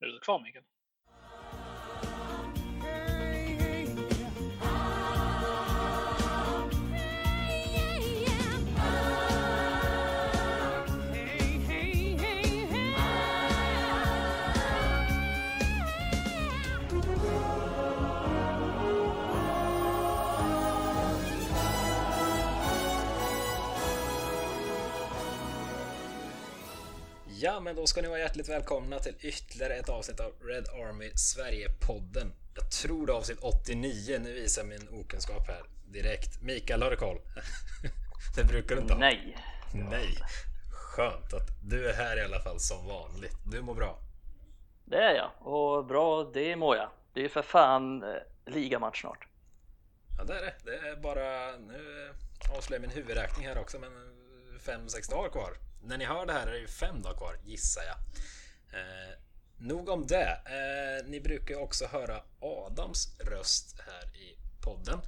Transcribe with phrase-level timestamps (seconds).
[0.00, 0.64] Är du kvar Mikael?
[27.46, 31.10] Ja, men då ska ni vara hjärtligt välkomna till ytterligare ett avsnitt av Red Army
[31.14, 32.32] Sverige-podden.
[32.54, 34.18] Jag tror det är avsnitt 89.
[34.18, 36.42] Nu visar min okunskap här direkt.
[36.42, 37.18] Mikael, har du koll?
[38.36, 39.00] det brukar du inte ha.
[39.00, 39.38] Nej.
[39.72, 40.16] Nej.
[40.72, 43.36] Skönt att du är här i alla fall som vanligt.
[43.44, 43.98] Du mår bra.
[44.84, 46.88] Det är jag och bra det mår jag.
[47.12, 48.08] Det är ju för fan eh,
[48.46, 49.26] ligamatch snart.
[50.18, 50.54] Ja, det är det.
[50.64, 51.56] Det är bara...
[51.56, 52.12] Nu
[52.56, 53.90] avslöjar min huvudräkning här också, men
[54.60, 55.65] fem, sex dagar kvar.
[55.86, 57.96] När ni hör det här är det ju fem dagar kvar, gissar jag.
[58.80, 59.14] Eh,
[59.58, 60.40] nog om det.
[60.46, 64.98] Eh, ni brukar ju också höra Adams röst här i podden.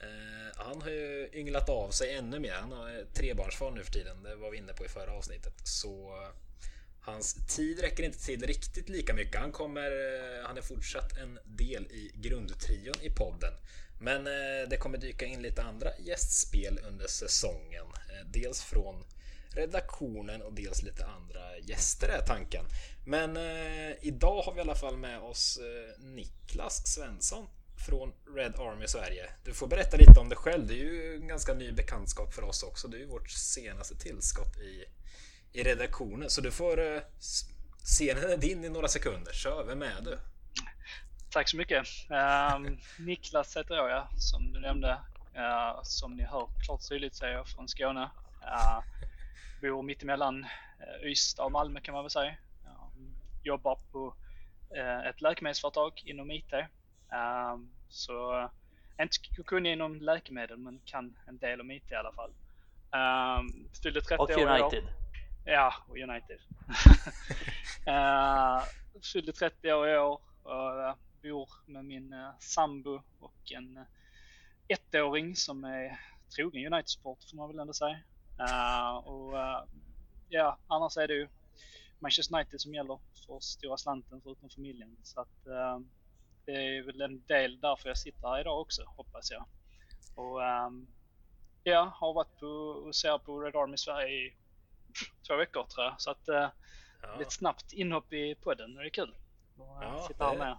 [0.00, 2.52] Eh, han har ju ynglat av sig ännu mer.
[2.52, 4.22] Han har trebarnsfar nu för tiden.
[4.22, 5.54] Det var vi inne på i förra avsnittet.
[5.64, 6.30] Så eh,
[7.00, 9.40] hans tid räcker inte till riktigt lika mycket.
[9.40, 13.52] Han kommer, eh, han är fortsatt en del i grundtrion i podden.
[14.00, 17.86] Men eh, det kommer dyka in lite andra gästspel under säsongen.
[18.08, 19.04] Eh, dels från
[19.56, 22.64] redaktionen och dels lite andra gäster är tanken.
[23.06, 27.46] Men eh, idag har vi i alla fall med oss eh, Niklas Svensson
[27.86, 29.30] från Red Army Sverige.
[29.44, 30.66] Du får berätta lite om dig själv.
[30.66, 32.88] Det är ju en ganska ny bekantskap för oss också.
[32.88, 34.84] Du är ju vårt senaste tillskott i,
[35.58, 36.30] i redaktionen.
[36.30, 37.02] Så du får eh,
[37.84, 39.32] scenen är din i några sekunder.
[39.32, 40.18] Kör, vem är du?
[41.30, 41.86] Tack så mycket.
[42.10, 44.98] Um, Niklas heter jag, ja, som du nämnde.
[45.36, 48.10] Uh, som ni hör klart och tydligt så är jag från Skåne.
[48.42, 48.80] Uh,
[49.60, 52.34] bor mittemellan uh, Ystad och Malmö kan man väl säga.
[53.42, 54.14] Jobbar på
[54.76, 56.52] uh, ett läkemedelsföretag inom IT.
[56.52, 58.50] Uh, så uh,
[59.00, 62.30] inte kunnig inom läkemedel men kan en del om IT i alla fall.
[62.92, 64.84] Um, fyllde 30 och år United.
[65.44, 66.40] Ja, och United.
[67.88, 68.62] uh,
[69.12, 73.84] fyllde 30 år i år och bor med min sambo och en
[74.68, 76.00] ettåring som är
[76.36, 77.98] trogen United-support får man väl ändå säga.
[78.40, 79.34] Uh, och
[80.28, 81.28] ja, annars är det ju
[81.98, 84.96] Manchester United som gäller för stora slanten förutom familjen.
[85.02, 85.44] Så att
[86.46, 89.44] det är väl en del därför jag sitter här idag också hoppas jag.
[90.14, 90.86] Och um,
[91.62, 92.46] ja, har varit på
[92.86, 94.36] och ser på Red Army Sverige i
[95.26, 96.00] två veckor tror jag.
[96.00, 96.48] Så att uh,
[97.02, 97.16] ja.
[97.18, 99.14] lite snabbt inhopp i podden, det är kul.
[99.58, 100.56] Och, ja, sitta här med.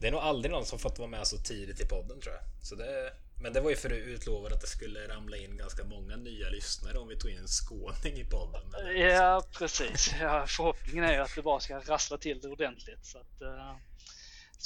[0.00, 2.42] Det är nog aldrig någon som fått vara med så tidigt i podden tror jag.
[2.62, 5.84] Så det, men det var ju för att utlovad att det skulle ramla in ganska
[5.84, 8.62] många nya lyssnare om vi tog in en skåning i podden.
[8.96, 10.14] Ja, precis.
[10.20, 13.06] Ja, förhoppningen är ju att det bara ska rassla till det ordentligt.
[13.06, 13.76] Så att, uh,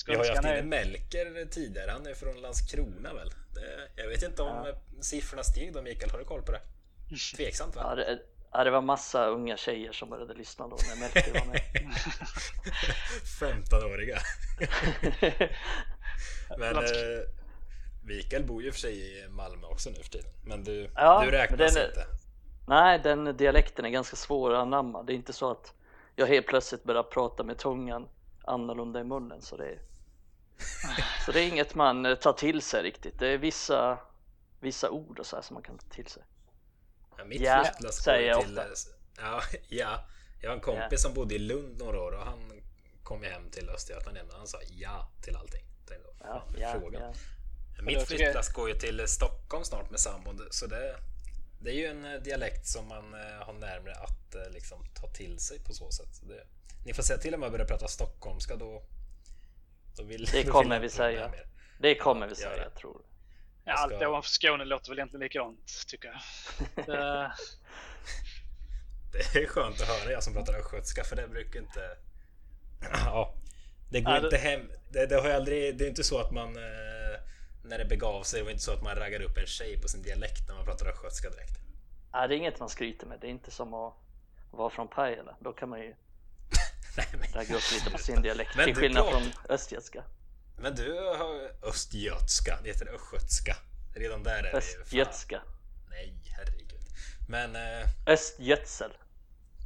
[0.07, 1.91] vi har ju haft inne Melker tidigare.
[1.91, 3.31] Han är från Landskrona väl?
[3.55, 5.03] Det, jag vet inte om ja.
[5.03, 6.11] siffrorna steg då Mikael.
[6.11, 6.61] Har du koll på det?
[7.37, 7.83] Tveksamt va?
[7.85, 8.23] Ja, det,
[8.53, 11.61] ja, det var massa unga tjejer som började lyssna då när Melker var med.
[13.65, 14.19] 15-åriga.
[16.59, 16.77] Men
[18.03, 20.31] eh, Mikael bor ju för sig i Malmö också nu för tiden.
[20.45, 22.07] Men du, ja, du räknas den, inte.
[22.69, 25.03] Nej, den dialekten är ganska svår att anamma.
[25.03, 25.75] Det är inte så att
[26.17, 28.09] jag helt plötsligt börjar prata med tungan
[28.45, 29.43] annorlunda i munnen.
[29.43, 29.79] Så det är,
[31.27, 33.19] så det är inget man tar till sig riktigt.
[33.19, 33.99] Det är vissa,
[34.61, 36.23] vissa ord och så här som man kan ta till sig.
[37.19, 37.65] Ja, mitt ja
[38.05, 38.91] säger jag till, ofta.
[39.17, 40.05] Ja, ja,
[40.43, 40.99] jag har en kompis ja.
[40.99, 42.63] som bodde i Lund några år och han
[43.03, 45.71] kom hem till Östergötland igen och han sa ja till allting.
[46.25, 47.03] Ja, ja, frågan.
[47.03, 47.13] Ja.
[47.83, 50.97] Mitt flyttlass går ju till Stockholm snart med sambon så det,
[51.61, 55.73] det är ju en dialekt som man har närmare att liksom ta till sig på
[55.73, 56.15] så sätt.
[56.15, 56.47] Så det,
[56.85, 58.83] ni får säga till om jag börjar prata stockholmska då.
[59.97, 61.31] då vill, det kommer då vill vi säga.
[61.79, 63.03] Det kommer vi säga, jag tror.
[63.65, 64.09] Ja, allt ska...
[64.09, 66.21] ovanför Skåne låter väl egentligen likadant tycker jag.
[66.87, 67.33] det...
[69.13, 71.97] det är skönt att höra jag som pratar östgötska för det brukar inte...
[73.05, 73.35] ja,
[73.91, 74.71] det går ja, inte hem.
[74.91, 76.63] Det, det, har aldrig, det är inte så att man eh,
[77.63, 79.89] när det begav sig, det var inte så att man raggar upp en tjej på
[79.89, 81.59] sin dialekt när man pratar östgötska direkt.
[82.13, 83.21] Ja, det är inget man skryter med.
[83.21, 83.95] Det är inte som att
[84.51, 85.37] vara från Pajala.
[85.41, 85.95] Då kan man ju
[87.35, 88.51] ragga upp lite på sin dialekt.
[88.65, 89.21] Till skillnad pratar...
[89.21, 90.05] från östgötska.
[90.59, 93.57] Men du har östgötska, det heter östgötska.
[93.95, 95.43] Redan där är det Östgötska.
[95.91, 96.81] Nej, herregud.
[97.29, 97.57] Men...
[97.57, 97.89] Eh...
[98.07, 98.91] Östgötsel.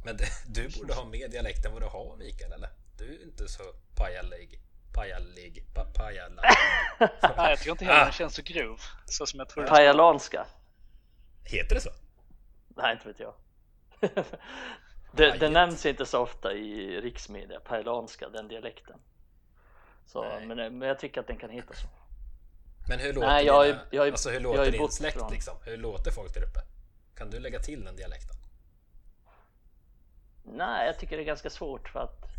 [0.05, 0.17] Men
[0.47, 2.69] du borde ha mer dialekt än vad du har Mikael, eller?
[2.97, 3.63] Du är inte så
[3.95, 4.61] pajalig.
[4.95, 5.63] Pajalig.
[5.73, 6.41] Pa, pajala.
[6.99, 8.03] Nej, jag tycker inte heller ah.
[8.03, 8.81] den känns så grov.
[9.05, 10.45] Så som jag tror Pajalanska.
[11.43, 11.89] Heter det så?
[12.67, 13.33] Nej, inte vet jag.
[15.11, 18.99] Det, det nämns inte så ofta i riksmedia, pajlanska, den dialekten.
[20.05, 21.87] Så, men, men jag tycker att den kan heta så.
[22.89, 25.31] Men hur låter, Nej, jag dina, jag alltså, hur jag låter ju din släkt från-
[25.31, 25.57] liksom?
[25.65, 26.59] Hur låter folk där uppe?
[27.15, 28.35] Kan du lägga till den dialekten?
[30.43, 32.34] Nej, jag tycker det är ganska svårt för att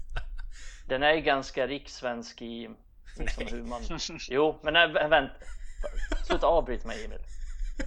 [0.86, 2.70] den är ganska rikssvensk i
[3.18, 3.82] liksom hur man...
[4.30, 5.32] Jo, men nej, vä- vänt.
[6.24, 7.18] Sluta avbryta mig Emil.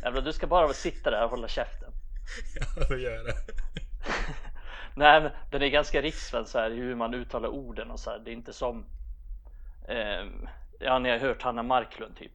[0.03, 1.91] Jävlar, du ska bara sitta där och hålla käften.
[2.59, 3.33] Ja, då gör det.
[4.95, 8.19] Nej, men den är ganska rikssvensk så här, hur man uttalar orden och så här.
[8.19, 8.85] Det är inte som...
[9.87, 10.47] ehm,
[10.79, 12.31] ja, ni har hört Hanna Marklund typ.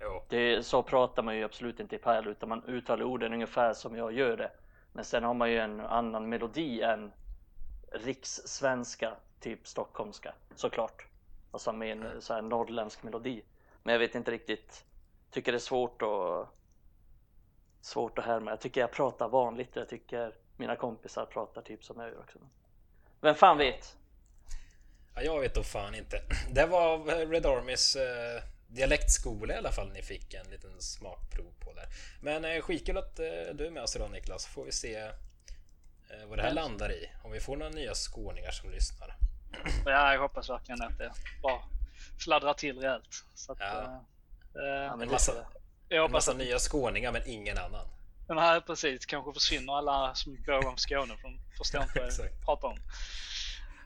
[0.00, 0.24] Jo.
[0.28, 3.96] Det så pratar man ju absolut inte i Pajala utan man uttalar orden ungefär som
[3.96, 4.50] jag gör det.
[4.92, 7.12] Men sen har man ju en annan melodi än
[7.92, 9.12] rikssvenska,
[9.44, 11.06] typ stockholmska såklart.
[11.50, 13.42] Alltså med en så här norrländsk melodi.
[13.82, 14.84] Men jag vet inte riktigt,
[15.30, 16.48] tycker det är svårt att
[17.80, 18.50] svårt att härma.
[18.50, 22.18] Jag tycker jag pratar vanligt och jag tycker mina kompisar pratar typ som jag gör
[22.18, 22.38] också.
[23.20, 23.96] Vem fan vet?
[25.14, 26.22] Ja, jag vet då fan inte.
[26.50, 31.72] Det var Red Armys eh, dialektskola i alla fall ni fick en liten smakprov på
[31.72, 31.86] där.
[32.22, 34.46] Men eh, skitkul att eh, du är med oss idag Niklas.
[34.46, 37.10] Får vi se eh, vad det här landar i.
[37.22, 39.16] Om vi får några nya skåningar som lyssnar.
[39.84, 41.12] Ja, jag hoppas verkligen att det
[41.42, 41.60] bara
[42.24, 43.24] fladdrar till rejält.
[43.34, 43.82] Så att, Ja.
[43.82, 43.90] eh,
[44.54, 45.44] Ja, eh, En massa, jag.
[45.88, 47.86] jag en hoppas massa att nya skåningar men ingen annan.
[48.26, 52.08] den här precis kanske försvinner alla som bor om Skåne för de förstår inte vad
[52.12, 52.78] jag pratar om.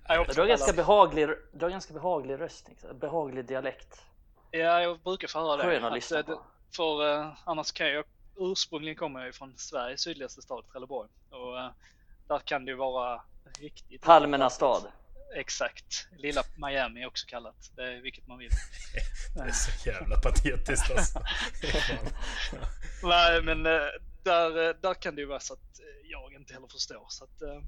[0.09, 2.97] Jag hoppas Du har ganska alla- behaglig, du har ganska behaglig röst, Niklas.
[3.01, 4.03] behaglig dialekt.
[4.51, 5.63] Ja, jag brukar få höra det.
[5.63, 6.43] Skön att lyssna eh, på.
[6.77, 8.05] För eh, annars kan jag,
[8.37, 11.09] ursprungligen kommer jag från Sveriges sydligaste stad, Trelleborg.
[11.31, 11.71] Och eh,
[12.29, 13.23] där kan det ju vara
[13.61, 14.03] riktigt...
[14.03, 14.83] Palmernas stad.
[15.37, 16.09] Exakt.
[16.19, 17.71] Lilla Miami också kallat.
[17.77, 18.51] Det är vilket man vill.
[19.35, 21.23] Det är så jävla patetiskt alltså.
[23.03, 23.73] Nej, men eh,
[24.23, 27.07] där, eh, där kan det ju vara så att eh, jag inte heller förstår.
[27.09, 27.63] Så att, eh,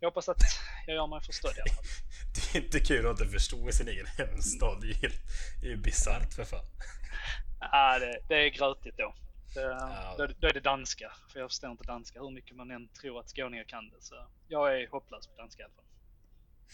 [0.00, 0.42] jag hoppas att
[0.86, 1.84] jag gör mig förstådd i alla fall.
[2.52, 4.80] Det är inte kul att inte förstå i sin egen hemstad.
[4.80, 5.12] Det är
[5.62, 6.64] ju, bisarrt för fan.
[7.60, 9.14] Ja, det, det är grötigt då.
[9.54, 10.14] Det, Ja.
[10.18, 10.26] då.
[10.26, 13.28] Då är det danska, för jag förstår inte danska hur mycket man än tror att
[13.30, 13.96] skåningar kan det.
[14.00, 14.14] Så
[14.48, 15.84] jag är hopplös på danska i alla fall.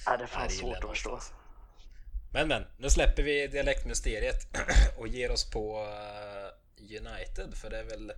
[0.06, 1.09] Ja, det är fan svårt att förstå.
[1.09, 1.43] någonstans.
[2.33, 4.47] Men men, nu släpper vi dialektmysteriet
[4.99, 8.12] och ger oss på eh, United för det är väl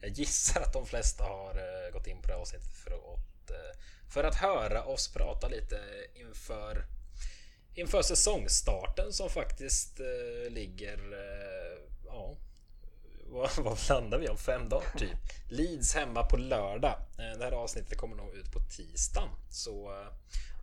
[0.00, 3.50] Jag gissar att de flesta har eh, gått in på det här avsnittet för att,
[3.50, 3.80] eh,
[4.10, 5.80] för att höra oss prata lite
[6.14, 6.84] inför
[7.74, 10.00] Inför säsongstarten som faktiskt
[10.48, 10.98] ligger
[12.06, 12.36] Ja
[13.30, 14.38] vad, vad landar vi om?
[14.38, 15.16] Fem dagar typ.
[15.48, 16.94] Leeds hemma på lördag.
[17.18, 19.28] Eh, Det här avsnittet kommer nog ut på tisdagen.
[19.50, 20.08] Så eh,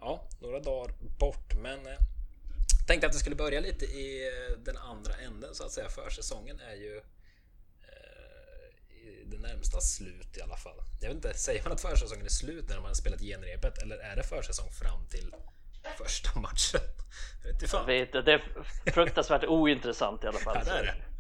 [0.02, 1.54] ja, några dagar bort.
[1.62, 1.98] Men eh,
[2.88, 4.32] tänkte att det skulle börja lite i
[4.66, 5.90] den andra änden så att säga.
[5.90, 7.02] Försäsongen är ju
[9.26, 10.78] det närmsta slut i alla fall.
[11.02, 13.98] Jag vet inte, säger man att försäsongen är slut när man har spelat genrepet eller
[13.98, 15.36] är det försäsong fram till
[15.98, 16.82] första matchen?
[17.44, 18.32] Jag vet inte Jag vet, det
[18.86, 20.58] är fruktansvärt ointressant i alla fall.
[20.66, 21.15] Ja, det är det.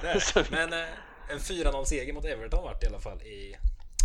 [0.00, 0.50] Det, det.
[0.50, 0.88] Men eh,
[1.30, 3.56] en 4-0 seger mot Everton vart i alla fall i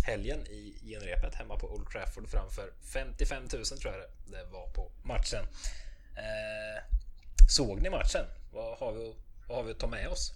[0.06, 4.66] helgen i genrepet hemma på Old Trafford framför 55 000 tror jag det- det var
[4.66, 5.44] på matchen.
[6.16, 6.82] Eh,
[7.48, 8.24] såg ni matchen?
[8.52, 9.14] Vad har vi,
[9.48, 10.32] vad har vi att ta med oss?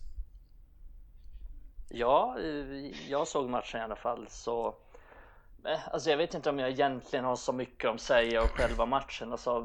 [1.88, 4.76] Ja, eh, jag såg matchen i alla fall så
[5.66, 8.86] eh, Alltså jag vet inte om jag egentligen har så mycket att säga om själva
[8.86, 9.32] matchen.
[9.32, 9.58] Alltså,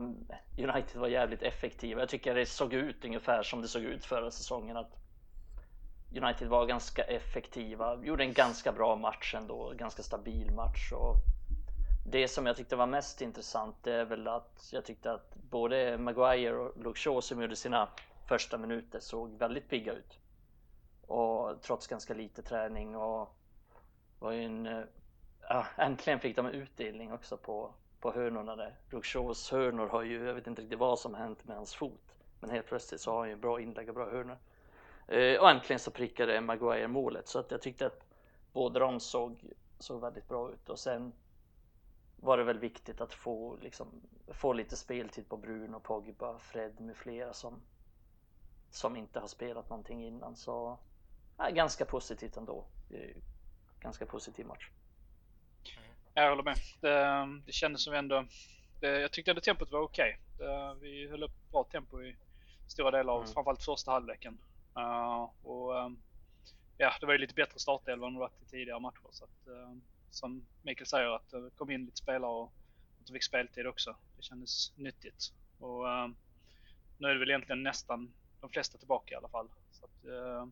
[0.57, 1.99] United var jävligt effektiva.
[1.99, 4.77] Jag tycker det såg ut ungefär som det såg ut förra säsongen.
[4.77, 4.91] Att
[6.15, 10.91] United var ganska effektiva, gjorde en ganska bra match ändå, ganska stabil match.
[10.91, 11.15] Och
[12.05, 15.97] det som jag tyckte var mest intressant det är väl att jag tyckte att både
[15.97, 17.89] Maguire och Luke Shaw som gjorde sina
[18.27, 20.19] första minuter såg väldigt pigga ut.
[21.07, 23.35] Och trots ganska lite träning och
[24.19, 24.67] var ju en...
[25.49, 28.75] Äh, äntligen fick de en utdelning också på, på hörnorna där.
[28.91, 32.15] Luke Shaws hörnor har ju, jag vet inte riktigt vad som hänt med hans fot.
[32.39, 34.37] Men helt plötsligt så har han ju bra inlägg och bra hörnor.
[35.07, 38.05] Eh, och äntligen så prickade Maguire målet så att jag tyckte att
[38.53, 39.43] båda de såg,
[39.79, 40.69] såg väldigt bra ut.
[40.69, 41.13] Och sen
[42.15, 43.87] var det väl viktigt att få, liksom,
[44.27, 47.61] få lite speltid på Bruno, Pogba, Fred med flera som,
[48.71, 50.35] som inte har spelat någonting innan.
[50.35, 50.77] Så
[51.37, 52.65] ja, ganska positivt ändå.
[52.89, 53.15] Eh,
[53.79, 54.69] Ganska positiv match.
[56.13, 56.55] Jag håller med.
[56.81, 58.25] Det, det kändes som ändå...
[58.79, 60.19] Det, jag tyckte att tempot var okej.
[60.37, 62.15] Det- Vi höll upp bra tempo i
[62.67, 63.33] stora delar av Mm.
[63.33, 64.37] framförallt första halvleken.
[64.77, 66.01] Uh, och um,
[66.77, 69.09] ja, det var ju lite bättre startelva än det varit i tidigare matcher.
[69.11, 69.77] Så att, uh,
[70.11, 72.51] som Mikael säger, att det kom in lite spelare och
[72.99, 73.95] att de fick speltid också.
[74.17, 75.33] Det kändes nyttigt.
[75.59, 75.85] Och
[76.97, 79.49] nu är det väl egentligen nästan de flesta tillbaka i alla fall.
[79.71, 80.47] Så att, uh,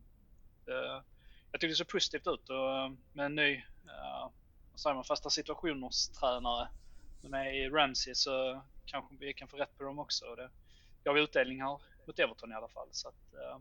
[0.66, 1.04] det,
[1.52, 4.30] jag tycker det ser positivt ut och uh, med en ny uh,
[4.72, 6.70] vad säger man, fasta situationers tränare
[7.22, 10.36] med Ramsey så kanske vi kan få rätt på dem också.
[10.36, 10.50] Det
[11.04, 12.88] gav utdelning här mot Everton i alla fall.
[12.92, 13.58] Så att, uh,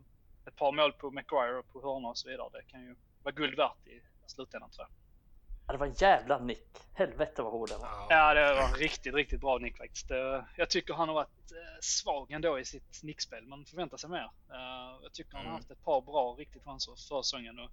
[0.51, 2.49] ett par mål på McGuire och på hörnor och så vidare.
[2.51, 4.95] Det kan ju vara guld värt i slutändan tror jag.
[5.67, 6.67] Ja, det var en jävla nick.
[6.93, 8.05] Helvete vad hård det var.
[8.09, 10.09] Ja, det var riktigt, riktigt bra nick faktiskt.
[10.55, 13.47] Jag tycker han har varit eh, svag ändå i sitt nickspel.
[13.47, 14.31] Man förväntar sig mer.
[14.49, 15.55] Eh, jag tycker han har mm.
[15.55, 17.71] haft ett par bra riktigt chanser för säsongen och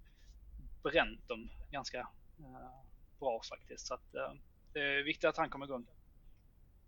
[0.83, 1.99] bränt dem ganska
[2.39, 2.69] eh,
[3.21, 3.87] bra faktiskt.
[3.87, 4.13] Så att
[4.73, 5.87] det är viktigt att han kommer igång.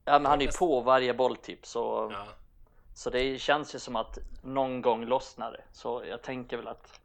[0.04, 2.26] Ja, men han är på varje bolltipp så, ja.
[3.00, 5.64] Så det känns ju som att någon gång lossnar det.
[5.73, 7.00] Så jag tänker väl att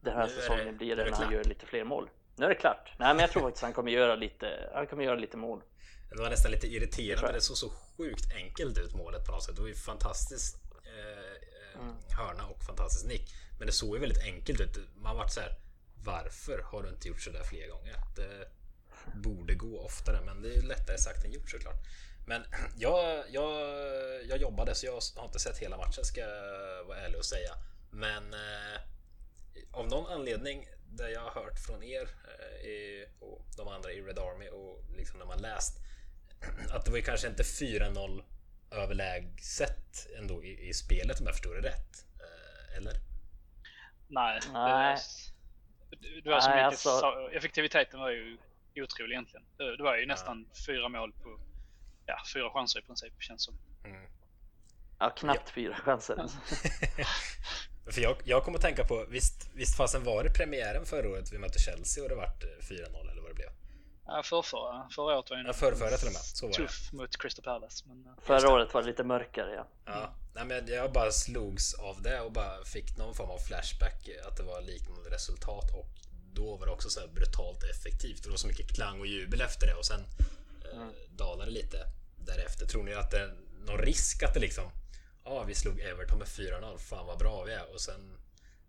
[0.00, 2.10] den här säsongen det, blir det när han gör lite fler mål.
[2.36, 2.92] Nu är det klart.
[2.98, 4.70] Nej, men jag tror faktiskt han kommer göra lite.
[4.74, 5.62] Han kommer göra lite mål.
[6.10, 7.32] Det var nästan lite irriterande.
[7.32, 9.56] Det såg så sjukt enkelt ut målet på något sätt.
[9.56, 11.94] Det var ju fantastiskt eh, mm.
[12.18, 13.34] hörna och fantastisk nick.
[13.58, 14.78] Men det såg ju väldigt enkelt ut.
[14.96, 15.50] Man vart så här.
[16.04, 17.94] Varför har du inte gjort så där fler gånger?
[18.16, 18.48] Det
[19.14, 21.80] borde gå oftare, men det är lättare sagt än gjort såklart.
[22.26, 22.44] Men
[22.76, 23.50] jag, jag,
[24.28, 27.54] jag jobbade så jag har inte sett hela matchen ska jag vara ärlig och säga.
[27.90, 28.80] Men eh,
[29.72, 30.66] av någon anledning
[30.96, 32.08] det jag har hört från er
[32.64, 35.78] eh, och de andra i Red Army och liksom när man läst
[36.70, 38.24] att det var ju kanske inte 4-0
[38.70, 42.06] överlägset ändå i, i, spelet om jag förstår det rätt.
[42.20, 42.92] Eh, eller?
[44.08, 44.40] Nej.
[44.52, 44.98] Nej.
[45.90, 47.30] Det, det var så mycket, alltså...
[47.32, 48.38] effektiviteten var ju
[48.76, 49.46] otrolig egentligen.
[49.56, 50.60] Det, det var ju nästan ja.
[50.66, 51.40] fyra mål på
[52.06, 53.54] ja, fyra chanser i princip känns som.
[53.84, 54.06] Mm.
[54.98, 55.52] Ja, knappt ja.
[55.54, 56.16] fyra chanser.
[57.90, 61.32] För jag, jag kommer att tänka på, visst, visst fasen var det premiären förra året
[61.32, 63.50] vi mötte Chelsea och det vart 4-0 eh, eller vad det blev?
[64.06, 64.88] Ja, förrförra.
[64.90, 66.22] Förra året var ju ja, förrförra till och med.
[66.22, 66.96] Så var tuff det.
[66.96, 67.84] mot Crystal Palace.
[67.88, 68.06] Men...
[68.06, 69.66] Eh, förra året var det lite mörkare ja.
[69.84, 74.08] Ja, nej, men jag bara slogs av det och bara fick någon form av flashback
[74.28, 75.88] att det var liknande resultat och
[76.34, 78.22] då var det också så här brutalt effektivt.
[78.24, 80.26] Det var så mycket klang och jubel efter det och sen eh,
[80.72, 80.94] Eh, mm.
[81.10, 81.76] dalade lite
[82.16, 82.66] därefter.
[82.66, 83.34] Tror ni att det är
[83.66, 84.70] någon risk att det liksom
[85.24, 87.72] ja, vi slog Everton med 4-0, fan vad bra vi är.
[87.72, 88.16] Och sen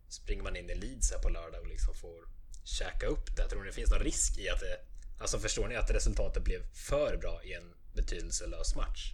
[0.07, 2.25] springer man in i Leeds här på lördag och liksom får
[2.63, 3.47] käka upp det.
[3.47, 4.79] Tror ni det finns någon risk i att det...
[5.21, 9.13] Alltså förstår ni att resultatet blev för bra i en betydelselös match?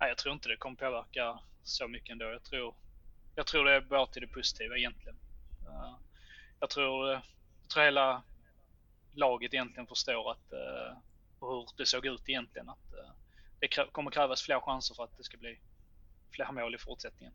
[0.00, 2.24] Nej, jag tror inte det kommer påverka så mycket ändå.
[2.24, 2.74] Jag tror,
[3.34, 5.16] jag tror det är bara till det positiva egentligen.
[5.66, 5.96] Eh,
[6.60, 7.20] jag tror, eh,
[7.62, 8.22] jag tror hela
[9.12, 10.98] laget egentligen förstår att uh,
[11.40, 12.68] hur det såg ut egentligen.
[12.68, 13.10] Att, uh,
[13.58, 15.60] det kommer krävas fler chanser för att det ska bli
[16.30, 17.34] fler mål i fortsättningen.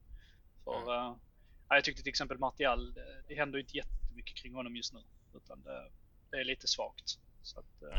[0.64, 1.12] För, mm.
[1.12, 1.18] uh,
[1.70, 5.00] jag tyckte till exempel Martial, det, det händer inte jättemycket kring honom just nu.
[5.36, 5.92] Utan det,
[6.32, 7.10] det är lite svagt.
[7.42, 7.90] Så att, uh,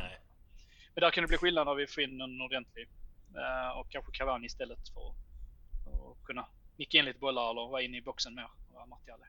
[0.95, 2.89] men där kan det bli skillnad när vi får in en ordentlig
[3.37, 7.97] uh, och kanske Cavani istället för att kunna nicka in lite bollar eller vara inne
[7.97, 8.49] i boxen mer.
[8.89, 9.21] Martial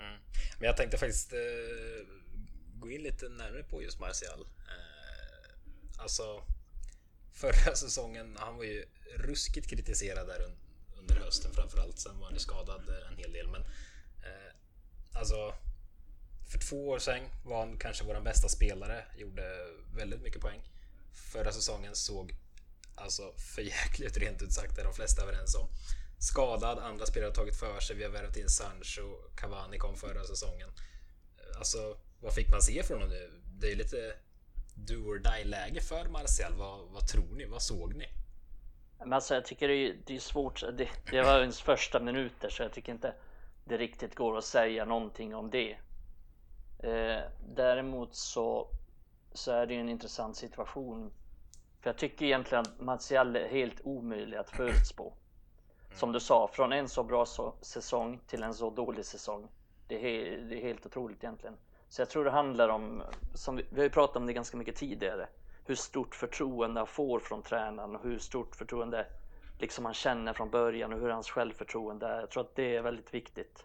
[0.00, 0.20] mm.
[0.58, 1.32] Men jag tänkte faktiskt
[2.80, 4.40] gå in lite närmare på just Martial.
[4.40, 6.42] Eh, alltså
[7.32, 8.36] förra säsongen.
[8.40, 10.52] Han var ju ruskigt kritiserad där
[10.98, 11.98] under hösten framförallt.
[11.98, 13.48] Sen var han ju skadad en hel del.
[13.48, 13.62] Men
[14.22, 14.52] eh,
[15.12, 15.54] alltså
[16.50, 19.04] för två år sedan var han kanske vår bästa spelare.
[19.16, 20.60] Gjorde väldigt mycket poäng.
[21.32, 22.34] Förra säsongen såg
[22.94, 24.76] alltså för jäkligt rent ut sagt.
[24.76, 25.68] det är de flesta överens om.
[26.18, 27.96] Skadad, andra spelare har tagit för sig.
[27.96, 29.16] Vi har värvat in Sancho.
[29.36, 30.68] Cavani kom förra säsongen.
[31.38, 33.30] Eh, alltså, vad fick man se från honom nu?
[33.60, 33.96] Det är lite
[34.74, 36.52] do or die läge för Marcel.
[36.54, 37.44] Vad, vad tror ni?
[37.44, 38.06] Vad såg ni?
[38.98, 40.60] Men alltså, jag tycker det är, det är svårt.
[40.60, 43.14] Det, det var ens första minuter så jag tycker inte
[43.64, 45.76] det riktigt går att säga någonting om det.
[46.78, 47.20] Eh,
[47.54, 48.68] däremot så,
[49.32, 51.12] så är det ju en intressant situation.
[51.80, 55.14] För jag tycker egentligen att Martial är helt omöjlig att förutspå.
[55.94, 59.48] Som du sa, från en så bra så, säsong till en så dålig säsong.
[59.88, 61.56] Det är, det är helt otroligt egentligen.
[61.90, 63.02] Så jag tror det handlar om,
[63.34, 65.28] som vi, vi har ju pratat om det ganska mycket tidigare,
[65.64, 69.06] hur stort förtroende han får från tränaren och hur stort förtroende
[69.58, 72.20] liksom han känner från början och hur hans självförtroende är.
[72.20, 73.64] Jag tror att det är väldigt viktigt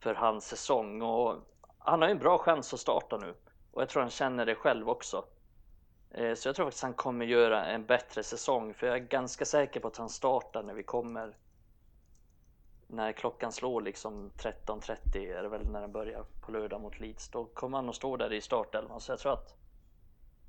[0.00, 1.36] för hans säsong och
[1.78, 3.34] han har ju en bra chans att starta nu
[3.72, 5.24] och jag tror han känner det själv också.
[6.10, 9.44] Eh, så jag tror faktiskt han kommer göra en bättre säsong för jag är ganska
[9.44, 11.36] säker på att han startar när vi kommer
[12.92, 17.28] när klockan slår liksom 13.30 är det väl när den börjar på lördag mot Leeds.
[17.28, 19.00] Då kommer han att stå där i startelvan.
[19.00, 19.54] Så jag tror att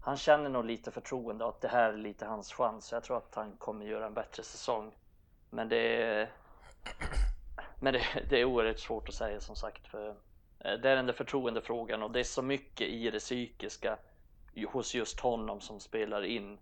[0.02, 2.92] han känner nog lite förtroende och att det här är lite hans chans.
[2.92, 4.96] Jag tror att han kommer göra en bättre säsong.
[5.50, 6.32] Men det är,
[7.80, 9.88] men det, det är oerhört svårt att säga som sagt.
[9.88, 13.98] För eh, det är den där förtroendefrågan och det är så mycket i det psykiska
[14.68, 16.60] hos just honom som spelar in.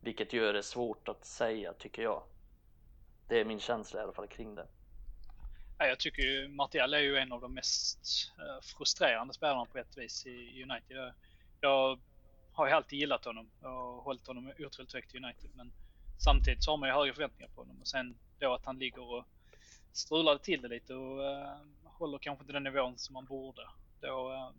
[0.00, 2.22] Vilket gör det svårt att säga tycker jag.
[3.28, 4.66] Det är min känsla i alla fall kring det.
[5.88, 7.98] Jag tycker ju Martial är ju en av de mest
[8.38, 11.12] eh, frustrerande spelarna på ett vis i United.
[11.60, 12.00] Jag
[12.52, 15.50] har ju alltid gillat honom och hållit honom otroligt högt i United.
[15.54, 15.72] Men
[16.18, 19.02] samtidigt så har man ju höga förväntningar på honom och sen då att han ligger
[19.02, 19.24] och
[19.92, 23.68] strular till det lite och uh, håller kanske inte den nivån som man borde.
[24.00, 24.50] Då, uh,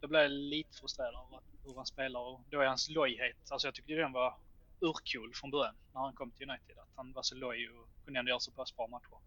[0.00, 3.66] då blir jag lite frustrerad över hur han spelar och då är hans lojhet, alltså
[3.66, 4.34] jag tyckte den var
[4.80, 6.78] urcool från början när han kom till United.
[6.78, 9.18] Att han var så loj och kunde ändå göra så pass bra matcher.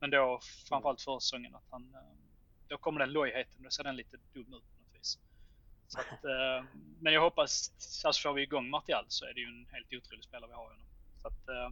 [0.00, 2.00] Men då framförallt förra säsongen att han, eh,
[2.68, 5.18] då kommer den lojheten, då ser den lite dum ut på något vis.
[5.88, 6.64] Så att, eh,
[7.00, 7.72] men jag hoppas,
[8.04, 10.62] alltså får vi igång Martial så är det ju en helt otrolig spelare vi har
[10.62, 10.86] honom.
[11.22, 11.70] Så att, eh,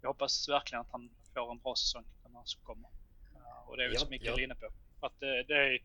[0.00, 2.90] jag hoppas verkligen att han får en bra säsong den här som kommer.
[3.66, 4.44] Och det är väl som Mikael ja.
[4.44, 4.66] inne på.
[5.00, 5.82] Att det är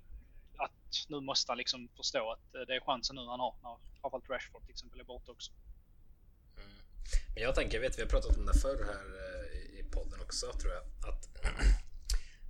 [0.58, 4.30] att nu måste han liksom förstå att det är chansen nu han har när framförallt
[4.30, 5.52] Rashford till exempel är borta också.
[6.58, 6.70] Mm.
[7.34, 9.39] Men jag tänker, jag vet vi har pratat om det förr här
[9.92, 11.10] podden också tror jag.
[11.10, 11.30] Att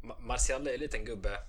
[0.20, 1.40] Martial är lite en gubbe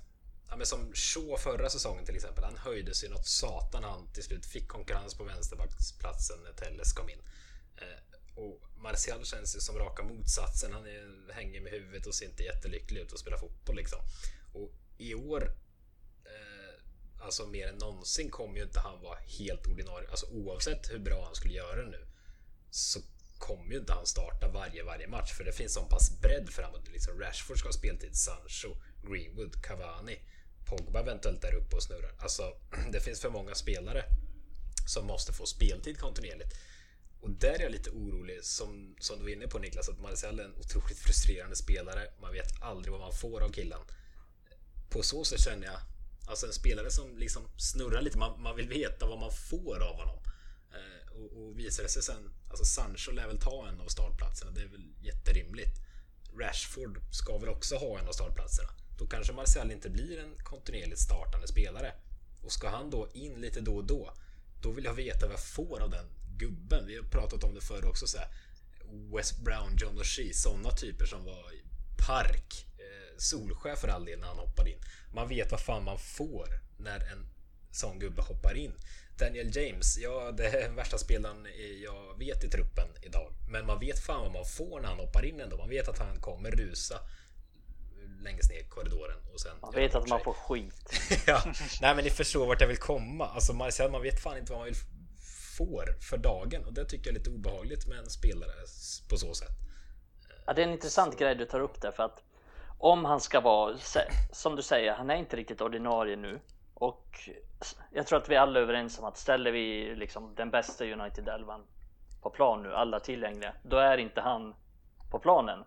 [0.50, 2.44] Ja, men som Shaw förra säsongen till exempel.
[2.44, 7.10] Han höjde sig något satan han till slut fick konkurrens på vänsterbacksplatsen när Telles kom
[7.10, 7.18] in.
[7.76, 10.72] Eh, och Martial känns ju som raka motsatsen.
[10.72, 13.98] Han är, hänger med huvudet och ser inte jättelycklig ut och spelar fotboll liksom.
[14.52, 15.54] Och i år,
[16.24, 20.10] eh, alltså mer än någonsin, kommer ju inte han vara helt ordinarie.
[20.10, 22.06] Alltså oavsett hur bra han skulle göra nu
[22.70, 23.00] så
[23.40, 26.88] kommer ju inte han starta varje, varje match för det finns så pass bredd framåt.
[26.92, 30.18] Liksom Rashford ska ha speltid, Sancho, Greenwood, Cavani,
[30.66, 32.12] Pogba eventuellt där uppe och snurrar.
[32.18, 32.42] Alltså,
[32.92, 34.04] det finns för många spelare
[34.86, 36.54] som måste få speltid kontinuerligt.
[37.20, 40.38] Och där är jag lite orolig, som, som du var inne på Niklas, att Marcel
[40.38, 42.10] är en otroligt frustrerande spelare.
[42.20, 43.80] Man vet aldrig vad man får av killen.
[44.90, 45.80] På så sätt känner jag,
[46.26, 49.96] alltså en spelare som liksom snurrar lite, man, man vill veta vad man får av
[49.96, 50.18] honom.
[50.72, 54.50] Eh, och, och visar det sig sen, alltså Sancho lär väl ta en av startplatserna,
[54.50, 55.76] det är väl jätterimligt.
[56.40, 58.68] Rashford ska väl också ha en av startplatserna.
[58.98, 61.92] Då kanske Marcel inte blir en kontinuerligt startande spelare.
[62.42, 64.12] Och ska han då in lite då och då,
[64.62, 66.86] då vill jag veta vad jag får av den gubben.
[66.86, 68.06] Vi har pratat om det förr också.
[68.06, 68.28] Så här,
[69.16, 71.62] West Brown, John O'Shea, sådana typer som var i
[72.06, 74.78] Park, eh, Solskär för all del när han hoppade in.
[75.14, 77.26] Man vet vad fan man får när en
[77.70, 78.72] sån gubbe hoppar in.
[79.20, 81.46] Daniel James, ja det är värsta spelaren
[81.82, 83.32] jag vet i truppen idag.
[83.48, 85.56] Men man vet fan vad man får när han hoppar in ändå.
[85.56, 87.00] Man vet att han kommer rusa
[88.22, 89.16] längst ner i korridoren.
[89.32, 91.00] Och sen man vet att man får skit.
[91.26, 91.42] ja,
[91.80, 93.26] nej men ni förstår vart jag vill komma.
[93.26, 94.76] Alltså Marcel, man vet fan inte vad man vill
[95.56, 98.52] får för dagen och det tycker jag är lite obehagligt med en spelare
[99.10, 99.56] på så sätt.
[100.46, 102.22] Ja, det är en intressant grej du tar upp där för att
[102.78, 103.78] om han ska vara,
[104.32, 106.40] som du säger, han är inte riktigt ordinarie nu
[106.80, 107.30] och
[107.90, 111.28] jag tror att vi alla är överens om att ställer vi liksom den bästa United
[111.28, 111.60] 11
[112.22, 114.54] på plan nu, alla tillgängliga, då är inte han
[115.10, 115.64] på planen.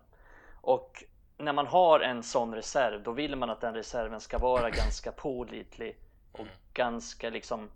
[0.60, 1.04] Och
[1.38, 5.12] när man har en sån reserv, då vill man att den reserven ska vara ganska
[5.12, 5.96] pålitlig
[6.32, 7.70] och ganska liksom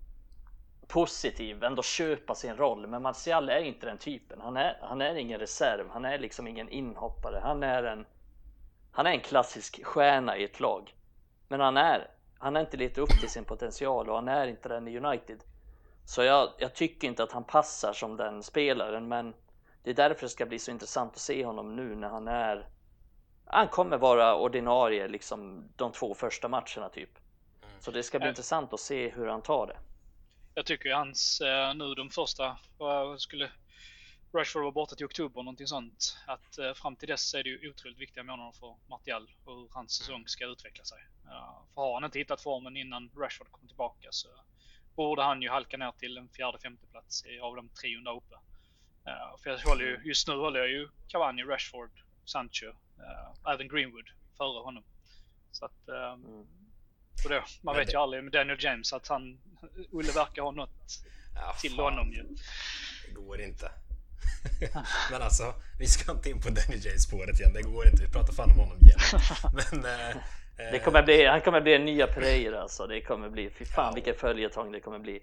[0.87, 2.87] positiv, ändå köpa sin roll.
[2.87, 4.41] Men Martial är inte den typen.
[4.41, 7.41] Han är, han är ingen reserv, han är liksom ingen inhoppare.
[7.43, 8.07] Han är en,
[8.93, 10.95] han är en klassisk stjärna i ett lag.
[11.49, 14.69] Men han är, han har inte levt upp till sin potential och han är inte
[14.69, 15.45] den i United.
[16.05, 19.35] Så jag, jag tycker inte att han passar som den spelaren, men
[19.83, 22.69] det är därför det ska bli så intressant att se honom nu när han är
[23.51, 27.11] han kommer vara ordinarie liksom de två första matcherna typ.
[27.63, 27.75] Mm.
[27.81, 28.31] Så det ska bli mm.
[28.33, 29.77] intressant att se hur han tar det.
[30.55, 33.51] Jag tycker hans eh, nu de första, vad skulle
[34.33, 36.19] Rashford vara borta till oktober någonting sånt.
[36.27, 39.69] Att eh, fram till dess är det ju otroligt viktiga månader för Martial och hur
[39.73, 40.99] hans säsong ska utveckla sig.
[41.75, 44.29] för har han inte hittat formen innan Rashford kommer tillbaka så
[44.97, 48.35] borde han ju halka ner till en fjärde femte plats av de tre där uppe.
[49.43, 51.91] för jag håller ju, just nu håller jag ju Cavani, Rashford,
[52.25, 54.85] Sancho Uh, även Greenwood före honom.
[55.51, 56.47] Så att, um, mm.
[57.25, 57.93] och då, man vet det...
[57.93, 59.39] ju aldrig med Daniel James att han,
[59.93, 61.03] Olle verkar ha något
[61.35, 61.85] ja, till fan.
[61.85, 62.23] honom ju.
[63.07, 63.71] Det går inte.
[65.11, 67.53] Men alltså, vi ska inte in på Daniel James spåret igen.
[67.53, 68.03] Det går inte.
[68.03, 68.99] Vi pratar fan om honom igen.
[69.53, 70.17] Men, eh,
[70.73, 72.87] det kommer bli, han kommer bli en nya Pereira alltså.
[72.87, 73.95] Det kommer bli, fy fan ja.
[73.95, 75.23] vilken följetong det kommer bli.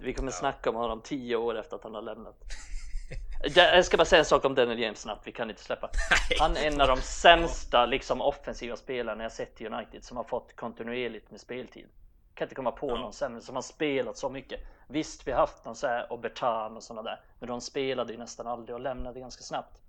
[0.00, 0.36] Vi kommer ja.
[0.38, 2.36] snacka om honom tio år efter att han har lämnat.
[3.54, 5.90] Jag ska bara säga en sak om Daniel James snabbt, vi kan inte släppa.
[6.38, 10.24] Han är en av de sämsta liksom, offensiva spelarna jag sett i United som har
[10.24, 11.86] fått kontinuerligt med speltid.
[12.34, 14.60] Kan inte komma på någon sämre som har spelat så mycket.
[14.86, 18.18] Visst, vi har haft någon så här Obertan och sådana där, men de spelade ju
[18.18, 19.80] nästan aldrig och lämnade ganska snabbt.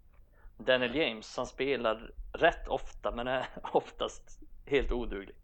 [0.57, 5.35] Daniel James, han spelar rätt ofta, men är oftast helt oduglig.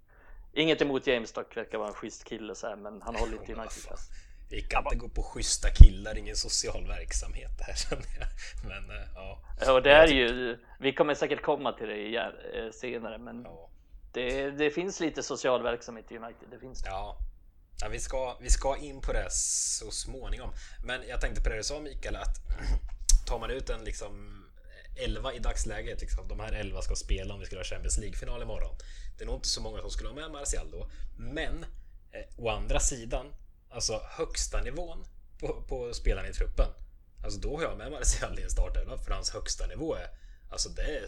[0.53, 3.53] Inget emot James dock, verkar vara en schysst kille så här, men han håller inte
[3.53, 4.09] United-klass.
[4.49, 8.27] Vi kan inte gå på schyssta killar, ingen social verksamhet här känner jag.
[8.67, 9.39] Men eh, ja.
[9.65, 13.69] Ja, det är ju, vi kommer säkert komma till det eh, senare, men ja
[14.11, 16.49] det, det finns lite social verksamhet i United.
[16.51, 16.89] Det finns det.
[16.89, 17.17] Ja,
[17.81, 20.49] Ja, vi, ska, vi ska in på det så småningom.
[20.83, 22.35] Men jag tänkte på det du sa Mikael, att
[23.27, 24.43] tar man ut en liksom
[24.95, 28.41] 11 i dagsläget, liksom, de här 11 ska spela om vi skulle ha Champions League-final
[28.41, 28.75] imorgon.
[29.17, 30.89] Det är nog inte så många som skulle ha med Martial då.
[31.17, 31.65] Men
[32.11, 33.25] eh, å andra sidan,
[33.69, 35.05] alltså högsta nivån
[35.39, 36.69] på, på spelarna i truppen.
[37.23, 40.07] Alltså då har jag med Martial i en startelva för hans högsta nivå är
[40.49, 41.07] Alltså det är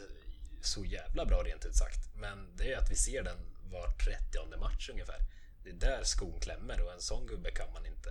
[0.61, 2.15] så jävla bra rent ut sagt.
[2.15, 3.37] Men det är att vi ser den
[3.71, 5.19] var 30 match ungefär.
[5.63, 8.09] Det är där skon klämmer och en sån gubbe kan man inte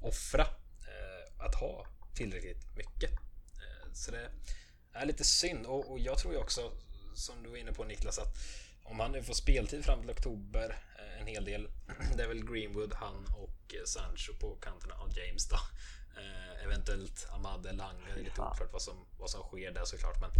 [0.00, 3.12] offra eh, att ha tillräckligt mycket.
[3.12, 4.30] Eh, så det
[4.92, 6.72] är lite synd och, och, jag tror ju också
[7.14, 8.36] som du var inne på Niklas att
[8.84, 11.68] om han nu får speltid fram till oktober eh, en hel del.
[12.16, 15.56] Det är väl Greenwood, han och eh, Sancho på kanterna och James då.
[16.20, 18.04] Eh, eventuellt Ahmad Lang.
[18.06, 20.20] Det är lite oklart vad som, vad som sker där såklart.
[20.20, 20.30] Men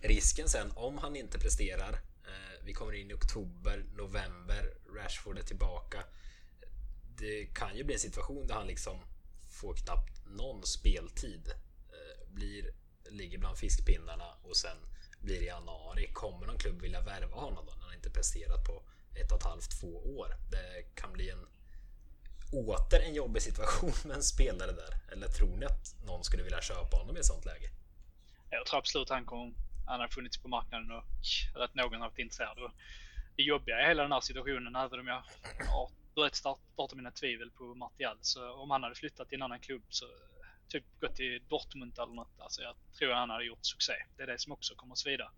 [0.00, 1.92] risken sen om han inte presterar.
[2.26, 4.74] Eh, vi kommer in i oktober, november.
[4.96, 6.04] Rashford är tillbaka.
[7.16, 9.00] Det kan ju bli en situation där han liksom
[9.50, 11.48] får knappt någon speltid.
[11.88, 12.72] Eh, blir,
[13.10, 14.76] ligger bland fiskpinnarna och sen
[15.20, 16.10] blir i januari.
[16.12, 18.82] Kommer någon klubb vilja värva honom då när han inte presterat på
[19.14, 20.36] ett och ett halvt, två år?
[20.50, 21.46] Det kan bli en
[22.52, 25.00] åter en jobbig situation med en spelare där?
[25.12, 27.70] Eller tror ni att någon skulle vilja köpa honom i ett sånt läge?
[28.50, 29.54] Jag tror absolut han kommer,
[29.88, 31.04] han har funnits på marknaden och
[31.64, 32.58] att någon har varit intresserad.
[32.58, 32.72] Och
[33.36, 35.22] det jobbiga i hela den här situationen, även om jag
[35.70, 39.60] har börjat starta mina tvivel på Martial, så om han hade flyttat till en annan
[39.60, 40.06] klubb så
[40.68, 43.92] typ gått till Dortmund eller något, alltså jag tror han hade gjort succé.
[44.16, 45.32] Det är det som också kommer att svida.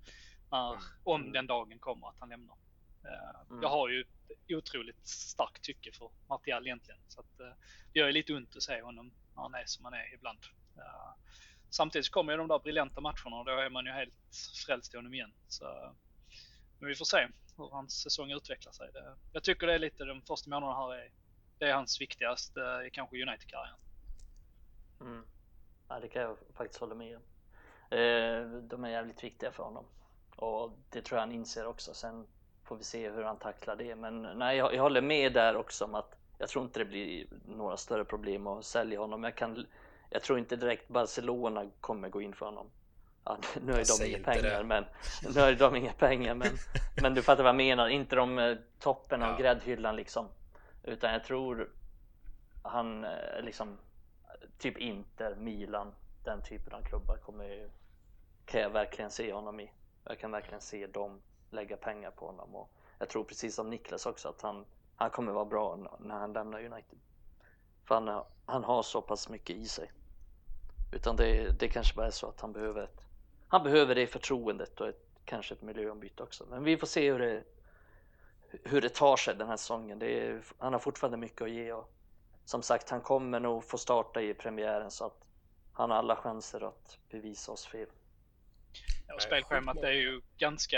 [0.51, 2.57] När, om den dagen kommer att han lämnar.
[3.05, 3.63] Eh, mm.
[3.63, 7.01] Jag har ju ett otroligt starkt tycke för Martial egentligen.
[7.09, 7.53] Så att, eh,
[7.93, 10.39] det gör ju lite ont att se honom när han är som han är ibland.
[11.71, 14.13] Samtidigt samtidigt kommer ju de där briljanta matcherna och då är man ju helt
[14.67, 15.33] frälst i honom igen.
[15.49, 15.95] Så,
[16.79, 18.91] men vi får se hur hans säsong utvecklar sig.
[18.93, 21.11] Det, jag tycker det är lite de första månaderna här är,
[21.59, 23.79] det är hans viktigaste i kanske United-karriären.
[25.01, 25.25] Mm.
[25.89, 27.23] Ja, det kan jag faktiskt hålla med om.
[27.99, 29.85] Eh, de är jävligt viktiga för honom.
[30.37, 31.95] Och det tror jag han inser också.
[31.95, 32.27] Sen
[32.65, 33.97] får vi se hur han tacklar det.
[33.97, 37.27] Men nej, jag, jag håller med där också om att jag tror inte det blir
[37.47, 39.25] några större problem att sälja honom.
[39.25, 39.67] Jag, kan,
[40.11, 42.71] jag tror inte direkt Barcelona kommer gå in för honom.
[43.25, 44.65] Ja, nu har de inga pengar, det.
[44.65, 44.85] men
[45.35, 46.49] nu har de inga pengar, men,
[47.03, 47.89] men du fattar vad jag menar.
[47.89, 49.37] Inte de eh, toppen av ja.
[49.37, 50.29] gräddhyllan liksom,
[50.83, 51.71] utan jag tror
[52.63, 53.79] han eh, liksom
[54.59, 55.95] typ Inter, Milan,
[56.25, 57.71] den typen av klubbar kommer
[58.45, 59.73] kan jag verkligen se honom i.
[60.05, 61.21] Jag kan verkligen se dem
[61.51, 62.55] lägga pengar på honom.
[62.55, 64.65] Och jag tror precis som Niklas också att han,
[64.97, 66.99] han kommer vara bra när han lämnar United.
[67.85, 69.91] För han, han har så pass mycket i sig.
[70.93, 73.01] Utan det, det kanske bara är så att han behöver ett,
[73.49, 76.47] han behöver det förtroendet och ett, kanske ett miljöombyte också.
[76.51, 77.45] Men vi får se hur det,
[78.65, 80.03] hur det tar sig den här säsongen.
[80.03, 81.93] Är, han har fortfarande mycket att ge och
[82.45, 85.25] som sagt, han kommer nog få starta i premiären så att
[85.73, 87.89] han har alla chanser att bevisa oss fel.
[89.07, 90.77] Ja, spelschemat är ju ganska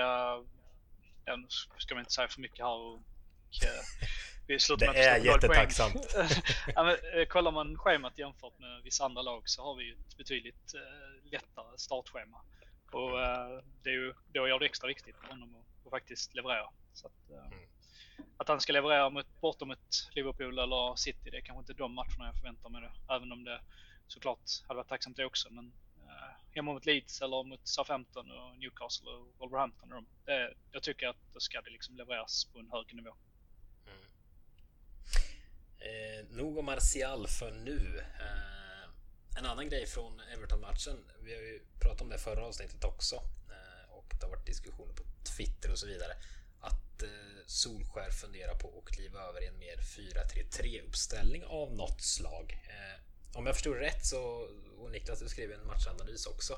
[1.25, 1.47] ja, nu
[1.79, 2.99] ska man inte säga för mycket här och,
[4.53, 6.15] vi Det är jättetacksamt.
[6.75, 10.17] ja, men, eh, kollar man schemat jämfört med vissa andra lag så har vi ett
[10.17, 12.41] betydligt eh, lättare startschema.
[12.93, 16.35] Och eh, det är ju, då gör det extra viktigt för honom att, att faktiskt
[16.35, 16.69] leverera.
[16.93, 17.69] Så att, eh, mm.
[18.37, 21.95] att han ska leverera mot, bortom ett Liverpool eller City, det är kanske inte de
[21.95, 23.15] matcherna jag förväntar mig det.
[23.15, 23.61] Även om det
[24.07, 25.51] såklart hade varit tacksamt det också.
[25.51, 25.73] Men
[26.55, 29.93] hemma mot Leeds eller mot Southampton och Newcastle och Wolverhampton.
[29.93, 33.15] Och det, jag tycker att då ska det liksom levereras på en hög nivå.
[35.85, 38.03] Eh, nog om Martial för nu.
[38.21, 41.05] Eh, en annan grej från Everton-matchen.
[41.21, 43.17] Vi har ju pratat om det förra avsnittet också.
[43.49, 45.03] Eh, och det har varit diskussioner på
[45.37, 46.13] Twitter och så vidare.
[46.61, 47.09] Att eh,
[47.47, 52.63] Solskär funderar på att kliva över i en mer 4-3-3 uppställning av något slag.
[52.69, 56.53] Eh, om jag förstod rätt så, och Niklas du skrev en matchanalys också,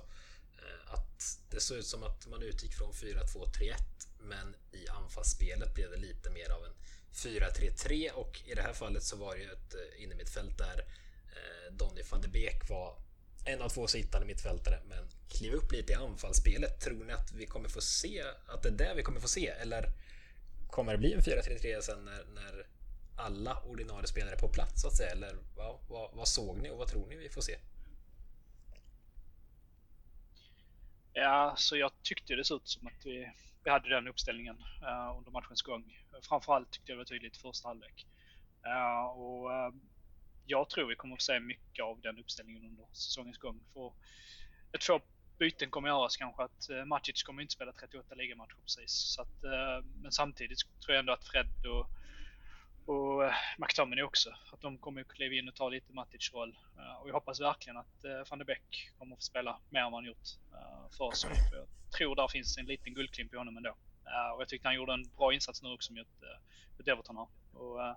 [0.58, 5.90] eh, att det såg ut som att man utgick från 4-2-3-1 men i anfallsspelet blev
[5.90, 6.74] det lite mer av en
[7.14, 10.84] 4-3-3 och i det här fallet så var det ju ett eh, innermittfält där
[11.28, 12.96] eh, Donny van de Beek var
[13.44, 16.80] en av två sittande mittfältare men kliv upp lite i anfallsspelet.
[16.80, 19.48] Tror ni att vi kommer få se att det är det vi kommer få se
[19.48, 19.88] eller
[20.70, 22.66] kommer det bli en 4-3-3 sen när, när
[23.16, 25.10] alla ordinarie spelare är på plats så att säga?
[25.10, 27.58] Eller vad, vad, vad, såg ni och vad tror ni vi får se?
[31.12, 33.32] Ja, så jag tyckte det såg ut som att vi,
[33.64, 35.98] vi hade den uppställningen uh, under matchens gång.
[36.22, 38.06] Framförallt tyckte jag det var tydligt i första halvlek.
[38.66, 39.74] Uh, och uh,
[40.46, 43.60] jag tror vi kommer att få se mycket av den uppställningen under säsongens gång.
[43.72, 43.92] För
[44.72, 45.00] ett få
[45.38, 48.92] byten kommer att göras kanske att uh, Macic kommer inte spela 38 ligamatcher precis.
[48.92, 49.42] Så att,
[50.02, 51.86] men samtidigt tror jag ändå att Fred och
[52.86, 54.30] och eh, McTominay också.
[54.52, 56.56] Att de kommer att kliva in och ta lite Matic roll.
[56.78, 59.80] Eh, och jag hoppas verkligen att eh, van de Beek kommer att få spela mer
[59.80, 60.28] än vad han gjort
[60.98, 61.24] för oss.
[61.24, 61.68] För Jag
[61.98, 63.70] tror där finns en liten guldklimp i honom ändå.
[64.34, 66.08] Och jag tyckte han gjorde en bra insats nu också mot,
[66.78, 67.28] mot Everton här.
[67.60, 67.96] Och,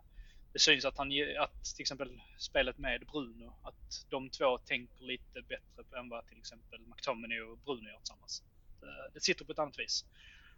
[0.54, 5.42] det syns att, han, att till exempel spelet med Bruno, att de två tänker lite
[5.42, 8.44] bättre än vad till exempel McTominay och Bruno gör tillsammans.
[8.82, 10.06] Det, det sitter på ett annat vis.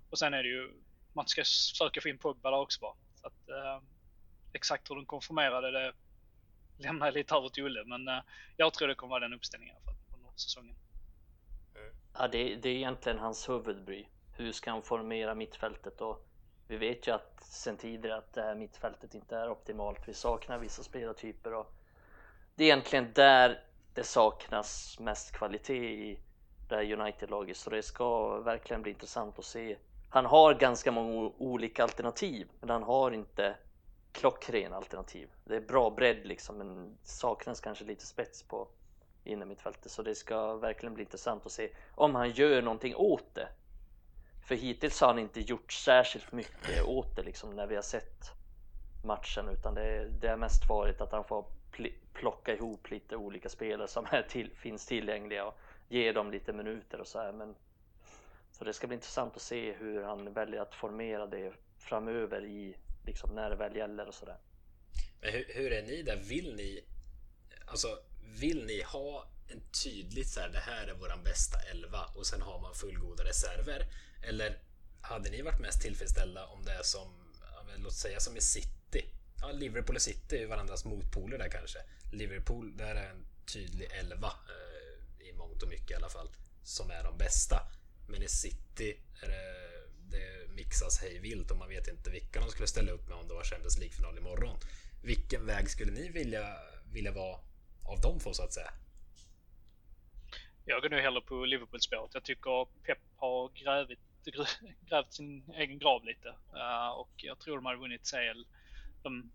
[0.09, 0.71] Och sen är det ju,
[1.13, 2.95] man ska försöka få in Pogba där också bara.
[3.15, 3.49] Så att,
[4.53, 5.93] exakt hur de konfirmerade det
[6.79, 8.23] lämnar jag lite över till Olle, men eh,
[8.57, 10.75] jag tror det kommer vara den uppställningen i alla fall under säsongen.
[11.75, 11.95] Mm.
[12.13, 14.05] Ja, det, det, är egentligen hans huvudbry.
[14.37, 16.01] Hur ska han formera mittfältet?
[16.01, 16.27] Och
[16.67, 20.07] vi vet ju att sen tidigare att det här mittfältet inte är optimalt.
[20.07, 21.73] Vi saknar vissa spelartyper och
[22.55, 26.19] det är egentligen där det saknas mest kvalitet i
[26.69, 27.57] det här United-laget.
[27.57, 29.77] Så det ska verkligen bli intressant att se.
[30.09, 33.55] Han har ganska många olika alternativ, men han har inte
[34.11, 35.29] klockren alternativ.
[35.43, 38.67] Det är bra bredd liksom men saknas kanske lite spets på
[39.23, 43.47] innermittfältet så det ska verkligen bli intressant att se om han gör någonting åt det.
[44.47, 48.31] För hittills har han inte gjort särskilt mycket åt det liksom när vi har sett
[49.03, 51.45] matchen utan det, det har mest varit att han får
[52.13, 57.01] plocka ihop lite olika spelare som är till, finns tillgängliga och ge dem lite minuter
[57.01, 57.31] och så här.
[57.31, 57.55] Men,
[58.51, 62.75] så det ska bli intressant att se hur han väljer att formera det framöver i
[63.09, 64.37] liksom när det väl gäller och sådär.
[65.21, 66.15] Men hur, hur, är ni där?
[66.15, 66.83] Vill ni
[67.65, 67.99] alltså
[68.39, 72.41] vill ni ha en tydligt så här, det här är våran bästa elva och sen
[72.41, 73.85] har man fullgoda reserver?
[74.23, 74.57] Eller
[75.01, 77.07] hade ni varit mest tillfredsställda om det är som,
[77.77, 79.05] låt säga som i City?
[79.41, 81.79] Ja, Liverpool och City är ju varandras motpoler där kanske.
[82.11, 86.29] Liverpool, där är en tydlig elva eh, i mångt och mycket i alla fall,
[86.63, 87.71] som är de bästa.
[88.07, 89.68] Men i City är det
[90.11, 93.27] det mixas hej vilt och man vet inte vilka de skulle ställa upp med om
[93.27, 94.57] det var Champions League-final imorgon.
[95.03, 96.45] Vilken väg skulle ni vilja,
[96.93, 97.35] vilja vara
[97.83, 98.71] av de två så att säga?
[100.65, 102.13] Jag går nu hellre på Liverpool-spåret.
[102.13, 103.99] Jag tycker Pep har grävt,
[104.89, 108.45] grävt sin egen grav lite uh, och jag tror de hade vunnit CL
[109.03, 109.31] de,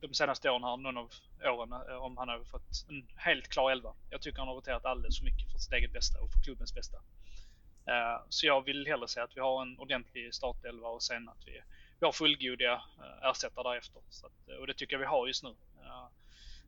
[0.00, 1.10] de senaste åren här, någon av
[1.44, 3.94] åren, eh, om han hade fått en helt klar elva.
[4.10, 6.74] Jag tycker han har roterat alldeles för mycket för sitt eget bästa och för klubbens
[6.74, 6.98] bästa.
[7.86, 11.46] Eh, så jag vill hellre säga att vi har en ordentlig startelva och sen att
[11.46, 11.62] vi,
[12.00, 14.02] vi har fullgoda eh, ersättare därefter.
[14.08, 15.54] Så att, eh, och det tycker jag vi har just nu.
[15.80, 16.08] Eh,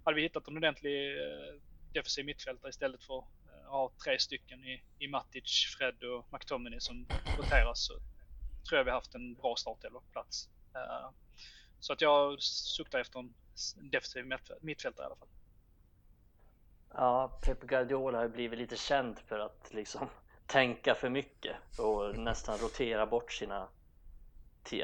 [0.05, 1.55] hade vi hittat en ordentlig eh,
[1.93, 6.81] defensiv mittfältare istället för eh, att ha tre stycken i, i Matic, Fred och McTominay
[6.81, 7.07] som
[7.39, 7.93] roteras så
[8.69, 10.49] tror jag vi haft en bra startelva på plats.
[11.81, 13.35] Så att jag suktar efter en
[13.91, 14.25] defensiv
[14.61, 15.29] mittfältare i alla fall.
[16.95, 20.09] Ja, Pep Guardiola har blivit lite känd för att liksom
[20.47, 23.69] tänka för mycket och nästan rotera bort sina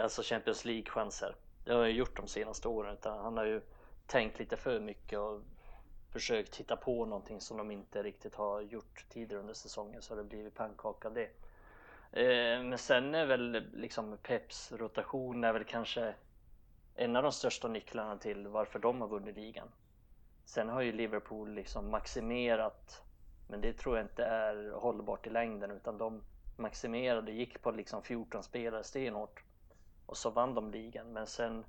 [0.01, 1.35] alltså Champions League-chanser.
[1.65, 3.61] Det har jag gjort de senaste åren utan han har ju
[4.07, 5.41] tänkt lite för mycket och
[6.13, 10.17] försökt hitta på någonting som de inte riktigt har gjort tidigare under säsongen så har
[10.17, 11.31] det blivit pannkaka av det.
[12.13, 16.15] Eh, men sen är väl liksom Peps rotation är väl kanske
[16.95, 19.69] en av de största nycklarna till varför de har vunnit ligan.
[20.45, 23.03] Sen har ju Liverpool liksom maximerat
[23.51, 26.23] men det tror jag inte är hållbart i längden utan de
[26.57, 29.43] maximerade, gick på liksom 14 spelare stenhårt
[30.07, 31.13] och så vann de ligan.
[31.13, 31.65] Men sen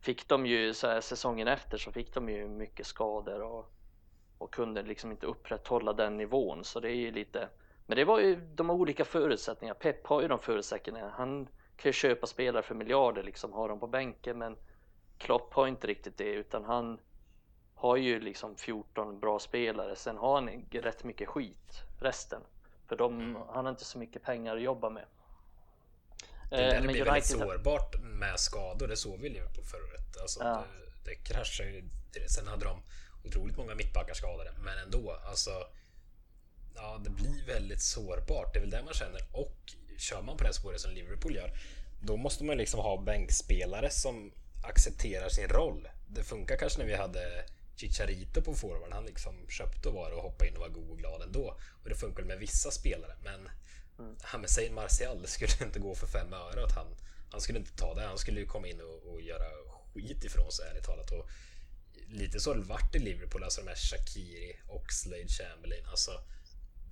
[0.00, 3.72] fick de ju så här, säsongen efter så fick de ju mycket skador och,
[4.38, 7.48] och kunde liksom inte upprätthålla den nivån så det är ju lite
[7.86, 9.74] men det var ju de har olika förutsättningar.
[9.74, 11.10] Pep har ju de förutsättningarna.
[11.10, 14.56] Han kan ju köpa spelare för miljarder liksom, ha dem på bänken men
[15.18, 16.98] Klopp har inte riktigt det utan han
[17.82, 22.42] har ju liksom 14 bra spelare, sen har han rätt mycket skit resten.
[22.88, 23.42] För de, mm.
[23.48, 25.04] han har inte så mycket pengar att jobba med.
[26.50, 30.20] Det där eh, blir väldigt sårbart med skador, det såg vi i Liverpool förra året.
[30.20, 30.64] Alltså, ja.
[31.04, 31.88] det, det kraschade ju.
[32.28, 32.82] Sen hade de
[33.24, 35.12] otroligt många mittbackar skadade, men ändå.
[35.28, 35.50] Alltså,
[36.74, 38.52] ja, det blir väldigt sårbart.
[38.52, 39.20] Det är väl det man känner.
[39.32, 39.56] Och
[39.98, 41.50] kör man på det spåret som Liverpool gör,
[42.02, 44.32] då måste man liksom ha bänkspelare som
[44.64, 45.88] accepterar sin roll.
[46.08, 47.44] Det funkar kanske när vi hade
[47.76, 48.92] Chicharito på forward.
[48.92, 51.58] Han liksom köpte och var och hoppade in och var god och glad ändå.
[51.82, 53.16] Och det funkar med vissa spelare.
[53.22, 53.48] Men
[53.98, 54.16] mm.
[54.22, 56.86] han med Saint Martial skulle inte gå för fem öre att han,
[57.30, 58.02] han skulle inte ta det.
[58.02, 59.48] Han skulle ju komma in och, och göra
[59.94, 61.10] skit ifrån sig ärligt talat.
[61.10, 61.28] Och
[62.08, 63.44] lite så har det varit i Liverpool.
[63.44, 65.86] Alltså de här Shakiri, Oxlade, Chamberlain.
[65.86, 66.10] Alltså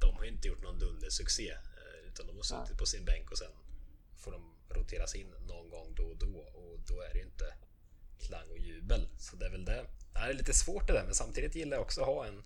[0.01, 1.51] de har ju inte gjort någon dundersuccé.
[1.51, 3.53] Eh, utan de har suttit på sin bänk och sen
[4.17, 6.39] får de roteras in någon gång då och då.
[6.39, 7.55] Och då är det ju inte
[8.19, 9.09] klang och jubel.
[9.19, 9.87] Så det är väl det
[10.27, 12.43] det är lite svårt det där men samtidigt gillar jag också att ha en,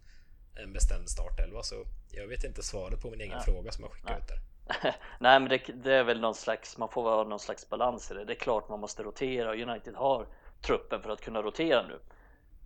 [0.54, 3.40] en bestämd startelva så jag vet inte svaret på min egen ja.
[3.42, 4.38] fråga som jag skickade ut där.
[5.20, 8.14] Nej men det, det, är väl någon slags, man får ha någon slags balans i
[8.14, 8.24] det.
[8.24, 10.26] Det är klart man måste rotera och United har
[10.62, 11.98] truppen för att kunna rotera nu.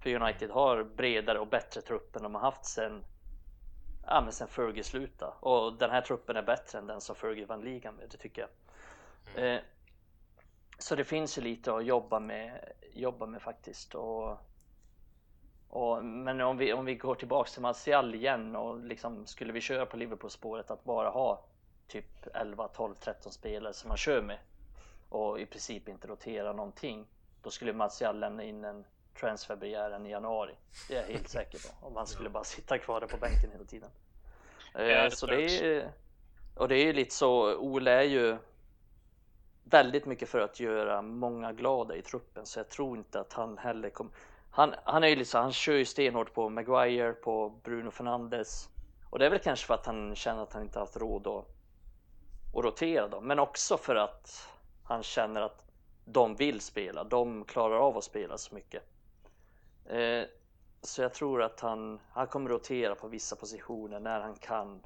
[0.02, 3.04] För United har bredare och bättre trupp än de har haft sen,
[4.06, 5.32] ja, men sen Fergie slutade.
[5.40, 8.40] Och den här truppen är bättre än den som Fergie vann ligan med, det tycker
[8.40, 8.50] jag.
[9.36, 9.56] Mm.
[9.56, 9.62] Eh,
[10.78, 13.94] så det finns ju lite att jobba med, jobba med faktiskt.
[13.94, 14.38] Och,
[15.68, 19.60] och, men om vi, om vi går tillbaks till Martial igen och liksom skulle vi
[19.60, 21.44] köra på Liverpool-spåret att bara ha
[21.88, 24.38] typ 11, 12, 13 spelare som man kör med
[25.08, 27.06] och i princip inte rotera någonting.
[27.42, 28.84] Då skulle Martial lämna in en
[29.20, 30.54] transferbegäran i januari.
[30.88, 31.86] Det är jag helt säker på.
[31.86, 33.90] Om han skulle bara sitta kvar där på bänken hela tiden.
[34.74, 35.92] Ja, eh, så det är,
[36.54, 38.36] och det är ju lite så, Ole är ju
[39.64, 43.58] väldigt mycket för att göra många glada i truppen så jag tror inte att han
[43.58, 44.12] heller kommer
[44.50, 48.68] han, han är ju liksom, han kör ju stenhårt på Maguire, på Bruno Fernandes
[49.10, 51.46] och det är väl kanske för att han känner att han inte haft råd att,
[52.54, 54.48] att rotera dem men också för att
[54.84, 55.64] han känner att
[56.04, 58.82] de vill spela, de klarar av att spela så mycket.
[59.84, 60.24] Eh,
[60.82, 64.82] så jag tror att han, han kommer rotera på vissa positioner när han kan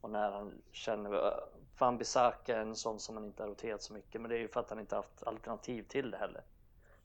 [0.00, 1.32] och när han känner eh,
[1.78, 4.40] Van Bissaka är en sån som han inte har roterat så mycket men det är
[4.40, 6.42] ju för att han inte haft alternativ till det heller.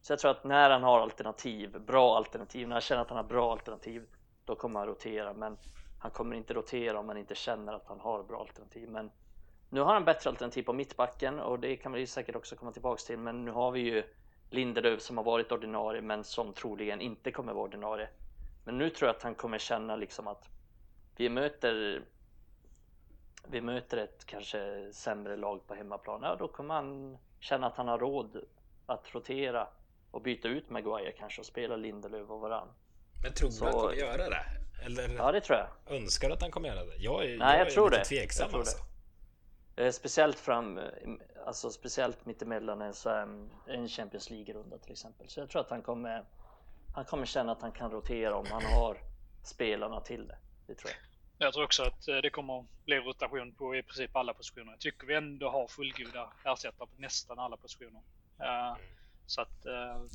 [0.09, 3.17] Så jag tror att när han har alternativ, bra alternativ, när han känner att han
[3.17, 4.07] har bra alternativ
[4.45, 5.57] då kommer han rotera men
[5.99, 8.89] han kommer inte rotera om han inte känner att han har bra alternativ.
[8.89, 9.11] Men
[9.69, 13.05] nu har han bättre alternativ på mittbacken och det kan vi säkert också komma tillbaks
[13.05, 14.03] till men nu har vi ju
[14.49, 18.09] Lindelöf som har varit ordinarie men som troligen inte kommer vara ordinarie.
[18.65, 20.49] Men nu tror jag att han kommer känna liksom att
[21.15, 22.03] vi möter
[23.47, 27.87] vi möter ett kanske sämre lag på hemmaplan, ja då kommer han känna att han
[27.87, 28.43] har råd
[28.85, 29.67] att rotera
[30.11, 32.67] och byta ut Maguire kanske och spela Lindelöf och varann.
[33.23, 34.45] Men tror du han kommer göra det?
[34.85, 35.95] Eller ja, det tror jag.
[35.95, 36.95] Önskar att han kommer göra det?
[36.97, 38.05] Jag är, Nej, jag, jag tror är lite det.
[38.05, 38.77] tveksam jag tror alltså.
[39.75, 39.85] Det.
[39.85, 40.79] Eh, speciellt fram,
[41.45, 43.09] alltså speciellt mittemellan en, så
[43.67, 45.29] en Champions League-runda till exempel.
[45.29, 46.23] Så jag tror att han kommer,
[46.95, 48.97] han kommer känna att han kan rotera om han har
[49.43, 50.37] spelarna till det.
[50.67, 50.99] Det tror jag.
[51.47, 54.71] Jag tror också att eh, det kommer bli rotation på i princip alla positioner.
[54.71, 58.01] Jag tycker vi ändå har fullgoda ersättare på nästan alla positioner.
[59.29, 60.05] Så att, uh,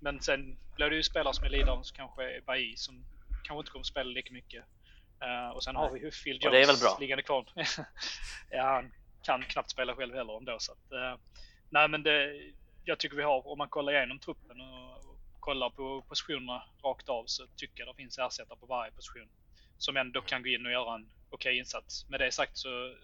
[0.00, 3.04] men sen blir det ju spelare som är lidande som kanske är Bailly som
[3.44, 4.64] kanske inte kommer spela lika mycket.
[5.24, 6.96] Uh, och sen har vi ju Phil Jones det är väl bra.
[7.00, 7.46] liggande kvar.
[8.50, 10.56] ja, han kan knappt spela själv heller ändå.
[10.58, 11.18] Så att,
[11.70, 12.42] nej men det,
[12.84, 17.08] jag tycker vi har, om man kollar igenom truppen och, och kollar på positionerna rakt
[17.08, 19.28] av så tycker jag det finns ersättare på varje position
[19.78, 22.08] som ändå kan gå in och göra en okej okay insats.
[22.08, 22.94] Med det sagt så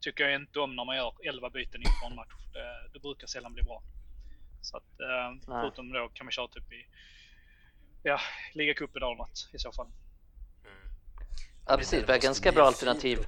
[0.00, 2.32] tycker jag inte om när man gör 11 byten inför en match.
[2.52, 3.82] Det, det brukar sällan bli bra.
[4.60, 6.86] Så att, eh, förutom då kan man köra typ i
[8.02, 8.20] ja,
[8.52, 9.86] ligacupen eller något i så fall.
[9.86, 10.76] Mm.
[11.66, 13.18] Ja precis, vi har ganska bra alternativ.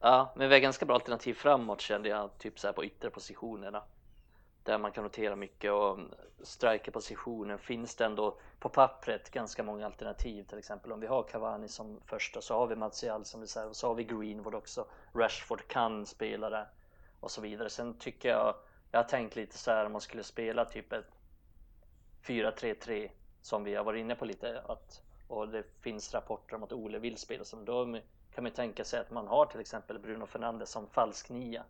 [0.00, 3.82] Ja, men vi har ganska bra alternativ framåt kände jag, typ så här på ytterpositionerna
[4.66, 5.98] där man kan notera mycket och
[6.42, 11.68] strikerpositionen finns det ändå på pappret ganska många alternativ till exempel om vi har Cavani
[11.68, 16.06] som första så har vi Martial som reserv så har vi Greenwood också Rashford kan
[16.06, 16.68] spela där
[17.20, 18.54] och så vidare sen tycker jag
[18.96, 21.18] jag har tänkt lite så här om man skulle spela typ ett
[22.24, 23.10] 4-3-3
[23.42, 26.98] som vi har varit inne på lite att och det finns rapporter om att Ole
[26.98, 27.98] vill spela som då
[28.34, 31.64] kan man tänka sig att man har till exempel Bruno Fernandes som falsk nia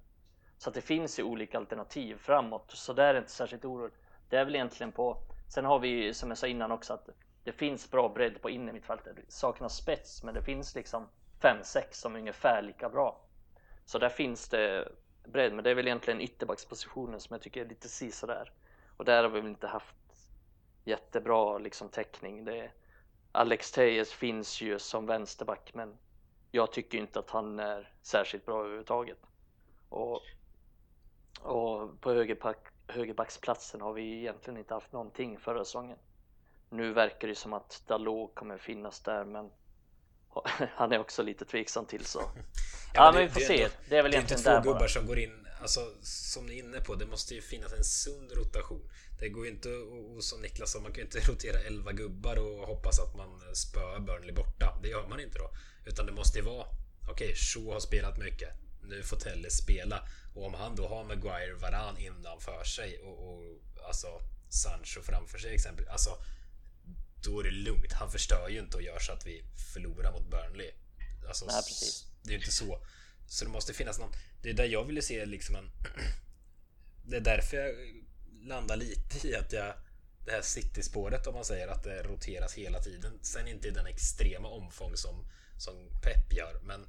[0.58, 3.96] så att det finns ju olika alternativ framåt, så där är det inte särskilt oroligt.
[4.28, 5.16] Det är väl egentligen på...
[5.54, 7.08] Sen har vi ju, som jag sa innan också att
[7.44, 9.16] det finns bra bredd på innermittfältet.
[9.16, 11.08] Det saknas spets, men det finns liksom
[11.40, 13.20] 5-6 som är ungefär lika bra.
[13.84, 14.88] Så där finns det
[15.32, 18.52] bredd, men det är väl egentligen ytterbackspositionen som jag tycker är lite sisådär.
[18.96, 19.96] Och där har vi väl inte haft
[20.84, 22.44] jättebra liksom täckning.
[22.44, 22.70] Det
[23.32, 25.98] Alex Tejes finns ju som vänsterback, men
[26.50, 29.18] jag tycker inte att han är särskilt bra överhuvudtaget.
[29.88, 30.22] Och
[31.46, 35.98] och på högerback, högerbacksplatsen har vi egentligen inte haft någonting förra säsongen.
[36.70, 39.50] Nu verkar det som att Dalot kommer finnas där men
[40.74, 42.18] han är också lite tveksam till så.
[42.24, 42.32] ja,
[42.94, 43.68] ja men, det, vi får det, se.
[43.88, 46.46] Det är väl egentligen där Det är inte två gubbar som går in, alltså som
[46.46, 48.90] ni är inne på, det måste ju finnas en sund rotation.
[49.20, 52.36] Det går ju inte och, som Niklas sa, man kan ju inte rotera 11 gubbar
[52.36, 54.78] och hoppas att man spöar Burnley borta.
[54.82, 55.50] Det gör man inte då.
[55.86, 56.66] Utan det måste ju vara,
[57.10, 58.50] okej, okay, Shaw har spelat mycket
[58.88, 60.08] nu får Telle spela.
[60.34, 63.42] Och om han då har Maguire Varan innanför sig och, och
[63.86, 64.06] alltså
[64.48, 65.88] Sancho framför sig exempel.
[65.88, 66.10] Alltså,
[67.30, 67.92] då är det lugnt.
[67.92, 70.70] Han förstör ju inte och gör så att vi förlorar mot Burnley.
[71.28, 71.62] Alltså, Nej,
[72.22, 72.78] det är ju inte så.
[73.28, 74.12] Så det måste finnas någon.
[74.42, 75.70] Det är där jag ville se liksom en.
[77.08, 77.74] Det är därför jag
[78.42, 79.74] landar lite i att jag
[80.24, 83.18] det här City-spåret om man säger att det roteras hela tiden.
[83.22, 85.26] Sen inte i den extrema omfång som,
[85.58, 86.86] som Pep gör, men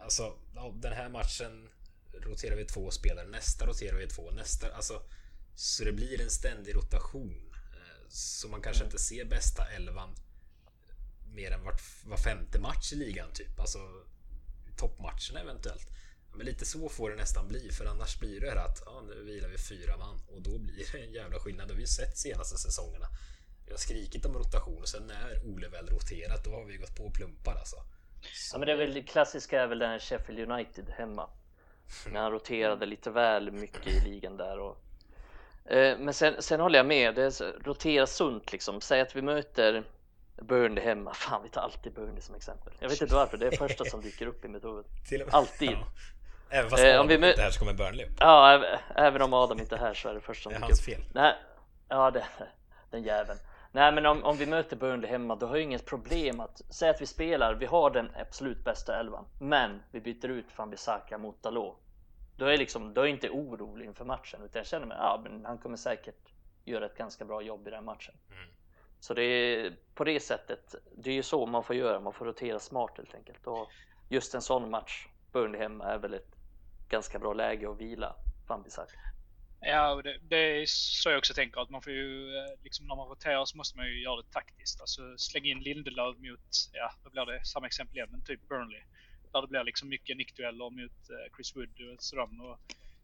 [0.00, 0.38] Alltså,
[0.74, 1.68] den här matchen
[2.12, 5.02] roterar vi två spelare, nästa roterar vi två, nästa, alltså.
[5.54, 7.47] Så det blir en ständig rotation
[8.08, 10.14] så man kanske inte ser bästa elvan
[11.34, 13.60] mer än vart, var femte match i ligan typ.
[13.60, 13.78] Alltså
[14.76, 15.88] toppmatcherna eventuellt.
[16.32, 19.24] Men lite så får det nästan bli för annars blir det här att ja, nu
[19.24, 21.68] vilar vi fyra man och då blir det en jävla skillnad.
[21.68, 23.06] Det har vi sett senaste säsongerna.
[23.66, 26.96] Vi har skrikit om rotation och sen när Ole väl roterat då har vi gått
[26.96, 27.76] på plumpar alltså.
[28.22, 28.54] Så.
[28.54, 31.30] Ja men det är väl klassiska är väl den Sheffield United hemma.
[32.12, 34.82] När han roterade lite väl mycket i ligan där och
[35.98, 38.80] men sen, sen håller jag med, det rotera sunt liksom.
[38.80, 39.84] Säg att vi möter
[40.42, 41.14] Burnley hemma.
[41.14, 42.72] Fan, vi tar alltid Burnley som exempel.
[42.78, 44.84] Jag vet inte varför, det är första som dyker upp i mitt huvud.
[45.30, 45.70] Alltid.
[45.70, 45.86] Ja.
[46.50, 48.12] Även fast Adam eh, vi inte är här så kommer Burnley upp.
[48.18, 48.64] Ja,
[48.94, 50.84] även om Adam inte är här så är det första som dyker upp.
[50.84, 51.12] Det är hans fel.
[51.14, 51.34] Nej,
[51.88, 52.24] ja, det,
[52.90, 53.38] den jäveln.
[53.72, 56.90] Nej, men om, om vi möter Burnley hemma, då har jag inget problem att säga
[56.90, 57.54] att vi spelar.
[57.54, 61.80] Vi har den absolut bästa elvan, men vi byter ut Van Bissaka mot Dalot.
[62.38, 65.20] Då är, liksom, då är jag inte orolig inför matchen, utan jag känner mig, ja,
[65.24, 66.32] men han kommer säkert
[66.64, 68.14] göra ett ganska bra jobb i den matchen.
[68.30, 68.48] Mm.
[69.00, 72.24] Så det är på det sättet, det är ju så man får göra, man får
[72.24, 73.46] rotera smart helt enkelt.
[73.46, 73.68] Och
[74.08, 76.36] just en sån match, Burnley hemma, är väl ett
[76.88, 78.14] ganska bra läge att vila
[78.48, 78.98] Van Bissaka.
[79.60, 82.96] Ja, det, det, är så jag också tänker att man får ju, eh, liksom när
[82.96, 84.80] man roterar så måste man ju göra det taktiskt.
[84.80, 86.40] Alltså släng in Lindelöf mot,
[86.72, 88.82] ja, då blir det samma exempel igen, men typ Burnley.
[89.32, 92.42] Där det blir liksom mycket nickdueller mot eh, Chris Wood och sådär.
[92.42, 92.58] Och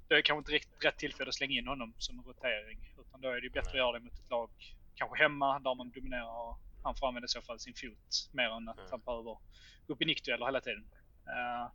[0.08, 2.78] det är kanske inte riktigt rätt tillfälle att slänga in honom som en rotering.
[3.00, 4.50] Utan då är det bättre att göra det mot ett lag,
[4.94, 8.56] kanske hemma, där man dominerar och han får använda i så fall sin fot mer
[8.56, 9.22] än att han behöver
[9.86, 10.84] gå upp i nickdueller hela tiden.
[11.26, 11.70] Uh,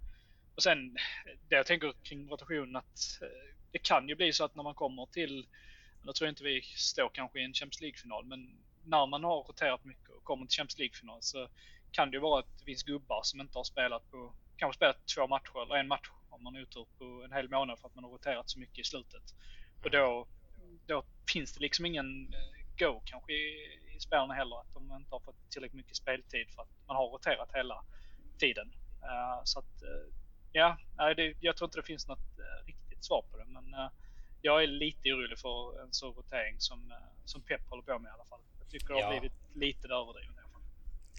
[0.55, 0.97] och sen
[1.49, 3.27] det jag tänker kring rotationen att uh,
[3.71, 5.47] det kan ju bli så att när man kommer till,
[6.05, 9.43] nu tror jag inte vi står kanske i en Champions League-final, men när man har
[9.43, 11.49] roterat mycket och kommer till Champions League-final så
[11.91, 15.07] kan det ju vara att det finns gubbar som inte har spelat på, kanske spelat
[15.15, 17.95] två matcher eller en match om man är otur på en hel månad för att
[17.95, 19.23] man har roterat så mycket i slutet.
[19.83, 20.27] Och då,
[20.85, 25.15] då finns det liksom ingen eh, go kanske i, i spelarna heller, att de inte
[25.15, 27.83] har fått tillräckligt mycket speltid för att man har roterat hela
[28.39, 28.67] tiden.
[29.03, 30.13] Uh, så att, uh,
[30.51, 30.77] ja,
[31.15, 33.45] det, jag tror inte det finns något uh, riktigt svar på det.
[33.45, 33.89] Men
[34.41, 36.93] jag är lite orolig för en sån rotering som,
[37.25, 38.39] som Pep håller på med i alla fall.
[38.59, 39.19] Jag tycker det har ja.
[39.19, 40.38] blivit lite överdrivet.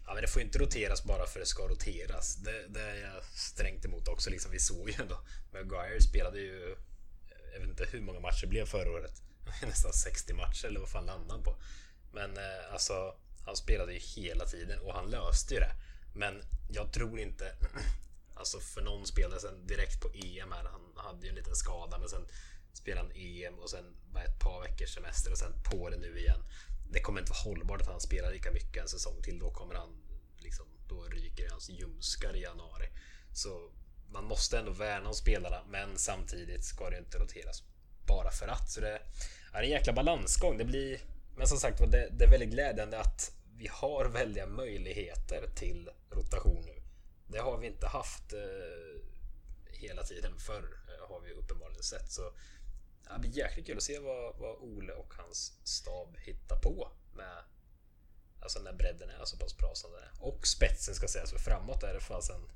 [0.07, 2.37] Ja, men det får inte roteras bara för att det ska roteras.
[2.37, 4.31] Det, det är jag strängt emot också.
[4.31, 5.21] Liksom, vi såg ju ändå.
[5.53, 6.73] Maguire spelade ju...
[6.73, 9.23] Eh, jag vet inte hur många matcher det blev förra året.
[9.63, 11.57] Nästan 60 matcher eller vad fan landade han på?
[12.13, 13.15] Men eh, alltså,
[13.47, 15.73] han spelade ju hela tiden och han löste ju det.
[16.15, 17.55] Men jag tror inte
[18.41, 20.65] Alltså för någon spelare sen direkt på EM här.
[20.65, 22.27] Han hade ju en liten skada men sen
[22.73, 23.85] spelade han EM och sen
[24.27, 26.41] ett par veckors semester och sen på det nu igen.
[27.21, 29.39] Kommer inte vara hållbart att han spelar lika mycket en säsong till.
[29.39, 29.89] Då kommer han
[30.39, 32.89] liksom, då ryker hans ljumskar i januari.
[33.35, 33.71] Så
[34.13, 37.63] man måste ändå värna om spelarna men samtidigt ska det inte roteras
[38.07, 38.71] bara för att.
[38.71, 39.03] Så det
[39.53, 40.59] är en jäkla balansgång.
[40.59, 41.01] Det blir,
[41.37, 46.65] men som sagt det, det är väldigt glädjande att vi har väldiga möjligheter till rotation
[46.67, 46.83] nu.
[47.27, 49.01] Det har vi inte haft eh,
[49.67, 52.13] hela tiden förr eh, har vi uppenbarligen sett.
[52.13, 52.33] Så
[53.13, 57.45] det blir jäkligt kul att se vad, vad Ole och hans stab hittar på med
[58.43, 60.11] Alltså när bredden är så pass bra som den är.
[60.21, 62.49] Och spetsen ska sägas, för framåt är det fast en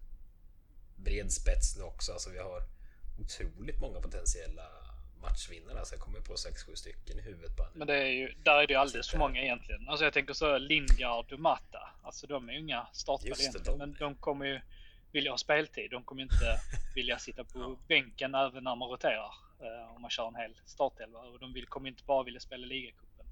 [0.97, 2.13] bred spets nu också.
[2.13, 2.63] Alltså vi har
[3.21, 4.69] otroligt många potentiella
[5.21, 5.79] matchvinnare.
[5.79, 7.79] Alltså jag kommer på 6-7 stycken i huvudet bara nu.
[7.79, 9.89] Men det är ju, där är det ju alldeles för många egentligen.
[9.89, 11.91] Alltså jag tänker så Lingard och Matta.
[12.03, 13.65] Alltså de är ju inga startspel egentligen.
[13.65, 13.79] De.
[13.79, 14.61] Men de kommer ju
[15.13, 15.91] vilja ha speltid.
[15.91, 16.61] De kommer inte
[16.95, 17.77] vilja sitta på ja.
[17.89, 19.35] bänken även när man roterar.
[19.65, 21.19] Eh, om man kör en hel startelva.
[21.19, 23.27] Och de vill, kommer inte bara vilja spela ligacupen.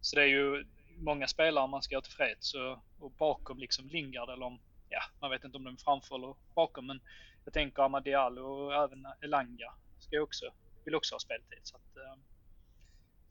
[0.00, 0.66] Så det är ju
[0.98, 2.54] många spelare man ska göra tillfreds.
[2.54, 6.14] Och, och bakom liksom Lingard eller om, ja, man vet inte om de är framför
[6.14, 6.86] eller bakom.
[6.86, 7.00] Men
[7.44, 10.52] jag tänker Amadial och även Elanga ska ju också
[10.84, 11.60] vill också ha speltid.
[11.62, 12.22] Så att, eh,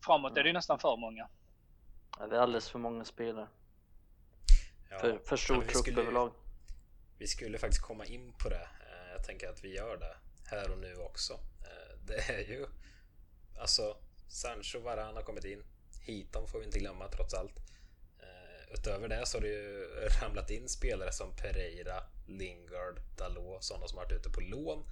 [0.05, 1.29] framåt är det ju nästan för många.
[2.19, 3.47] Ja, det är alldeles för många spelare.
[4.89, 6.33] Ja, för, för stor trupp skulle, överlag.
[7.17, 8.61] Vi skulle faktiskt komma in på det.
[8.61, 10.15] Eh, jag tänker att vi gör det
[10.55, 11.33] här och nu också.
[12.11, 12.65] Eh, det är ju
[13.59, 13.97] alltså
[14.27, 15.63] Sancho Varan har kommit in.
[16.01, 17.57] Hiton får vi inte glömma trots allt.
[18.19, 19.89] Eh, utöver det så har det ju
[20.21, 24.83] ramlat in spelare som Pereira, Lingard, Dalot, sådana som har varit ute på lån.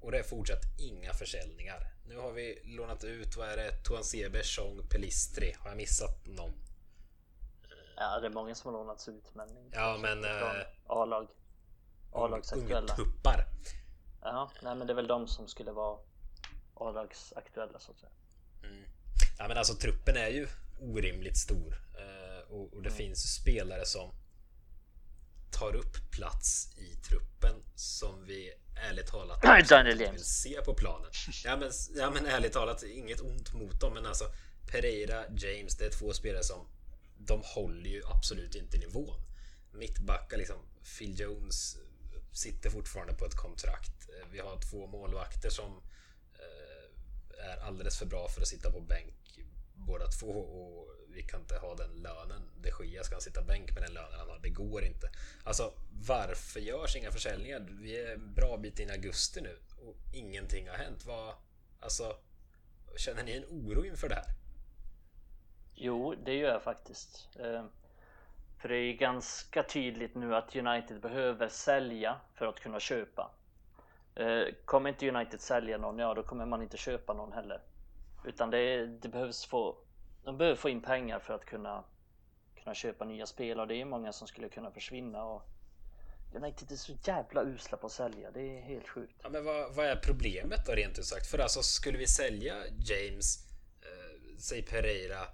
[0.00, 1.92] Och det är fortsatt inga försäljningar.
[2.06, 3.72] Nu har vi lånat ut, vad är det?
[3.72, 5.56] Tuansebe, Chong, Pelistri.
[5.58, 6.52] Har jag missat någon?
[7.96, 10.24] Ja, det är många som har lånats ut men Ja, men...
[10.24, 10.30] Äh,
[10.86, 11.28] A-lag.
[12.12, 12.96] A-lagsaktuella.
[12.96, 13.44] Tuppar.
[14.22, 15.98] Ja, nej men det är väl de som skulle vara
[16.74, 18.12] A-lagsaktuella så att säga.
[18.62, 18.84] Mm.
[19.38, 20.48] Ja, men alltså truppen är ju
[20.80, 21.74] orimligt stor.
[21.74, 22.96] Uh, och, och, det mm.
[22.96, 24.10] finns spelare som
[25.50, 28.52] tar upp plats i truppen som vi
[28.90, 31.10] ärligt talat Daniel vill se på planen.
[31.44, 34.24] Ja men, ja men ärligt talat, inget ont mot dem men alltså
[34.72, 36.68] Pereira, James, det är två spelare som
[37.18, 39.20] de håller ju absolut inte nivån.
[39.72, 40.56] Mittbackar liksom,
[40.98, 41.76] Phil Jones
[42.32, 44.08] sitter fortfarande på ett kontrakt.
[44.08, 45.82] Eh, vi har två målvakter som
[46.34, 49.14] eh, är alldeles för bra för att sitta på bänk
[49.88, 52.42] båda två och vi kan inte ha den lönen.
[52.60, 54.38] De Gia ska sitta bänk med den lönen han har.
[54.38, 55.10] Det går inte.
[55.44, 55.72] Alltså
[56.06, 57.66] varför görs inga försäljningar?
[57.80, 61.04] Vi är en bra bit in i augusti nu och ingenting har hänt.
[61.06, 61.34] Vad,
[61.80, 62.16] alltså,
[62.96, 64.34] känner ni en oro inför det här?
[65.74, 67.28] Jo, det gör jag faktiskt.
[67.40, 67.64] Eh,
[68.58, 73.30] för det är ganska tydligt nu att United behöver sälja för att kunna köpa.
[74.14, 77.60] Eh, kommer inte United sälja någon, ja då kommer man inte köpa någon heller.
[78.24, 79.76] Utan det, det behövs få,
[80.24, 81.84] de behöver få in pengar för att kunna,
[82.62, 85.24] kunna köpa nya spel och det är många som skulle kunna försvinna.
[85.24, 85.42] Och
[86.34, 89.14] United är så jävla usla på att sälja, det är helt sjukt.
[89.22, 91.26] Ja, men vad, vad är problemet då rent ut sagt?
[91.26, 93.46] För alltså skulle vi sälja James,
[93.82, 95.26] eh, säg Pereira,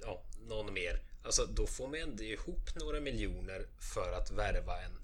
[0.00, 1.00] ja, någon mer.
[1.26, 4.98] Alltså då får man ändå ihop några miljoner för att värva en...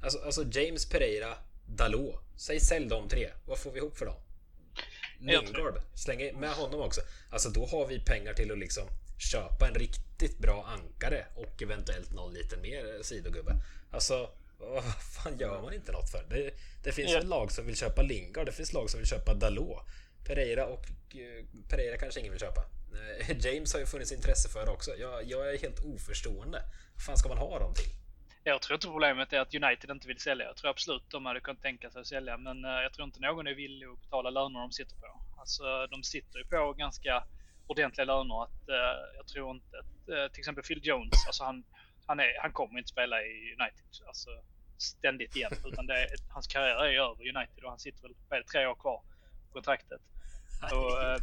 [0.00, 1.34] Alltså, alltså James Pereira,
[1.66, 2.20] Dalot.
[2.36, 3.30] Säg sälj de tre.
[3.46, 4.16] Vad får vi ihop för dem?
[5.18, 7.00] Lingard, släng med honom också.
[7.30, 8.88] Alltså då har vi pengar till att liksom
[9.32, 13.56] köpa en riktigt bra ankare och eventuellt någon liten mer sidogubbe.
[13.90, 16.26] Alltså vad fan gör man inte något för?
[16.30, 16.50] Det,
[16.84, 17.20] det finns ja.
[17.22, 19.78] lag som vill köpa Lingard, det finns lag som vill köpa Dalot.
[20.24, 22.64] Pereira och uh, Pereira kanske ingen vill köpa.
[22.94, 24.90] Uh, James har ju funnits intresse för också.
[24.98, 26.62] Jag, jag är helt oförstående.
[26.94, 27.90] Vad fan ska man ha dem till?
[28.44, 30.46] Jag tror inte problemet är att United inte vill sälja.
[30.46, 33.20] Jag tror absolut de hade kunnat tänka sig att sälja, men uh, jag tror inte
[33.20, 35.20] någon är villig att betala löner de sitter på.
[35.38, 37.24] Alltså, de sitter ju på ganska
[37.66, 38.42] ordentliga löner.
[38.42, 38.62] Att,
[39.16, 41.64] jag tror inte att till exempel Phil Jones, alltså han,
[42.06, 44.30] han, är, han kommer inte spela i United alltså,
[44.78, 45.52] ständigt igen.
[45.72, 49.02] Utan det är, hans karriär är över United och han sitter väl tre år kvar
[49.46, 50.00] på kontraktet.
[50.72, 51.18] Och, eh,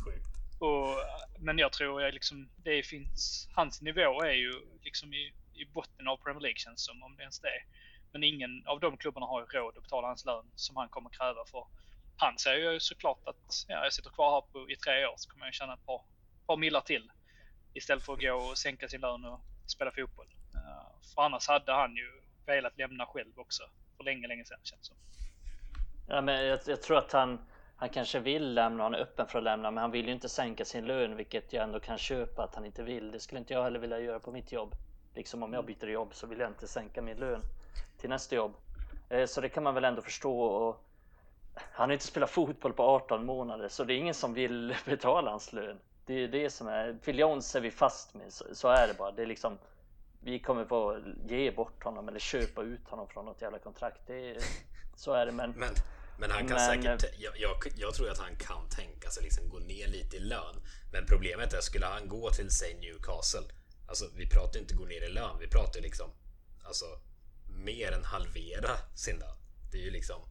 [0.61, 0.97] och,
[1.39, 4.53] men jag tror att liksom, det finns, hans nivå är ju
[4.83, 7.65] liksom i, i botten av Premier League känns som, om det ens det är.
[8.11, 11.09] Men ingen av de klubbarna har ju råd att betala hans lön som han kommer
[11.09, 11.67] kräva för.
[12.17, 15.29] Han säger ju såklart att ja, jag sitter kvar här på, i tre år så
[15.29, 16.01] kommer jag tjäna ett par,
[16.47, 17.11] par millar till.
[17.73, 20.27] Istället för att gå och sänka sin lön och spela fotboll.
[20.55, 23.63] Eh, för annars hade han ju velat lämna själv också.
[23.97, 24.97] För länge, länge sedan känns det som.
[26.07, 27.45] Ja, men jag, jag, tror att han,
[27.81, 30.29] han kanske vill lämna, han är öppen för att lämna, men han vill ju inte
[30.29, 33.11] sänka sin lön, vilket jag ändå kan köpa att han inte vill.
[33.11, 34.75] Det skulle inte jag heller vilja göra på mitt jobb.
[35.15, 37.41] Liksom om jag byter jobb så vill jag inte sänka min lön
[37.97, 38.53] till nästa jobb.
[39.09, 40.41] Eh, så det kan man väl ändå förstå.
[40.41, 40.85] Och
[41.53, 45.31] han har inte spelat fotboll på 18 månader, så det är ingen som vill betala
[45.31, 45.79] hans lön.
[46.05, 48.97] Det är det som är, Phil Jones är vi fast med, så, så är det
[48.97, 49.11] bara.
[49.11, 49.57] Det är liksom
[50.23, 54.01] vi kommer få ge bort honom eller köpa ut honom från något jävla kontrakt.
[54.07, 54.37] Det är,
[54.95, 55.31] så är det.
[55.31, 55.69] Men, men,
[56.21, 57.03] men han kan men, säkert.
[57.03, 60.19] Eh, jag, jag, jag, tror att han kan tänka sig liksom gå ner lite i
[60.19, 60.55] lön.
[60.91, 63.43] Men problemet är, skulle han gå till säg Newcastle.
[63.87, 65.37] Alltså vi pratar inte gå ner i lön.
[65.39, 66.11] Vi pratar liksom
[66.63, 66.85] alltså
[67.47, 69.37] mer än halvera sin lön.
[69.71, 70.21] Det är ju liksom.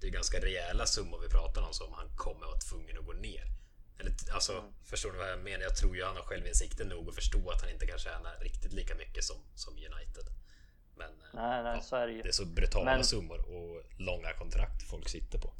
[0.00, 3.12] Det är ganska rejäla summor vi pratar om som han kommer vara tvungen att gå
[3.12, 3.46] ner.
[3.98, 4.72] Eller, alltså, mm.
[4.84, 5.62] Förstår du vad jag menar?
[5.62, 8.72] Jag tror ju han har självinsikten nog att förstå att han inte kan tjäna riktigt
[8.72, 10.26] lika mycket som, som United.
[10.96, 12.22] Men nej, nej, ja, så är det, ju.
[12.22, 13.04] det är så brutala men...
[13.04, 15.50] summor och långa kontrakt folk sitter på.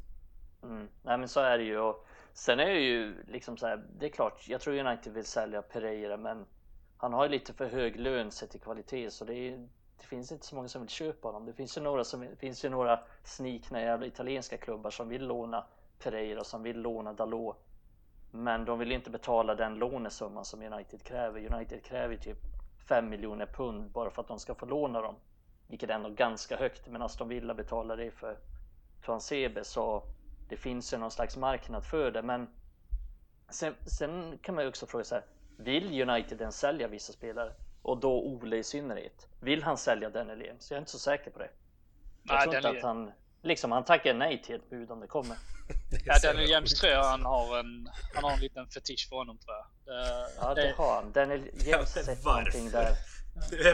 [0.63, 0.87] Mm.
[1.01, 1.79] Nej men så är det ju.
[1.79, 5.25] Och sen är det ju liksom så här, det är klart, jag tror United vill
[5.25, 6.45] sälja Pereira men
[6.97, 9.57] han har ju lite för hög lön sett till kvalitet så det, är,
[9.97, 11.45] det finns inte så många som vill köpa honom.
[11.45, 15.65] Det finns ju några, som, finns ju några snikna jävla italienska klubbar som vill låna
[15.99, 17.57] Pereira, som vill låna Dalot
[18.31, 21.53] men de vill inte betala den lånesumman som United kräver.
[21.53, 22.37] United kräver typ
[22.89, 25.15] 5 miljoner pund bara för att de ska få låna dem.
[25.67, 26.87] Vilket är ändå ganska högt.
[26.87, 28.37] Men Aston Villa betalar det för
[29.05, 30.03] Transebe så
[30.49, 32.21] det finns ju någon slags marknad för det.
[32.21, 32.47] Men
[33.49, 35.21] sen, sen kan man ju också fråga sig
[35.57, 37.53] Vill United ens sälja vissa spelare?
[37.81, 39.27] Och då Ole i synnerhet.
[39.39, 40.71] Vill han sälja Daniel James?
[40.71, 41.49] Jag är inte så säker på det.
[42.23, 43.11] Jag Nej, tror inte att han
[43.41, 45.37] Liksom han tackar nej till ett bud om det kommer.
[46.05, 49.37] ja, Daniel James tror jag han har en, han har en liten fetisch för honom
[49.37, 49.65] tror jag.
[49.85, 51.11] Det, ja, det, det har han.
[51.11, 52.93] Daniel James har sett någonting där.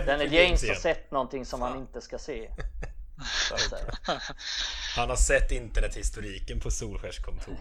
[0.05, 2.49] Daniel James har sett någonting som han inte ska se.
[4.95, 7.57] han har sett internethistoriken på Solskärs kontor.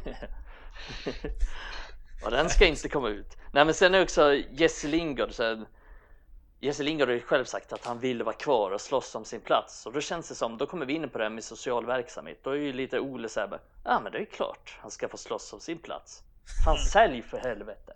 [2.24, 3.36] och den ska inte komma ut.
[3.52, 5.64] Nej men sen är också Jesse Lingard så här,
[6.60, 9.40] Jesse Lingard har ju själv sagt att han vill vara kvar och slåss om sin
[9.40, 11.86] plats och då känns det som, då kommer vi in på det här med social
[11.86, 12.38] verksamhet.
[12.42, 15.16] Då är ju lite Ole såhär, ja ah, men det är klart han ska få
[15.16, 16.22] slåss om sin plats.
[16.64, 17.92] Fan sälj för helvete!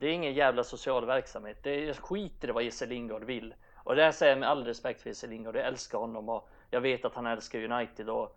[0.00, 1.58] Det är ingen jävla social verksamhet.
[1.62, 3.54] Det är, jag skiter i vad Jesse Lingard vill.
[3.76, 5.56] Och det här säger jag med all respekt för Jesse Lingard.
[5.56, 8.36] Jag älskar honom och jag vet att han älskar United och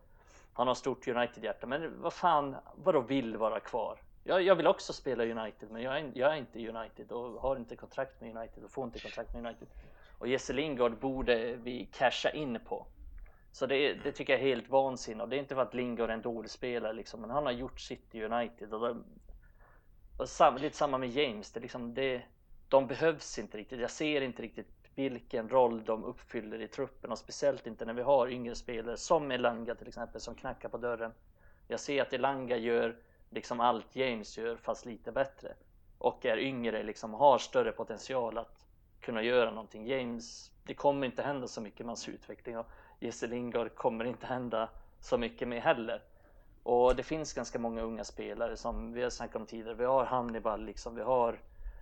[0.54, 1.68] han har stort United-hjärta.
[1.68, 4.00] Men vad fan, vadå vill vara kvar?
[4.24, 7.56] jag, jag vill också spela United men jag är, jag är inte United och har
[7.56, 9.68] inte kontrakt med United och får inte kontrakt med United.
[10.20, 12.86] Och Jesse Lingard borde vi casha in på.
[13.52, 16.10] Så det, det tycker jag är helt vansinnigt och det är inte för att Lingard
[16.10, 18.96] är en dålig spelare liksom, men han har gjort sitt i United och, det,
[20.18, 21.52] och sam, lite samma med James.
[21.52, 22.22] Det liksom, det,
[22.70, 23.80] de behövs inte riktigt.
[23.80, 28.02] Jag ser inte riktigt vilken roll de uppfyller i truppen och speciellt inte när vi
[28.02, 31.12] har yngre spelare som Elanga till exempel som knackar på dörren.
[31.68, 32.96] Jag ser att Elanga gör
[33.30, 35.56] liksom allt James gör fast lite bättre
[35.98, 38.66] och är yngre liksom har större potential att
[39.00, 39.88] kunna göra någonting.
[39.88, 42.68] James, det kommer inte hända så mycket med hans utveckling och
[43.00, 46.02] Jesse Lingard kommer inte hända så mycket med heller.
[46.64, 49.76] Och det finns ganska många unga spelare som vi har snackat om tidigare.
[49.76, 51.40] Vi har Hannibal, liksom, vi har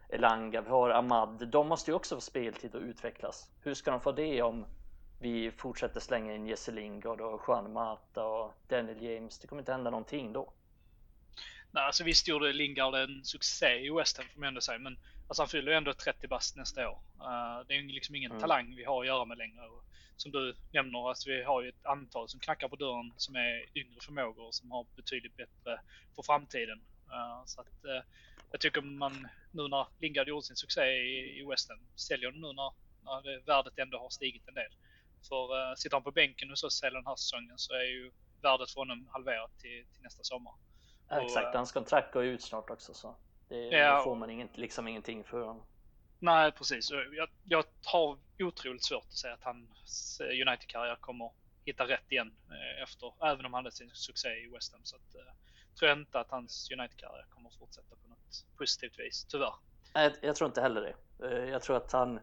[0.10, 1.48] Elanga, vi har Ahmad.
[1.48, 3.50] De måste ju också få speltid och utvecklas.
[3.64, 4.66] Hur ska de få det om
[5.20, 9.40] vi fortsätter slänga in Jesse Lingard och Juan Mata och Daniel James?
[9.40, 10.50] Det kommer inte hända någonting då.
[11.74, 14.98] Nej, alltså visst gjorde Lingard en succé i West Ham får man ändå säga, men
[15.28, 17.00] alltså han fyller ju ändå 30 bast nästa år.
[17.20, 18.42] Uh, det är ju liksom ingen mm.
[18.42, 19.68] talang vi har att göra med längre.
[19.68, 19.84] Och
[20.18, 23.78] som du nämner, alltså vi har ju ett antal som knackar på dörren som är
[23.78, 25.82] yngre förmågor och som har betydligt bättre
[26.16, 26.82] för framtiden.
[27.08, 28.02] Uh, så att uh,
[28.52, 32.54] jag tycker man nu när Lingard gjorde sin succé i, i West Ham, säljer nu
[32.54, 34.72] när, när det, värdet ändå har stigit en del.
[35.28, 38.12] För uh, sitter han på bänken hos oss hela den här säsongen så är ju
[38.42, 40.54] värdet för honom halverat till, till nästa sommar.
[41.12, 43.16] Ja, exakt, och, hans kontrakt går ut snart också så
[43.50, 45.64] det, ja, då får man inget, liksom ingenting för honom.
[46.20, 51.32] Nej precis, jag, jag har otroligt svårt att säga att hans United-karriär kommer
[51.66, 54.82] hitta rätt igen eh, efter, även om han hade sin succé i West Ham.
[54.84, 55.34] Så att, eh,
[55.80, 59.54] tror jag inte att hans United-karriär kommer fortsätta på något positivt vis, tyvärr.
[59.94, 61.28] Nej, jag tror inte heller det.
[61.28, 62.20] Eh, jag tror att han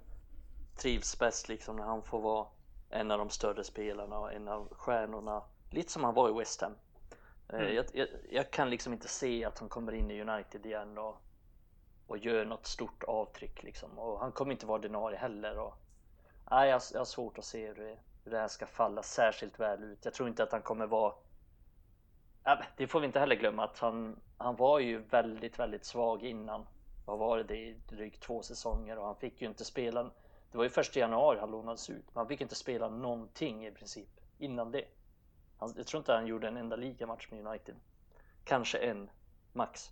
[0.76, 2.46] trivs bäst liksom när han får vara
[2.90, 5.42] en av de större spelarna och en av stjärnorna.
[5.70, 6.72] Lite som han var i West Ham.
[7.48, 7.74] Mm.
[7.74, 11.22] Jag, jag, jag, kan liksom inte se att han kommer in i United igen och,
[12.06, 13.98] och gör något stort avtryck liksom.
[13.98, 15.58] Och han kommer inte vara ordinarie heller.
[15.58, 15.74] Och,
[16.50, 19.60] nej, jag, jag har svårt att se hur det, hur det här ska falla särskilt
[19.60, 20.04] väl ut.
[20.04, 21.14] Jag tror inte att han kommer vara
[22.76, 26.66] det får vi inte heller glömma att han, han var ju väldigt, väldigt svag innan.
[27.06, 30.02] Vad var det, i drygt två säsonger och han fick ju inte spela.
[30.50, 33.70] Det var ju första januari han lånades ut, men han fick inte spela någonting i
[33.70, 34.84] princip innan det.
[35.58, 37.74] Han, jag tror inte han gjorde en enda ligamatch med United.
[38.44, 39.10] Kanske en,
[39.52, 39.90] max.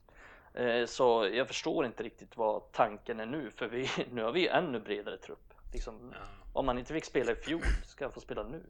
[0.55, 4.41] Eh, så jag förstår inte riktigt vad tanken är nu, för vi, nu har vi
[4.41, 5.55] ju ännu bredare trupp.
[5.73, 6.21] Liksom, ja.
[6.53, 8.63] Om man inte fick spela i fjol, ska han få spela nu?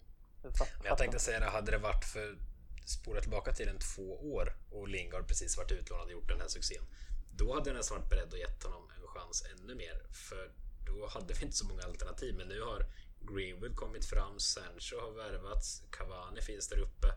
[0.59, 2.38] Fatt, jag tänkte säga det, hade det varit för
[2.86, 6.49] spola tillbaka till en två år och Lingard precis varit utlånad och gjort den här
[6.49, 6.82] succén.
[7.36, 10.03] Då hade jag nästan varit beredd att gett honom en chans ännu mer.
[10.12, 10.51] För
[10.86, 12.34] då hade vi inte så många alternativ.
[12.38, 12.86] Men nu har
[13.27, 17.14] Greenwood kommit fram, Sancho har värvats, Cavani finns där uppe.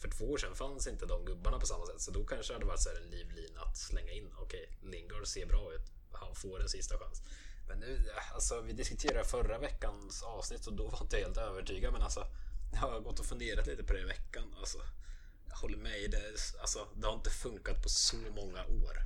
[0.00, 2.00] För två år sedan fanns inte de gubbarna på samma sätt.
[2.00, 4.32] Så då kanske det hade varit så en livlina att slänga in.
[4.38, 5.86] Okej, okay, Lingard ser bra ut.
[6.12, 7.22] Han får en sista chans.
[7.68, 11.92] Men nu, alltså vi diskuterade förra veckans avsnitt och då var inte jag helt övertygad.
[11.92, 12.26] Men alltså,
[12.72, 14.54] jag har gått och funderat lite på det i veckan.
[14.58, 14.78] Alltså,
[15.48, 16.10] jag håller med.
[16.10, 18.96] Det, alltså, det har inte funkat på så många år.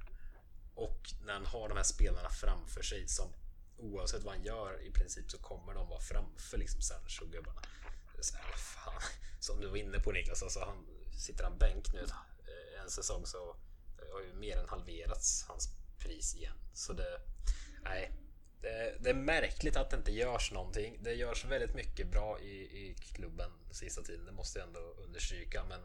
[0.74, 3.32] Och när han har de här spelarna framför sig som
[3.78, 7.62] oavsett vad han gör i princip så kommer de vara framför liksom Sancho-gubbarna.
[9.40, 10.86] Som du var inne på Niklas, alltså han,
[11.18, 13.56] sitter han bänk nu eh, en säsong så
[13.98, 15.68] eh, har ju mer än halverats hans
[15.98, 16.56] pris igen.
[16.74, 17.20] Så det,
[17.82, 18.12] nej,
[18.60, 20.98] det, det, är märkligt att det inte görs någonting.
[21.02, 25.64] Det görs väldigt mycket bra i, i klubben sista tiden, det måste jag ändå understryka.
[25.64, 25.80] Men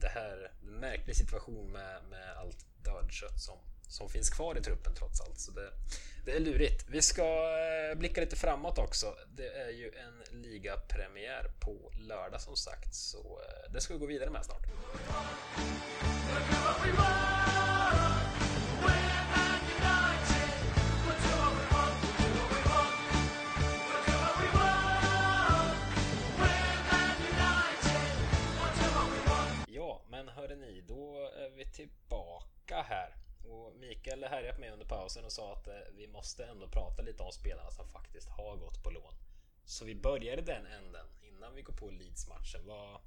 [0.00, 3.58] det här en märklig situation med, med allt dödkött som,
[3.88, 5.40] som finns kvar i truppen trots allt.
[5.40, 5.70] Så det,
[6.24, 6.84] det är lurigt.
[6.88, 9.14] Vi ska eh, blicka lite framåt också.
[9.36, 14.06] Det är ju en ligapremiär på lördag som sagt, så eh, det ska vi gå
[14.06, 14.62] vidare med snart.
[29.66, 33.27] Ja, men hörrni, då är vi tillbaka här.
[33.50, 37.02] Och Mikael härjade på mig under pausen och sa att eh, vi måste ändå prata
[37.02, 39.14] lite om spelarna som faktiskt har gått på lån.
[39.64, 42.60] Så vi börjar i den änden innan vi går på Leeds-matchen.
[42.66, 43.00] Vad...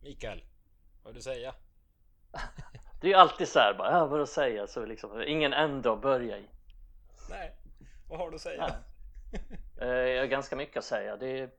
[0.00, 0.44] Mikael,
[1.02, 1.54] vad har du säga?
[3.00, 4.66] Det är ju alltid så här bara, vad att säga?
[4.66, 6.48] Så liksom, ingen ände att börja i.
[7.30, 7.52] Nej,
[8.08, 8.74] vad har du att säga?
[9.80, 11.16] Eh, jag har ganska mycket att säga.
[11.16, 11.50] Det är...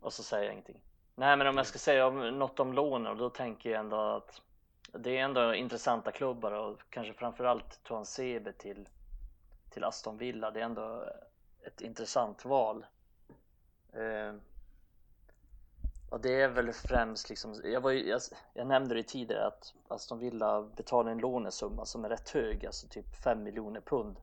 [0.00, 0.80] Och så säger jag ingenting.
[1.14, 4.42] Nej, men om jag ska säga något om lånen, då tänker jag ändå att
[4.92, 8.88] det är ändå intressanta klubbar och kanske framförallt Tuan Sebe till,
[9.70, 10.50] till Aston Villa.
[10.50, 11.04] Det är ändå
[11.66, 12.86] ett intressant val.
[13.92, 14.34] Eh,
[16.10, 18.20] Och det är väl främst liksom, jag, var ju, jag,
[18.54, 22.88] jag nämnde det tidigare att Aston Villa betalar en lånesumma som är rätt hög, alltså
[22.88, 24.20] typ 5 miljoner pund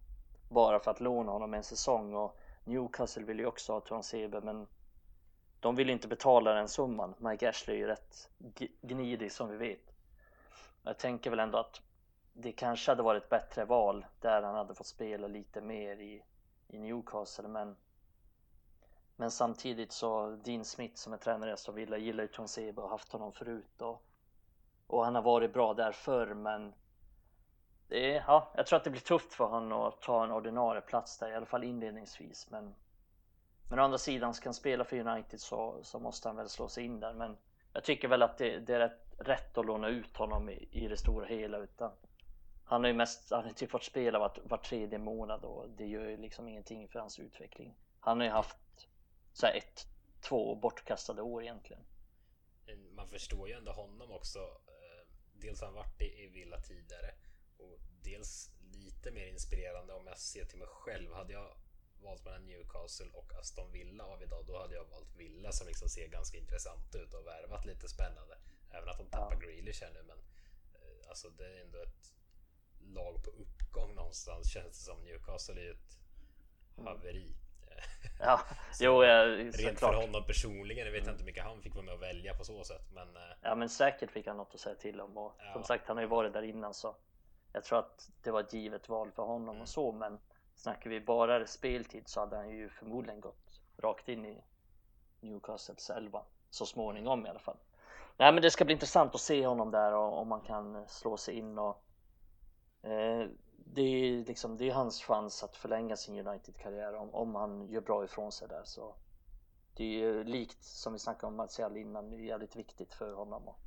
[0.50, 4.68] bara för att låna honom en säsong och Newcastle vill ju också ha Tuansebe men
[5.60, 7.14] de vill inte betala den summan.
[7.18, 8.30] Mike Ashley är ju rätt
[8.82, 9.95] gnidig som vi vet.
[10.86, 11.82] Jag tänker väl ändå att
[12.34, 16.24] det kanske hade varit ett bättre val där han hade fått spela lite mer i,
[16.68, 17.76] i Newcastle men
[19.16, 22.90] men samtidigt så Dean Smith som är tränare i Aston Villa gillar ju Tuansebe och
[22.90, 24.04] haft honom förut och,
[24.88, 26.74] och han har varit bra där förr men
[27.88, 30.82] det är, ja, jag tror att det blir tufft för honom att ta en ordinarie
[30.82, 32.76] plats där i alla fall inledningsvis men
[33.70, 36.68] men å andra sidan ska han spela för United så, så måste han väl slå
[36.68, 37.38] sig in där men
[37.74, 40.88] jag tycker väl att det, det är rätt, rätt att låna ut honom i, i
[40.88, 41.92] det stora hela utan
[42.66, 45.86] han har ju mest, han har typ fått spela var, var tredje månad och det
[45.86, 47.76] gör ju liksom ingenting för hans utveckling.
[48.00, 48.88] Han har ju haft
[49.34, 49.88] så ett,
[50.22, 51.84] två bortkastade år egentligen.
[52.92, 54.40] Man förstår ju ändå honom också.
[54.40, 57.12] Eh, dels har han varit i Villa tidigare
[57.58, 61.14] och dels lite mer inspirerande om jag ser till mig själv.
[61.14, 61.58] Hade jag
[62.04, 65.90] valt mellan Newcastle och Aston Villa av idag, då hade jag valt Villa som liksom
[65.90, 68.38] ser ganska intressant ut och värvat lite spännande.
[68.72, 69.40] Även att de tappar ja.
[69.40, 70.18] Grealish här nu, men
[70.74, 72.14] eh, alltså det är ändå ett
[72.80, 75.04] lag på uppgång någonstans känns det som.
[75.04, 75.98] Newcastle är ju ett
[76.78, 76.88] mm.
[76.88, 77.36] haveri.
[78.20, 78.42] Ja,
[78.80, 81.12] jo, ja, Rent för honom personligen, jag vet mm.
[81.12, 82.92] inte hur mycket han fick vara med och välja på så sätt.
[82.94, 85.54] Men, eh, ja, men säkert fick han något att säga till om och ja.
[85.54, 86.96] som sagt, han har ju varit där innan så
[87.56, 89.62] jag tror att det var ett givet val för honom mm.
[89.62, 90.20] och så, men
[90.56, 94.44] snackar vi bara speltid så hade han ju förmodligen gått rakt in i
[95.20, 97.58] Newcastles elva så småningom i alla fall.
[98.18, 100.86] Nej, men det ska bli intressant att se honom där och om man kan eh,
[100.88, 101.84] slå sig in och
[102.82, 107.68] eh, det är liksom, det är hans chans att förlänga sin United-karriär om, om han
[107.70, 108.96] gör bra ifrån sig där så
[109.76, 113.14] det är ju likt som vi snackade om Martial innan, det är jävligt viktigt för
[113.14, 113.60] honom att,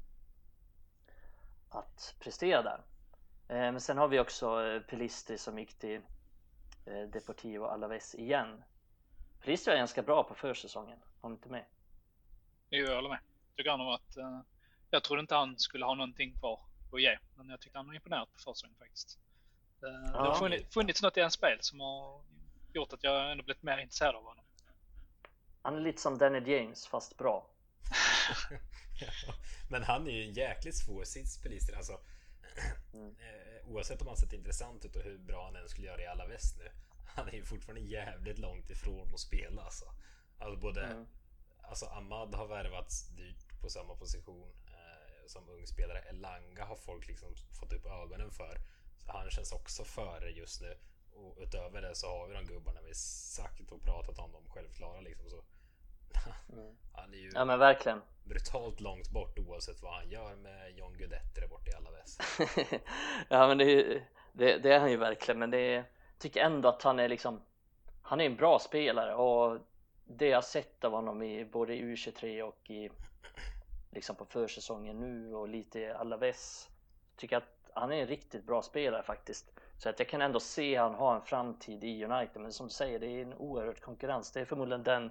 [1.68, 2.84] att prestera där.
[3.48, 6.00] Eh, men sen har vi också eh, Pelistri som gick till
[6.86, 8.64] eh, Deportivo Alaves igen.
[9.40, 11.64] Pelistri var ganska bra på försäsongen, var inte med?
[12.70, 13.18] Jo, jag håller med.
[13.58, 14.40] Tycker han har varit, eh,
[14.90, 16.60] jag trodde inte han skulle ha någonting kvar
[16.92, 19.18] att ge, men jag tyckte han var imponerad på försäsongen faktiskt.
[19.82, 20.18] Eh, det ja.
[20.18, 22.22] har funnits, funnits något i hans spel som har
[22.72, 24.44] gjort att jag ändå blivit mer intresserad av honom.
[25.62, 27.50] Han är lite som Danny James fast bra.
[29.70, 31.76] Men han är ju en jäkligt svår sits Pelister.
[31.76, 32.00] Alltså,
[32.94, 33.16] mm.
[33.20, 36.06] Eh, oavsett om han sett intressant ut och hur bra han än skulle göra i
[36.06, 36.70] alla väst nu.
[37.06, 39.84] Han är ju fortfarande jävligt långt ifrån att spela alltså.
[40.38, 41.06] Alltså både mm.
[41.68, 45.98] Alltså Ahmad har värvats dyrt på samma position eh, som ung spelare.
[45.98, 48.58] Elanga har folk liksom fått upp ögonen för
[49.06, 50.76] han känns också före just nu.
[51.14, 55.00] Och utöver det så har vi de gubbarna vi sagt och pratat om, de självklara
[55.00, 55.30] liksom.
[55.30, 55.44] Så.
[56.52, 56.76] Mm.
[56.92, 58.02] Han är ju ja, men verkligen.
[58.24, 62.22] brutalt långt bort oavsett vad han gör med John Guidetti där borta i alla väst.
[63.28, 65.84] ja men det är, det, det, är han ju verkligen men det är,
[66.18, 67.42] tycker ändå att han är liksom
[68.02, 69.58] han är en bra spelare och
[70.04, 72.90] det jag sett av honom i både i U23 och i
[73.90, 76.68] liksom på försäsongen nu och lite i Alaves
[77.16, 79.50] tycker att han är en riktigt bra spelare faktiskt.
[79.78, 82.42] Så att jag kan ändå se han ha en framtid i United.
[82.42, 84.32] Men som du säger, det är en oerhörd konkurrens.
[84.32, 85.10] Det är förmodligen den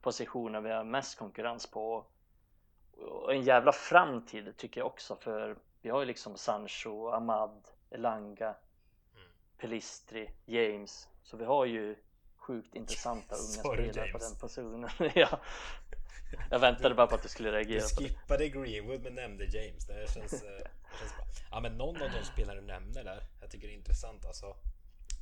[0.00, 2.04] positionen vi har mest konkurrens på.
[2.96, 8.46] Och en jävla framtid tycker jag också för vi har ju liksom Sancho, Ahmad, Elanga,
[8.46, 9.28] mm.
[9.58, 11.08] Pelistri, James.
[11.22, 11.96] Så vi har ju
[12.36, 14.12] sjukt intressanta unga Sorry, spelare James.
[14.12, 14.90] på den positionen.
[15.14, 15.40] ja.
[16.50, 17.80] Jag väntade bara på att du skulle reagera.
[17.80, 19.86] Du skippade Greenwood men nämnde James.
[19.86, 20.66] Det känns, eh,
[20.98, 21.26] känns bra.
[21.50, 24.56] Ja, men någon av de spelare du nämner där, jag tycker det är intressant alltså.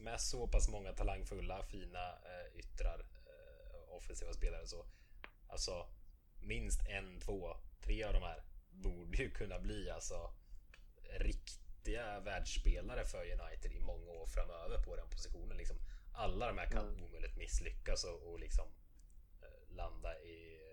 [0.00, 4.86] Med så pass många talangfulla, fina eh, yttrar, eh, offensiva spelare så.
[5.48, 5.86] Alltså
[6.40, 10.30] minst en, två, tre av de här borde ju kunna bli alltså
[11.20, 15.56] riktiga världsspelare för United i många år framöver på den positionen.
[15.56, 15.76] Liksom,
[16.14, 17.04] alla de här kan mm.
[17.04, 18.68] omöjligt misslyckas och, och liksom
[19.42, 20.68] eh, landa i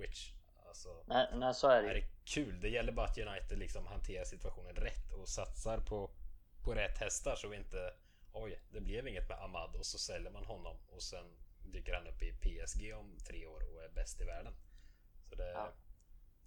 [0.00, 0.32] Norwich.
[0.68, 1.90] Alltså, nej, nej, så är det.
[1.90, 2.60] är kul.
[2.60, 6.10] Det gäller bara att United liksom hanterar situationen rätt och satsar på,
[6.64, 7.94] på rätt hästar så vi inte
[8.32, 11.24] Oj, det blev inget med Ahmad och så säljer man honom och sen
[11.64, 14.52] dyker han upp i PSG om tre år och är bäst i världen.
[15.28, 15.72] Så det, ja.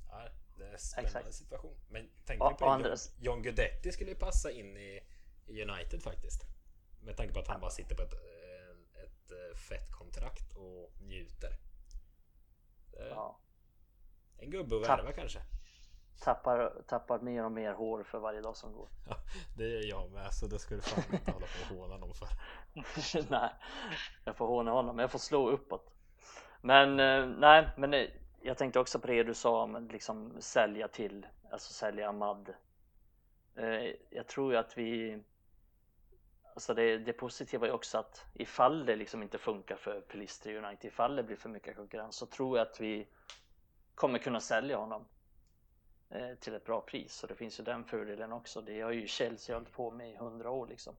[0.09, 1.35] ja det är en spännande Exakt.
[1.35, 1.75] situation.
[1.89, 5.01] Men tänk på John, John Guidetti skulle ju passa in i,
[5.47, 6.41] United faktiskt.
[7.01, 10.91] Med tanke på att han bara sitter på ett, ett, ett eh, fett kontrakt och
[11.01, 11.57] njuter.
[13.09, 13.42] Ja.
[14.37, 15.39] En gubbe att värva kanske.
[16.19, 18.87] Tappar, tappar mer och mer hår för varje dag som går.
[19.09, 19.15] Ja,
[19.57, 22.13] det är jag med så det ska du fan inte hålla på och håna någon
[22.13, 22.27] för.
[23.29, 23.49] nej,
[24.25, 25.93] jag får håna honom, jag får slå uppåt.
[26.61, 28.07] Men eh, nej, men
[28.41, 32.53] jag tänkte också på det du sa om liksom sälja till, alltså sälja Ahmad.
[33.55, 35.23] Eh, jag tror ju att vi
[36.55, 40.85] Alltså det, det positiva är också att ifall det liksom inte funkar för Pelistri United,
[40.85, 43.07] ifall det blir för mycket konkurrens så tror jag att vi
[43.95, 45.05] kommer kunna sälja honom
[46.09, 47.13] eh, till ett bra pris.
[47.13, 48.61] Så det finns ju den fördelen också.
[48.61, 50.95] Det har ju Chelsea hållit på med i hundra år liksom.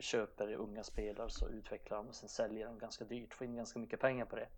[0.00, 3.78] Köper unga spelare så utvecklar de och sen säljer de ganska dyrt, får in ganska
[3.78, 4.48] mycket pengar på det.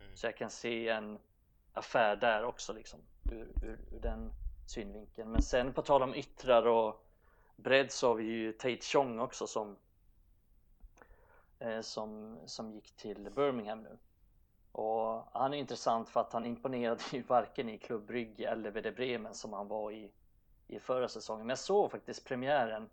[0.00, 0.16] Mm.
[0.16, 1.18] Så jag kan se en
[1.72, 3.00] affär där också liksom
[3.32, 4.32] ur, ur, ur den
[4.66, 5.30] synvinkeln.
[5.32, 7.04] Men sen på tal om yttrar och
[7.56, 9.76] bredd så har vi ju Tate Chong också som
[11.60, 13.98] eh, som, som gick till Birmingham nu.
[14.72, 18.92] Och han är intressant för att han imponerade ju varken i Klubb Brygge eller Werder
[18.92, 20.10] Bremen som han var i,
[20.66, 21.46] i förra säsongen.
[21.46, 22.90] Men jag såg faktiskt premiären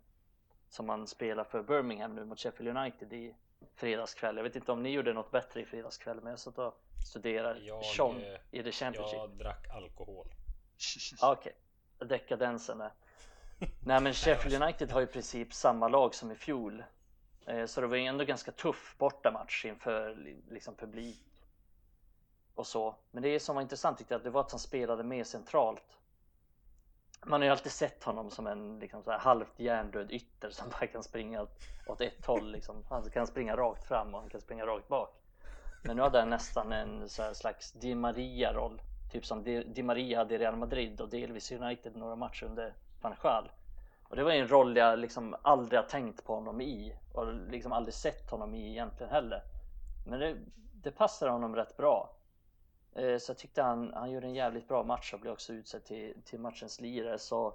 [0.68, 3.34] som han spelar för Birmingham nu mot Sheffield United i
[3.74, 4.36] fredagskväll.
[4.36, 7.60] Jag vet inte om ni gjorde något bättre i fredagskväll men jag satt och studerade
[7.60, 9.18] jag, Sean eh, i The Championship.
[9.18, 10.26] Jag drack alkohol.
[11.22, 11.52] Okej,
[11.96, 12.08] okay.
[12.08, 12.92] dekadensen där.
[13.86, 16.84] Nej men Sheffield United har i princip samma lag som i fjol.
[17.46, 20.16] Eh, så det var ju ändå ganska tuff bortamatch inför
[20.50, 21.27] liksom publik
[22.58, 22.94] och så.
[23.10, 25.98] Men det som var intressant tyckte jag det var att han spelade mer centralt.
[27.26, 30.68] Man har ju alltid sett honom som en liksom så här halvt hjärndöd ytter som
[30.80, 31.46] bara kan springa
[31.86, 32.52] åt ett håll.
[32.52, 32.84] Liksom.
[32.88, 35.14] Han kan springa rakt fram och han kan springa rakt bak.
[35.82, 38.82] Men nu hade han nästan en så slags Di Maria-roll.
[39.12, 43.48] Typ som Di Maria hade i Real Madrid och delvis United några matcher under van
[44.08, 47.72] Och det var en roll jag liksom aldrig har tänkt på honom i och liksom
[47.72, 49.42] aldrig sett honom i egentligen heller.
[50.06, 50.36] Men det,
[50.82, 52.17] det passade honom rätt bra.
[52.98, 55.84] Eh, så jag tyckte han, han gjorde en jävligt bra match och blev också utsedd
[55.84, 57.18] till, till matchens lirare.
[57.18, 57.54] Så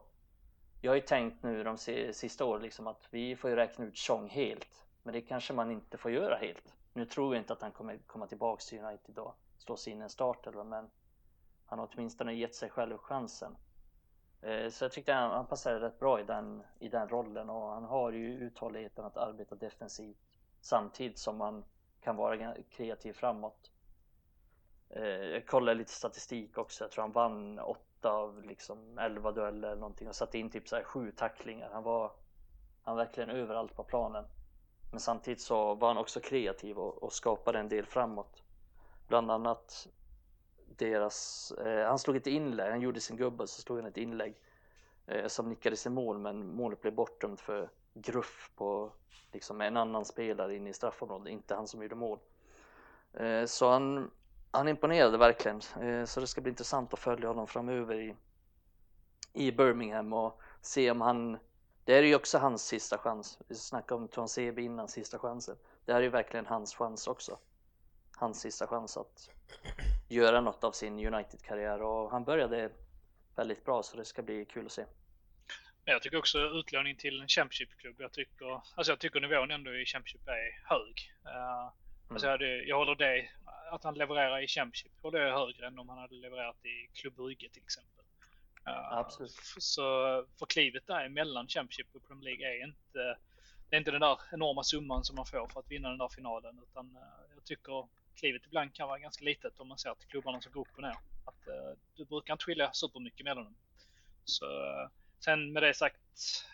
[0.81, 1.77] jag har ju tänkt nu de
[2.13, 4.85] sista åren liksom att vi får ju räkna ut Chong helt.
[5.03, 6.73] Men det kanske man inte får göra helt.
[6.93, 10.01] Nu tror jag inte att han kommer komma tillbaks till United och slå sig in
[10.01, 10.89] en start eller men
[11.65, 13.57] han har åtminstone gett sig själv chansen.
[14.41, 17.69] Eh, så jag tyckte han, han passade rätt bra i den, i den rollen och
[17.69, 21.63] han har ju uthålligheten att arbeta defensivt samtidigt som man
[22.01, 23.72] kan vara kreativ framåt.
[24.95, 26.83] Eh, jag kollade lite statistik också.
[26.83, 30.67] Jag tror han vann 8 av liksom 11 dueller eller någonting och satte in typ
[30.67, 31.69] så här 7 tacklingar.
[31.73, 32.11] Han var,
[32.83, 34.25] han var verkligen överallt på planen.
[34.91, 38.43] Men samtidigt så var han också kreativ och, och skapade en del framåt.
[39.07, 39.87] Bland annat
[40.77, 44.35] deras, eh, han slog ett inlägg, han gjorde sin gubbe så slog han ett inlägg
[45.07, 48.91] eh, som nickades i mål men målet blev bortdömt för gruff på
[49.31, 52.19] liksom en annan spelare inne i straffområdet, inte han som gjorde mål.
[53.13, 54.11] Eh, så han,
[54.53, 58.15] han imponerade verkligen eh, så det ska bli intressant att följa honom framöver i,
[59.33, 61.37] i Birmingham och se om han
[61.85, 63.39] det är ju också hans sista chans.
[63.47, 65.55] Vi snackade om Tuan Sebe innan sista chansen.
[65.85, 67.39] Det här är ju verkligen hans chans också.
[68.15, 69.29] Hans sista chans att
[70.09, 72.69] göra något av sin United-karriär och han började
[73.35, 74.85] väldigt bra så det ska bli kul att se.
[75.85, 77.95] Jag tycker också utlåning till en Championship-klubb.
[77.99, 81.11] Jag tycker, alltså jag tycker nivån ändå i Championship är hög.
[81.25, 81.71] Uh, mm.
[82.09, 83.29] alltså jag, hade, jag håller det,
[83.71, 87.15] att han levererar i Championship håller jag högre än om han hade levererat i Klubb
[87.15, 88.05] Brygge till exempel.
[88.67, 89.31] Uh, Absolut.
[89.57, 89.81] Så
[90.39, 93.17] för klivet däremellan Championship och Premier League är inte,
[93.69, 96.09] det är inte den där enorma summan som man får för att vinna den där
[96.09, 100.07] finalen utan uh, jag tycker klivet ibland kan vara ganska litet om man ser till
[100.07, 100.97] klubbarna som går upp och ner.
[101.25, 103.55] Att, uh, du brukar inte skilja supermycket mellan dem.
[104.25, 104.89] Så, uh,
[105.19, 105.97] sen med det sagt,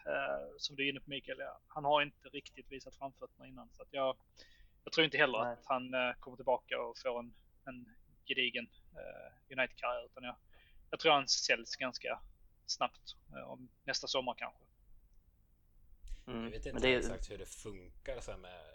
[0.07, 3.69] uh, som du är inne på Mikael, ja, han har inte riktigt visat framfötterna innan.
[3.73, 4.15] Så att jag,
[4.89, 5.53] jag tror inte heller Nej.
[5.53, 7.33] att han kommer tillbaka och får en,
[7.65, 8.69] en gedigen
[9.49, 10.05] United-karriär.
[10.05, 10.35] Utan jag,
[10.89, 12.21] jag tror han säljs ganska
[12.65, 13.15] snabbt,
[13.45, 14.63] om nästa sommar kanske.
[16.27, 16.43] Mm.
[16.43, 16.95] Jag vet inte det...
[16.95, 18.69] exakt hur det funkar så med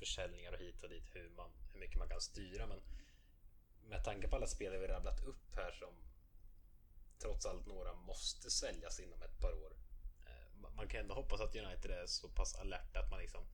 [0.00, 2.66] försäljningar och hit och dit hur, man, hur mycket man kan styra.
[2.66, 2.80] Men
[3.88, 5.94] med tanke på alla spelare vi rabblat upp här som
[7.22, 9.72] trots allt några måste säljas inom ett par år.
[10.26, 13.44] Eh, man kan ändå hoppas att United är så pass alert att man liksom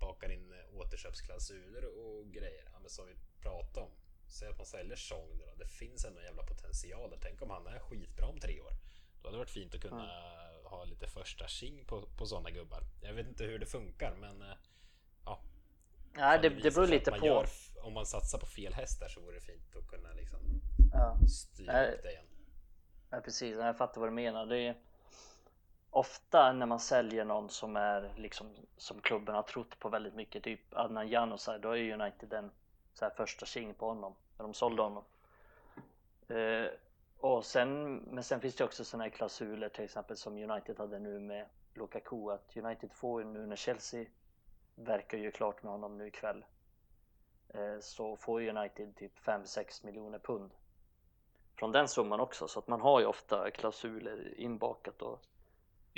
[0.00, 2.70] bakar in återköpsklausuler och grejer.
[2.72, 3.92] Ja, men som vi pratade om.
[4.28, 5.54] Säg att man säljer Song då.
[5.58, 7.18] Det finns ändå en jävla potential där.
[7.22, 8.72] Tänk om han är skitbra om tre år.
[9.22, 10.64] Då hade det varit fint att kunna mm.
[10.64, 12.82] ha lite första king på, på sådana gubbar.
[13.02, 14.56] Jag vet inte hur det funkar men eh,
[15.24, 15.40] ja,
[16.14, 17.26] Nej, det, det beror lite på.
[17.26, 17.46] Gör,
[17.82, 20.40] om man satsar på fel hästar så vore det fint att kunna liksom
[20.92, 21.18] ja.
[21.28, 22.24] styra upp det igen.
[23.10, 23.56] Ja, precis.
[23.56, 24.46] Jag fattar vad du menar.
[24.46, 24.76] Det är
[25.90, 30.42] ofta när man säljer någon som är liksom som klubben har trott på väldigt mycket,
[30.42, 32.50] typ Adnan Januzaj, då är ju United den
[32.94, 35.04] så här, första tjing på honom när de sålde honom.
[36.28, 36.66] Eh,
[37.18, 40.98] och sen, men sen finns det också sådana här klausuler till exempel som United hade
[40.98, 44.06] nu med Lukaku att United får nu när Chelsea
[44.74, 46.44] verkar ju klart med honom nu ikväll.
[47.48, 50.50] eh, så får United typ 5-6 miljoner pund
[51.54, 55.20] från den summan också så att man har ju ofta klausuler inbakat och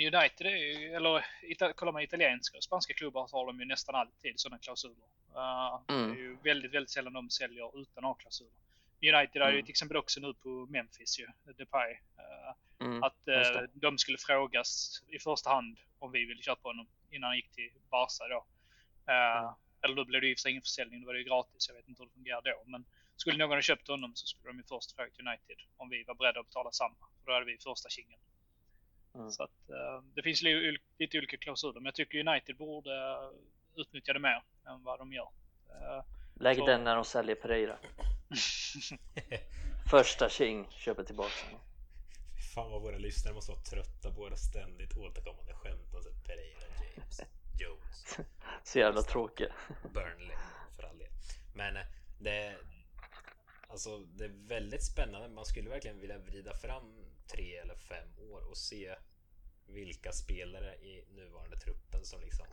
[0.07, 3.65] United är ju, eller ita, kollar man italienska och spanska klubbar så har de ju
[3.65, 5.07] nästan alltid sådana klausuler.
[5.35, 6.09] Uh, Mm.
[6.09, 8.53] Det är ju väldigt, väldigt sällan de säljer utan att ha klausuler.
[9.01, 9.65] United är ju Mm.
[9.65, 11.27] till exempel också nu på Memphis ju,
[11.57, 11.91] Depay.
[11.91, 16.87] Uh, mm, att uh, de skulle frågas i första hand om vi ville köpa honom
[17.11, 18.45] innan han gick till Barca då.
[19.11, 19.53] Mm.
[19.81, 21.67] Eller då blev det ju för sig ingen försäljning, då var det ju gratis.
[21.67, 22.63] Jag vet inte hur det fungerar då.
[22.65, 22.85] Men
[23.15, 26.15] skulle någon ha köpt honom så skulle de ju först frågat United om vi var
[26.15, 26.95] beredda att betala samma.
[27.23, 28.19] För då hade vi första kingen.
[29.15, 29.31] Mm.
[29.31, 32.91] Så att, eh, det finns li- ul- lite olika klausuler, men jag tycker United borde
[33.75, 35.29] utnyttja det mer än vad de gör.
[35.69, 36.03] Eh,
[36.35, 37.77] Lägg så- den när de säljer Pereira.
[39.89, 41.61] Första tjing köper tillbaka honom.
[42.55, 46.59] Fan vad våra lyssnare måste vara trötta på våra ständigt återkommande skämt om Pereira,
[46.95, 47.21] James,
[47.59, 48.17] Jones,
[48.63, 49.47] Så jävla tråkig.
[49.93, 50.35] Burnley
[50.75, 51.07] för all del.
[51.55, 51.83] Men eh,
[52.19, 52.55] det,
[53.67, 55.27] alltså, det är väldigt spännande.
[55.29, 58.95] Man skulle verkligen vilja vrida fram tre eller fem år och se
[59.67, 62.45] vilka spelare i nuvarande truppen som liksom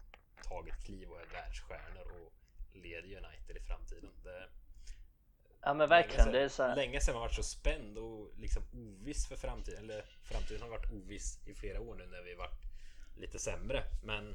[0.45, 2.33] tagit kliv och är världsstjärnor och
[2.73, 4.11] leder United i framtiden.
[4.25, 4.49] Det,
[5.61, 6.77] Ja men verkligen, länge det är sedan- så här.
[6.77, 9.85] Länge sedan man varit så spänd och liksom oviss för framtiden.
[9.85, 12.63] Eller framtiden har varit oviss i flera år nu när vi varit
[13.17, 13.85] lite sämre.
[14.05, 14.35] Men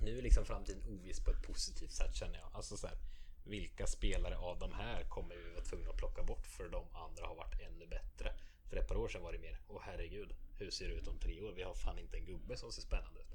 [0.00, 2.50] nu är liksom framtiden oviss på ett positivt sätt känner jag.
[2.54, 2.96] Alltså så här,
[3.44, 7.26] vilka spelare av de här kommer vi vara tvungna att plocka bort för de andra
[7.26, 8.34] har varit ännu bättre.
[8.68, 11.18] För ett par år sedan var det mer, åh herregud, hur ser det ut om
[11.18, 11.52] tre år?
[11.52, 13.32] Vi har fan inte en gubbe som ser spännande ut.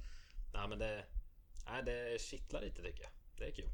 [0.54, 1.06] Nej men det,
[1.66, 3.12] nej, det kittlar lite tycker jag.
[3.38, 3.70] Det är kul.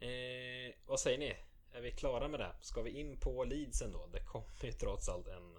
[0.00, 1.36] Eh, vad säger ni?
[1.72, 2.56] Är vi klara med det?
[2.60, 4.06] Ska vi in på Leeds ändå?
[4.12, 5.58] Det kommer ju trots allt en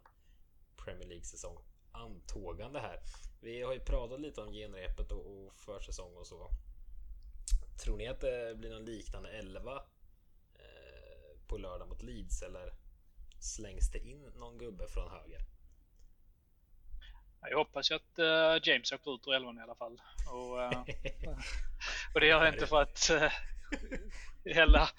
[0.78, 1.58] Premier League-säsong
[1.92, 3.00] antågande här.
[3.42, 6.50] Vi har ju pratat lite om genrepet och, och försäsong och så.
[7.84, 9.84] Tror ni att det blir någon liknande 11
[10.56, 12.74] eh, på lördag mot Leeds eller
[13.40, 15.42] slängs det in någon gubbe från höger?
[17.50, 20.02] jag hoppas ju att uh, James åker ut ur elvan i alla fall.
[20.32, 20.82] Och, uh,
[22.14, 23.32] och det gör jag inte för att uh,
[24.54, 24.90] hälla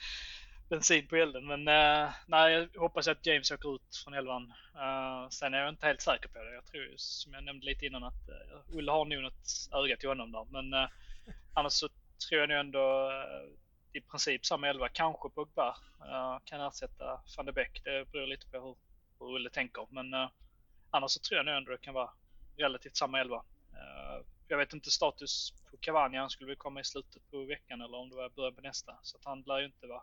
[0.69, 1.47] bensin på elden.
[1.47, 4.53] Men uh, nej, jag hoppas att James åker ut från elvan.
[4.75, 6.55] Uh, sen är jag inte helt säker på det.
[6.55, 9.97] Jag tror ju, som jag nämnde lite innan att uh, Olle har nog något öga
[9.97, 10.47] till honom där.
[10.51, 10.89] Men uh,
[11.55, 11.89] annars så
[12.29, 13.13] tror jag nog ändå
[13.93, 14.89] i princip samma elva.
[14.89, 17.85] Kanske Pogba eh, kan ersätta van de Beek.
[17.85, 18.77] Det beror lite på hur,
[19.19, 19.87] hur Olle tänker.
[19.91, 20.29] Men eh,
[20.91, 22.11] annars så tror jag nog ändå det kan vara
[22.57, 23.45] relativt samma elva.
[23.73, 26.17] Eh, jag vet inte status på Cavani.
[26.17, 28.99] Han skulle väl komma i slutet på veckan eller om det var början på nästa.
[29.03, 30.03] Så att han lär ju inte vara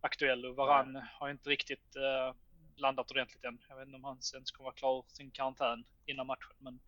[0.00, 2.34] aktuell och Varann har ju inte riktigt eh,
[2.76, 3.58] landat ordentligt än.
[3.68, 6.56] Jag vet inte om han ens kommer vara klar sin karantän innan matchen.
[6.58, 6.80] Men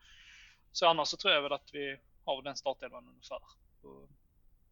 [0.73, 3.41] så annars så tror jag väl att vi har den startelvan ungefär.
[3.83, 4.09] Och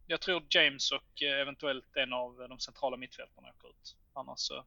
[0.07, 3.95] jag tror James och eh, eventuellt en av de centrala mittfältarna åker ut.
[4.13, 4.65] Annars så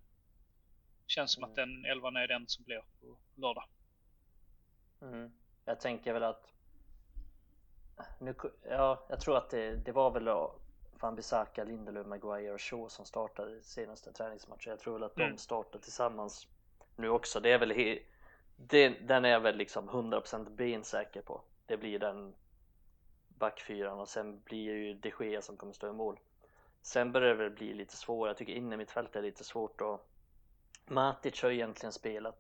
[1.07, 3.65] känns som att den elvan är den som blir på lördag.
[5.03, 5.33] Mm.
[5.65, 6.53] Jag tänker väl att
[8.21, 8.35] nu,
[8.69, 10.29] ja, jag tror att det, det var väl
[11.01, 14.71] Van Bissaka, Lindelöf, Maguire och Shaw som startade i senaste träningsmatchen.
[14.71, 15.31] Jag tror väl att Mm.
[15.31, 16.47] de startar tillsammans
[16.97, 17.41] nu också.
[17.41, 17.99] Det är väl he,
[18.57, 21.43] det, den är jag väl liksom 100% bensäker på.
[21.67, 22.35] Det blir den
[23.39, 26.19] backfyran och sen blir det ju de Gea som kommer stå i mål.
[26.83, 28.31] Sen börjar det väl bli lite svårare.
[28.31, 30.09] Jag tycker inne mitt fält är lite svårt och
[30.87, 32.39] Matic har egentligen spelat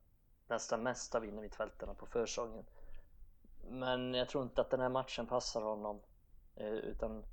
[0.48, 2.64] nästan mest av inne mittfältarna på försäsongen.
[3.70, 6.00] Men jag tror inte att den här matchen passar honom.
[6.56, 7.24] Eh, utan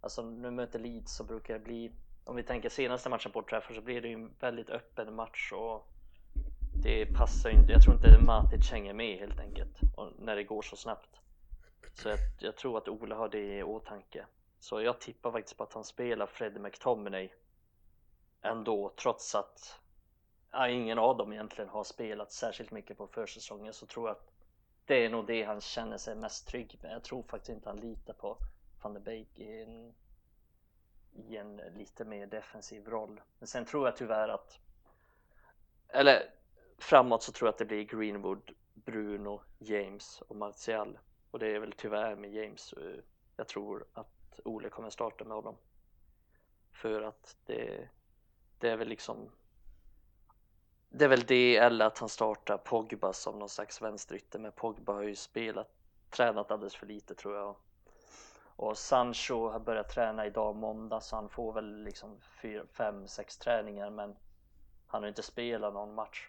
[0.00, 1.92] alltså nu möter Leeds så brukar det bli,
[2.24, 5.52] om vi tänker senaste matchen på Trafford så blir det ju en väldigt öppen match
[5.52, 5.88] och
[6.82, 7.72] det passar ju inte.
[7.72, 11.20] Jag tror inte Matic hänger med helt enkelt och när det går så snabbt.
[11.94, 14.26] Så jag, jag tror att Ola har det i åtanke.
[14.58, 17.30] Så jag tippar faktiskt på att han spelar Freddie McTominay
[18.42, 19.80] ändå trots att
[20.50, 24.30] ja, ingen av dem egentligen har spelat särskilt mycket på försäsongen så tror jag att
[24.84, 26.92] det är nog det han känner sig mest trygg med.
[26.92, 28.38] Jag tror faktiskt inte han litar på
[28.82, 29.94] van der Beek i en,
[31.12, 33.20] i en lite mer defensiv roll.
[33.38, 34.58] Men sen tror jag tyvärr att
[35.88, 36.30] eller
[36.78, 40.98] framåt så tror jag att det blir Greenwood, Bruno, James och Martial
[41.30, 42.72] och det är väl tyvärr med James.
[42.72, 43.00] Eh,
[43.36, 45.56] jag tror att Ole kommer starta med honom
[46.72, 47.88] för att det,
[48.58, 49.30] det är väl liksom
[50.88, 54.92] det är väl det eller att han startar Pogba som någon slags vänsterytter men Pogba
[54.92, 55.70] har ju spelat,
[56.10, 57.56] tränat alldeles för lite tror jag.
[58.56, 64.16] Och Sancho har börjat träna idag måndag så han får väl liksom 5-6 träningar men
[64.86, 66.28] han har inte spelat någon match.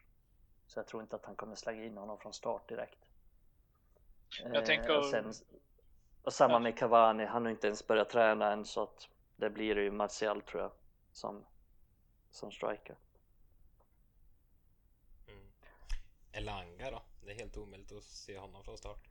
[0.68, 3.10] Så jag tror inte att han kommer slänga in honom från start direkt.
[4.44, 5.34] Jag tänker- och, sen,
[6.24, 9.78] och samma med Cavani, han har inte ens börjat träna än så att det blir
[9.78, 10.72] ju Martial tror jag
[11.12, 11.46] som,
[12.32, 12.98] som striker.
[15.28, 15.52] Mm.
[16.32, 17.02] Elanga då?
[17.26, 19.10] Det är helt omöjligt att se honom från start.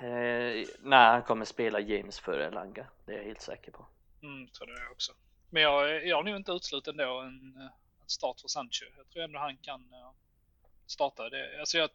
[0.00, 2.86] Eh, nej, han kommer spela James före Elanga.
[3.04, 3.86] Det är jag helt säker på.
[4.22, 5.12] Mm, tror det jag också.
[5.50, 7.56] Men jag, jag har nog inte uteslutit ändå en,
[8.00, 8.84] en start för Sancho.
[8.96, 10.12] Jag tror ändå han kan uh,
[10.86, 11.30] starta.
[11.30, 11.90] Det, alltså jag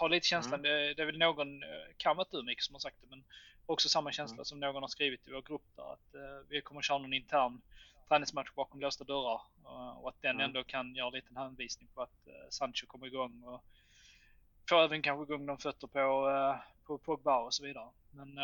[0.00, 0.62] tar lite känslan, mm.
[0.62, 1.62] det, det, är väl någon,
[1.96, 3.24] kan vara du Micke som har sagt det, men
[3.66, 4.44] också samma känsla mm.
[4.44, 7.60] som någon har skrivit i vår grupp där att uh, vi kommer köra någon intern
[8.08, 10.44] träningsmatch bakom låsta dörrar uh, och att den mm.
[10.44, 13.64] ändå kan göra en liten hänvisning på att Sancho kommer igång och
[14.68, 17.88] får även kanske igång de fötter på, på Pogba och så vidare.
[18.10, 18.38] Men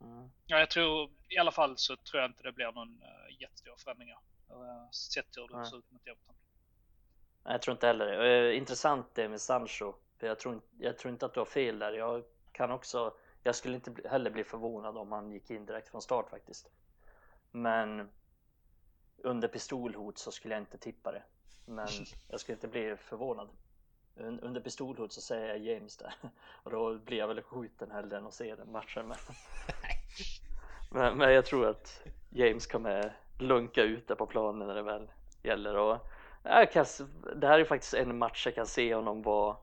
[0.00, 0.30] Mm.
[0.46, 3.76] Ja, jag tror i alla fall så tror jag inte det blir någon uh, jättestora
[3.76, 4.18] förändringar.
[4.50, 6.34] Uh, sett hur det ser ut mot Everton.
[7.44, 8.48] Jag tror inte heller det.
[8.50, 9.94] Uh, intressant det med Sancho.
[10.18, 11.92] För jag, tror, jag tror inte att du har fel där.
[11.92, 16.02] Jag kan också, jag skulle inte heller bli förvånad om han gick in direkt från
[16.02, 16.70] start faktiskt.
[17.50, 18.08] Men
[19.16, 21.22] under pistolhot så skulle jag inte tippa det.
[21.66, 21.88] Men
[22.28, 23.48] jag skulle inte bli förvånad.
[24.16, 26.14] Under pistolhot så säger jag James där.
[26.62, 29.08] Och då blir jag väl skjuten hellre än att se den matchen.
[29.08, 29.16] Men,
[30.90, 35.10] men, men jag tror att James kommer lunka ute på planen när det väl
[35.42, 35.76] gäller.
[35.76, 35.98] Och
[36.42, 36.86] jag kan,
[37.36, 39.56] det här är faktiskt en match jag kan se honom vara,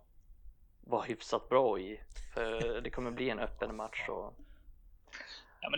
[0.85, 1.99] vara hyfsat bra i.
[2.33, 4.09] För det kommer bli en öppen match.
[4.09, 4.33] Och,
[5.61, 5.69] Ja,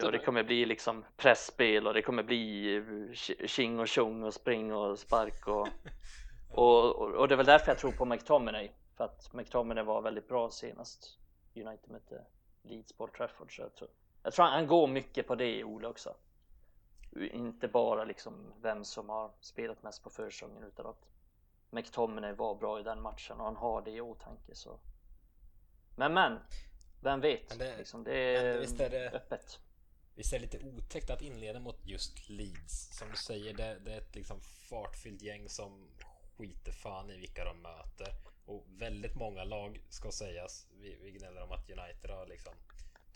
[0.00, 3.14] Eh, och det kommer bli liksom pressspel och det kommer bli
[3.46, 5.68] tjing och tjong och spring och spark och,
[6.50, 10.02] och, och, och det är väl därför jag tror på McTominay för att McTominay var
[10.02, 11.18] väldigt bra senast
[11.54, 12.24] United mötte
[12.62, 13.90] Leeds på Trafford så jag tror,
[14.22, 16.14] jag tror han går mycket på det Ole också
[17.20, 21.08] inte bara liksom vem som har spelat mest på försäsongen utan att
[21.70, 24.80] McTominay var bra i den matchen och han har det i åtanke så
[25.96, 26.38] men men
[27.00, 27.48] vem vet?
[27.48, 29.58] Men det- liksom, det är, visst är det- öppet.
[30.14, 32.96] Visst är det lite otäckt att inleda mot just Leeds?
[32.98, 35.88] Som du säger, det, det är ett liksom fartfyllt gäng som
[36.36, 38.08] skiter fan i vilka de möter.
[38.46, 40.66] Och väldigt många lag ska sägas.
[40.80, 42.54] Vi, vi gnäller om att United har liksom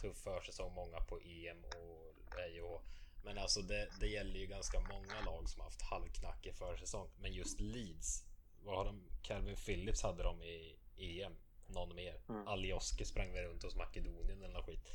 [0.01, 2.15] tuff försäsong, många på EM och
[2.61, 2.81] hå.
[3.25, 7.09] Men alltså det, det gäller ju ganska många lag som har haft halvknackig försäsong.
[7.21, 8.25] Men just Leeds,
[8.63, 9.03] vad har de?
[9.23, 11.33] Calvin Phillips hade de i EM.
[11.67, 12.21] Någon mer.
[12.29, 12.49] Mm.
[12.49, 14.89] Alioski sprang väl runt hos Makedonien eller något skit.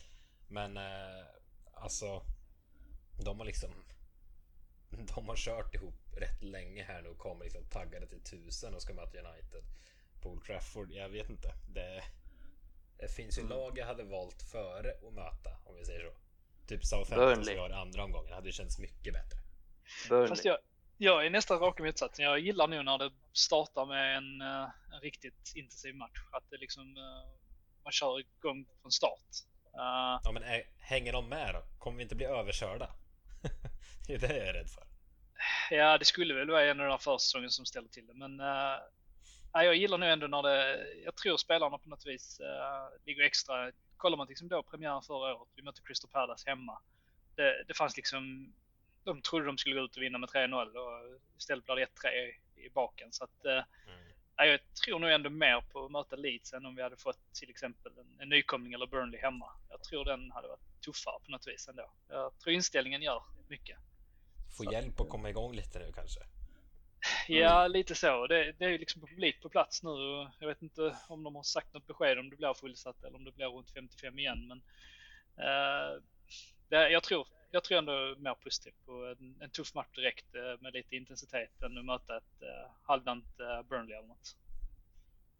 [0.47, 1.25] Men eh,
[1.73, 2.21] alltså,
[3.25, 3.71] de har liksom
[5.15, 8.81] de har kört ihop rätt länge här nu och kommer liksom taggade till tusen och
[8.81, 9.63] ska möta United
[10.21, 10.91] på Old Trafford.
[10.91, 11.53] Jag vet inte.
[11.73, 12.03] Det,
[12.97, 13.57] det finns ju Mm.
[13.57, 16.13] lag jag hade valt före att möta om vi säger så.
[16.67, 19.39] Typ Southampton som vi har andra omgången hade ju känts mycket bättre.
[20.09, 20.27] Burnley.
[20.27, 20.57] Fast jag,
[20.97, 22.25] jag är nästan raka motsatsen.
[22.25, 26.19] Jag gillar nu när det startar med en, eh, en riktigt intensiv match.
[26.31, 27.29] Att det liksom, eh,
[27.83, 29.29] man kör igång från start.
[29.73, 31.61] Eh, Ja men är, hänger de med då?
[31.79, 32.89] Kommer vi inte bli överkörda?
[34.07, 34.83] det är det jag är rädd för.
[35.69, 38.13] Ja, det skulle väl vara en av de där försäsongen som ställer till det.
[38.13, 38.79] Men uh,
[39.53, 43.71] jag gillar nu ändå när det, jag tror spelarna på något vis uh, ligger extra.
[43.97, 46.81] Kollar man till exempel då premiären förra året, vi mötte Crystal Palace hemma.
[47.35, 48.53] Det, det fanns liksom,
[49.05, 52.09] de trodde de skulle gå ut och vinna med 3-0 och istället blev det 1-3
[52.65, 53.11] i baken.
[53.11, 53.99] Så att, uh, Mm.
[54.37, 57.33] ja, jag tror nog ändå mer på att möta Leeds än om vi hade fått
[57.33, 59.51] till exempel en, en nykomling eller Burnley hemma.
[59.69, 61.91] Jag tror den hade varit tuffare på något vis ändå.
[62.09, 63.77] Jag tror inställningen gör mycket.
[64.57, 66.19] Få Så- hjälp att komma igång lite nu kanske.
[67.27, 68.27] Ja, lite så.
[68.27, 69.89] Det, det är ju liksom publik på plats nu.
[69.89, 73.15] och Jag vet inte om de har sagt något besked om det blir fullsatt eller
[73.15, 74.47] om det blir runt 55 igen.
[74.47, 74.61] Men
[75.37, 76.01] eh,
[76.69, 80.61] det, jag, tror, jag tror ändå mer positivt på en, en tuff match direkt eh,
[80.61, 84.35] med lite intensitet än att möta ett eh, halvdant eh, Burnley eller något.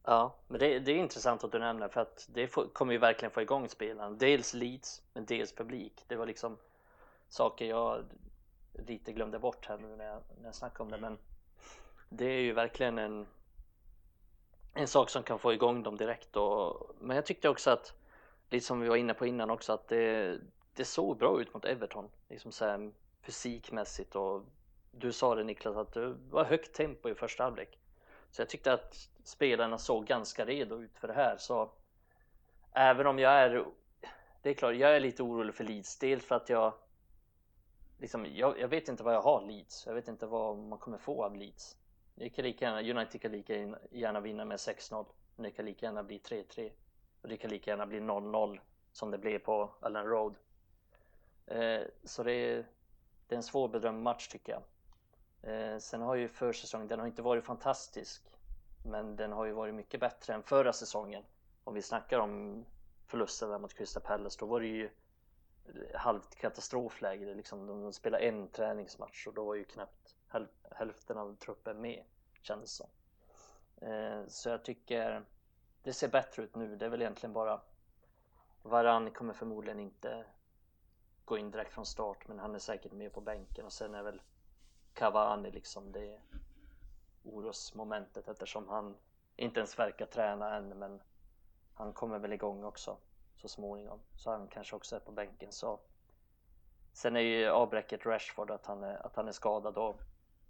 [0.04, 3.00] Ja, men det, det är intressant att du nämner för att det får, kommer ju
[3.00, 4.18] verkligen få igång spelaren.
[4.18, 6.04] Dels Leeds, men dels publik.
[6.08, 6.58] Det var liksom
[7.28, 8.06] saker jag
[8.74, 10.98] lite glömde bort här nu när jag, när jag snackade om det.
[10.98, 11.18] Men
[12.10, 13.28] det är ju verkligen en,
[14.74, 16.36] en sak som kan få igång dem direkt.
[16.36, 17.94] Och, men jag tyckte också att,
[18.50, 20.40] lite som vi var inne på innan också, att det,
[20.76, 22.10] det såg bra ut mot Everton.
[22.30, 22.92] Liksom så här,
[23.22, 24.44] fysikmässigt och
[24.92, 27.80] du sa det Niklas att det var högt tempo i första halvlek.
[28.32, 31.38] Så jag tyckte att spelarna såg ganska redo ut för det här.
[31.38, 31.72] Så
[32.72, 33.66] även om jag är,
[34.42, 36.00] det är klart, jag är lite orolig för Leeds.
[36.00, 36.74] Dels för att jag,
[38.00, 39.86] liksom, jag, jag vet inte vad jag har Leeds.
[39.86, 41.78] Jag vet inte vad man kommer få av Leeds.
[42.16, 43.54] Det kan lika gärna, United kan lika
[43.92, 45.06] gärna vinna med 6-0.
[45.36, 46.72] Men det kan lika gärna bli 3-3.
[47.22, 48.60] Och det kan lika gärna bli 0-0
[48.92, 50.36] som det blev på Allen Road.
[51.48, 52.66] Eh, så det är,
[53.28, 54.64] det är en svårbedömd match tycker jag.
[55.46, 58.24] Eh, sen har ju försäsongen, den har inte varit fantastisk.
[58.86, 61.24] Men den har ju varit mycket bättre än förra säsongen.
[61.64, 62.66] Om vi snackar om
[63.08, 64.86] förlusten där mot Crystal Palace, då var det ju
[65.66, 67.34] eh, halvt katastrofläge.
[67.34, 70.16] Liksom, de, spelade en träningsmatch och då var ju knappt
[70.72, 72.04] hälften av truppen med
[72.42, 72.88] kändes som.
[73.82, 75.26] Eh, så jag tycker
[75.84, 76.76] det ser bättre ut nu.
[76.76, 77.62] Det är väl egentligen bara
[78.64, 80.26] Varann kommer förmodligen inte
[81.26, 83.66] gå in direkt från start men han är säkert med på bänken.
[83.66, 84.22] Och sen är väl
[84.94, 86.20] Cavani liksom det
[87.24, 88.96] orosmomentet eftersom han
[89.36, 91.02] inte ens verkar träna än men
[91.74, 92.98] han kommer väl igång också
[93.36, 94.00] så småningom.
[94.16, 95.52] Så han kanske också är på bänken.
[95.52, 95.80] Så
[96.94, 99.78] sen är ju avbräcket Rashford att han är, att han är skadad.
[99.78, 100.02] Och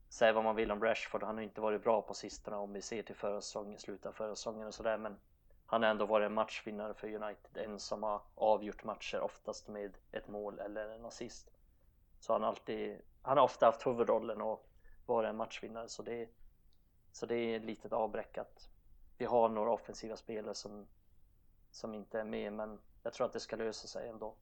[0.10, 2.82] säga vad man vill om Rashford han har inte varit bra på sistone om vi
[2.82, 5.18] ser till förra säsongen, slutet av förra säsongen och sådär men
[5.66, 9.98] han har ändå varit en matchvinnare för United, en som har avgjort matcher oftast med
[10.12, 11.52] ett mål eller en assist.
[12.20, 14.70] Så han alltid, han har ofta haft huvudrollen och
[15.06, 16.30] varit en matchvinnare så det,
[17.12, 18.70] så det är ett litet avbräck att
[19.18, 20.88] vi har några offensiva spelare som,
[21.72, 24.36] som inte är med men jag tror att det ska lösa sig ändå.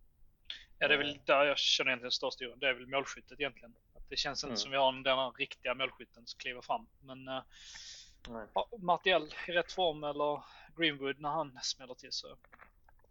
[0.80, 2.56] Ja, det är väl där jag känner egentligen störst oro.
[2.56, 3.76] Det är väl målskyttet egentligen.
[3.96, 4.58] Att det känns inte mm.
[4.58, 6.88] som vi har den riktiga målskytten som kliver fram.
[7.02, 7.44] Men äh,
[8.80, 10.44] Martial i rätt form eller
[10.76, 12.28] Greenwood när han smäller till så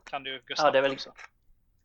[0.04, 1.12] kan det ju gå snabbt ja, det är väl, också.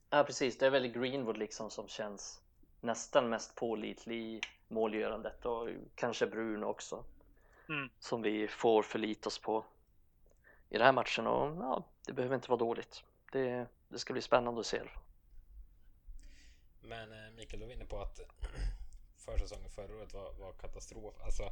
[0.09, 2.41] Ja precis, det är väl Greenwood liksom som känns
[2.81, 7.03] nästan mest pålitlig i målgörandet och kanske Bruno också.
[7.69, 7.89] Mm.
[7.99, 9.65] Som vi får förlita oss på
[10.69, 13.03] i den här matchen och ja, det behöver inte vara dåligt.
[13.31, 14.81] Det, det ska bli spännande att se.
[16.81, 18.19] Men eh, Mikael, du var inne på att
[19.17, 21.15] försäsongen förra året var, var katastrof.
[21.25, 21.43] Alltså,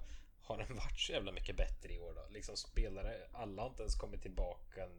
[0.45, 2.27] har den varit så jävla mycket bättre i år då?
[2.29, 4.89] Liksom spelare, alla har inte ens kommit tillbaka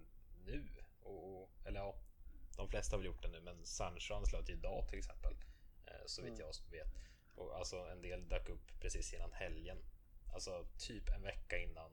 [0.44, 0.68] nu.
[1.02, 1.94] Och, eller ja,
[2.56, 5.35] de flesta har väl gjort det nu, men Sancho anslöt idag till exempel.
[5.86, 6.47] Eh, så vitt mm.
[6.47, 6.94] jag vet.
[7.35, 9.78] Och alltså en del dök upp precis innan helgen.
[10.35, 11.90] Alltså typ en vecka innan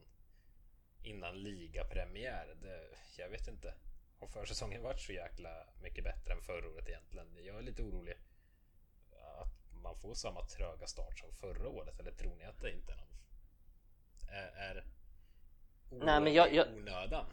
[1.04, 2.56] innan ligapremiär.
[2.62, 3.74] Det, jag vet inte.
[4.20, 7.46] Har försäsongen varit så jäkla mycket bättre än förra året egentligen?
[7.46, 8.16] Jag är lite orolig
[9.42, 12.00] att man får samma tröga start som förra året.
[12.00, 13.14] Eller tror ni att det inte är någon
[14.34, 14.84] är, är
[15.90, 16.68] Nej, men jag, jag...
[16.68, 17.26] onödan?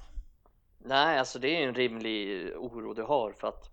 [0.79, 3.71] Nej, alltså det är en rimlig oro du har för att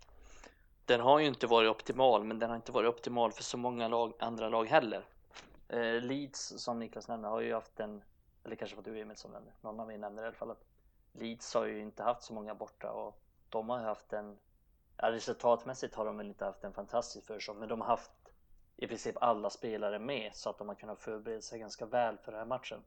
[0.86, 3.88] den har ju inte varit optimal, men den har inte varit optimal för så många
[3.88, 5.06] lag, andra lag heller.
[5.68, 8.04] Eh, Leeds som Niklas nämnde har ju haft en,
[8.44, 10.66] eller kanske var du Emil som nämnde, någon av er nämnde i alla fall att
[11.14, 14.38] Leeds har ju inte haft så många borta och de har haft en,
[14.98, 18.12] ja, resultatmässigt har de väl inte haft en fantastisk försäsong, men de har haft
[18.78, 22.32] i princip alla spelare med så att de har kunnat förbereda sig ganska väl för
[22.32, 22.84] den här matchen.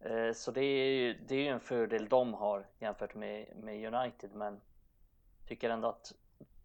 [0.00, 4.34] Eh, så det är ju det är en fördel de har jämfört med, med United
[4.34, 4.60] men
[5.46, 6.12] tycker ändå att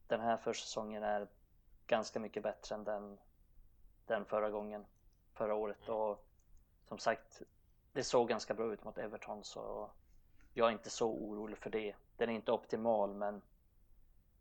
[0.08, 1.28] den här försäsongen är
[1.88, 3.20] ganska mycket bättre än den,
[4.06, 4.86] den förra gången,
[5.34, 6.26] förra året och
[6.88, 7.42] som sagt
[7.94, 9.90] det såg ganska bra ut mot Everton så
[10.54, 11.96] jag är inte så orolig för det.
[12.18, 13.42] Den är inte optimal men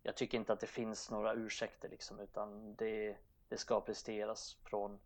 [0.03, 3.17] jag tycker inte att det finns några ursäkter liksom utan det,
[3.49, 4.99] det ska presteras från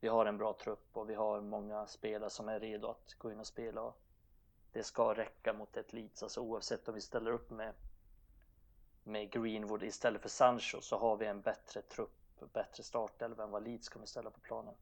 [0.00, 3.32] vi har en bra trupp och vi har många spelare som är redo att gå
[3.32, 3.80] in och spela.
[3.82, 3.96] Och
[4.72, 7.74] det ska räcka mot ett Leeds, alltså oavsett om vi ställer upp med,
[9.04, 13.64] med Greenwood istället för Sancho så har vi en bättre trupp, bättre startelva än vad
[13.64, 14.74] Leeds kommer ställa på planen.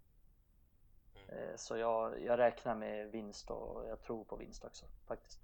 [1.29, 1.51] Mm.
[1.51, 5.41] Eh, så jag, jag räknar med vinst och jag tror på vinst också faktiskt.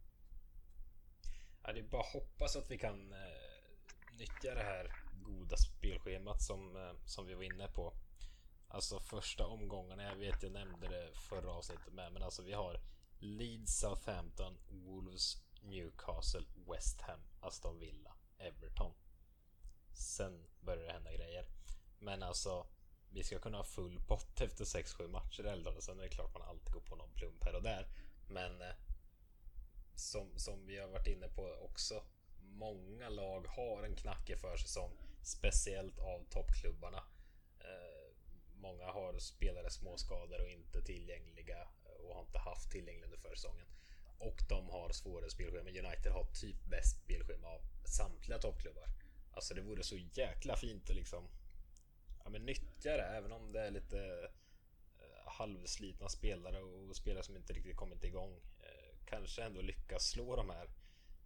[1.63, 4.93] Ja, det är bara hoppas att vi kan eh, nyttja det här
[5.23, 7.93] goda spelschemat som, eh, som vi var inne på
[8.75, 12.81] Alltså första omgångarna, jag vet jag nämnde det förra avsnittet med, men alltså vi har
[13.19, 18.93] Leeds, Southampton, Wolves, Newcastle, West Ham, Aston Villa, Everton.
[19.93, 21.47] Sen börjar det hända grejer.
[21.99, 22.67] Men alltså,
[23.11, 25.83] vi ska kunna ha full pott efter 6-7 matcher eller Älvdalen.
[25.83, 27.87] Sen är det klart man alltid går på någon plump här och där.
[28.29, 28.75] Men eh,
[29.95, 32.03] som, som vi har varit inne på också.
[32.41, 34.93] Många lag har en knackig försäsong.
[35.23, 37.03] Speciellt av toppklubbarna.
[38.63, 43.67] Många har spelare småskador och inte tillgängliga och har inte haft tillgängliga under försäsongen.
[44.19, 45.71] Och de har svårare spelschema.
[45.71, 48.89] United har typ bäst spelschema av samtliga toppklubbar.
[49.33, 51.29] Alltså det vore så jäkla fint att liksom
[52.25, 54.31] ja, men nyttja det även om det är lite
[54.99, 58.41] eh, halvslitna spelare och spelare som inte riktigt kommit igång.
[58.61, 60.71] Eh, kanske ändå lyckas slå de här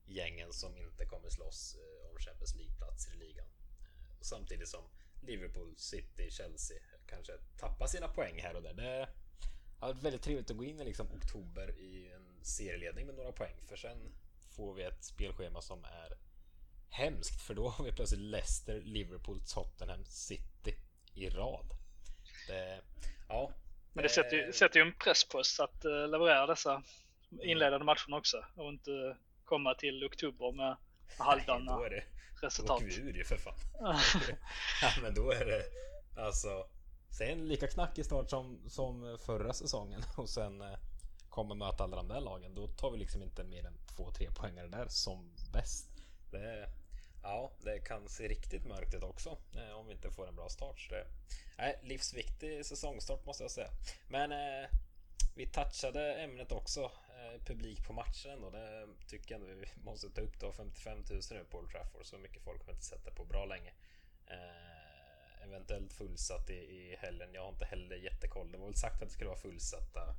[0.06, 3.46] gängen som inte kommer slåss eh, om Champions League-platser i ligan.
[3.80, 4.84] Eh, samtidigt som
[5.22, 8.74] Liverpool, City, Chelsea kanske tappa sina poäng här och där.
[8.74, 9.08] Det
[9.78, 13.32] har varit väldigt trevligt att gå in i liksom oktober i en serieledning med några
[13.32, 14.12] poäng för sen
[14.56, 16.16] får vi ett spelschema som är
[16.88, 20.74] hemskt för då har vi plötsligt Leicester, Liverpool, Tottenham, City
[21.14, 21.66] i rad.
[22.48, 22.80] Det,
[23.28, 23.52] ja,
[23.92, 26.82] Men det sätter ju, sätter ju en press på oss att uh, leverera dessa
[27.42, 30.76] inledande matcherna också och inte komma till oktober med
[31.18, 31.78] halvdana
[32.42, 32.80] resultat.
[32.80, 33.54] Då åker vi ur ju för fan.
[34.82, 35.62] ja, men då är det
[36.16, 36.66] alltså.
[37.18, 40.78] Sen lika knackig start som, som förra säsongen och sen eh,
[41.28, 42.54] kommer möta alla de där lagen.
[42.54, 45.90] Då tar vi liksom inte mer än två, tre poängare där som bäst.
[46.30, 46.68] Det,
[47.22, 50.48] ja, det kan se riktigt mörkt ut också eh, om vi inte får en bra
[50.48, 50.80] start.
[50.80, 51.06] Så det
[51.56, 53.70] är livsviktig säsongstart måste jag säga.
[54.08, 54.68] Men eh,
[55.36, 56.80] vi touchade ämnet också.
[56.82, 60.52] Eh, publik på matchen och det tycker jag vi måste ta upp då.
[60.52, 62.06] 55 000 nu på Old Trafford.
[62.06, 63.72] Så mycket folk har inte sett det på bra länge.
[64.26, 64.75] Eh,
[65.46, 67.34] Eventuellt fullsatt i, i helgen.
[67.34, 68.52] Jag har inte heller jättekoll.
[68.52, 70.14] Det var väl sagt att det skulle vara fullsatta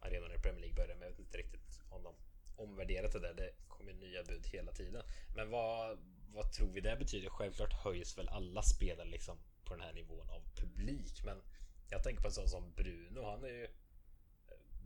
[0.00, 2.14] arenor i Premier League började men jag vet inte riktigt om de
[2.56, 3.34] omvärderat det där.
[3.34, 5.02] Det kommer nya bud hela tiden.
[5.36, 5.98] Men vad,
[6.34, 7.30] vad tror vi det betyder?
[7.30, 11.24] Självklart höjs väl alla spelare liksom på den här nivån av publik.
[11.24, 11.42] Men
[11.90, 13.22] jag tänker på en sån som Bruno.
[13.22, 13.68] Han är ju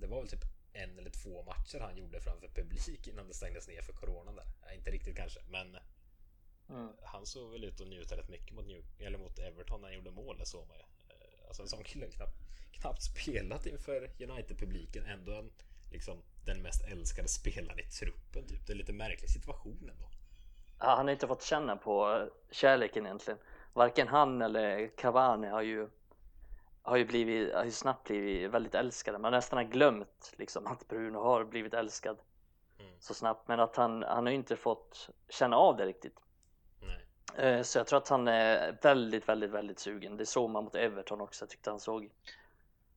[0.00, 3.68] det var väl typ en eller två matcher han gjorde framför publik innan det stängdes
[3.68, 4.74] ner för coronan där.
[4.74, 5.76] Inte riktigt kanske, men
[6.70, 6.88] mm.
[7.02, 9.96] han såg väl ut att njuta rätt mycket mot, New eller mot Everton när han
[9.96, 10.38] gjorde mål.
[10.38, 10.82] Det såg man ju.
[11.46, 12.36] Alltså en sån kille knappt,
[12.72, 15.04] knappt spelat inför United-publiken.
[15.04, 15.52] Ändå en,
[15.92, 18.46] liksom den mest älskade spelaren i truppen.
[18.46, 18.66] Typ.
[18.66, 20.08] Det är lite märklig situation ändå.
[20.78, 23.38] Ja, han har inte fått känna på kärleken egentligen.
[23.72, 25.88] Varken han eller Cavani har ju
[26.82, 29.18] har ju, blivit, har ju snabbt blivit väldigt älskade.
[29.18, 32.18] Man nästan har glömt liksom, att Bruno har blivit älskad
[32.78, 32.92] mm.
[33.00, 33.48] så snabbt.
[33.48, 36.16] Men att han, han har inte fått känna av det riktigt.
[37.38, 37.64] Nej.
[37.64, 40.16] Så jag tror att han är väldigt, väldigt, väldigt sugen.
[40.16, 41.42] Det såg man mot Everton också.
[41.42, 42.10] Jag tyckte han såg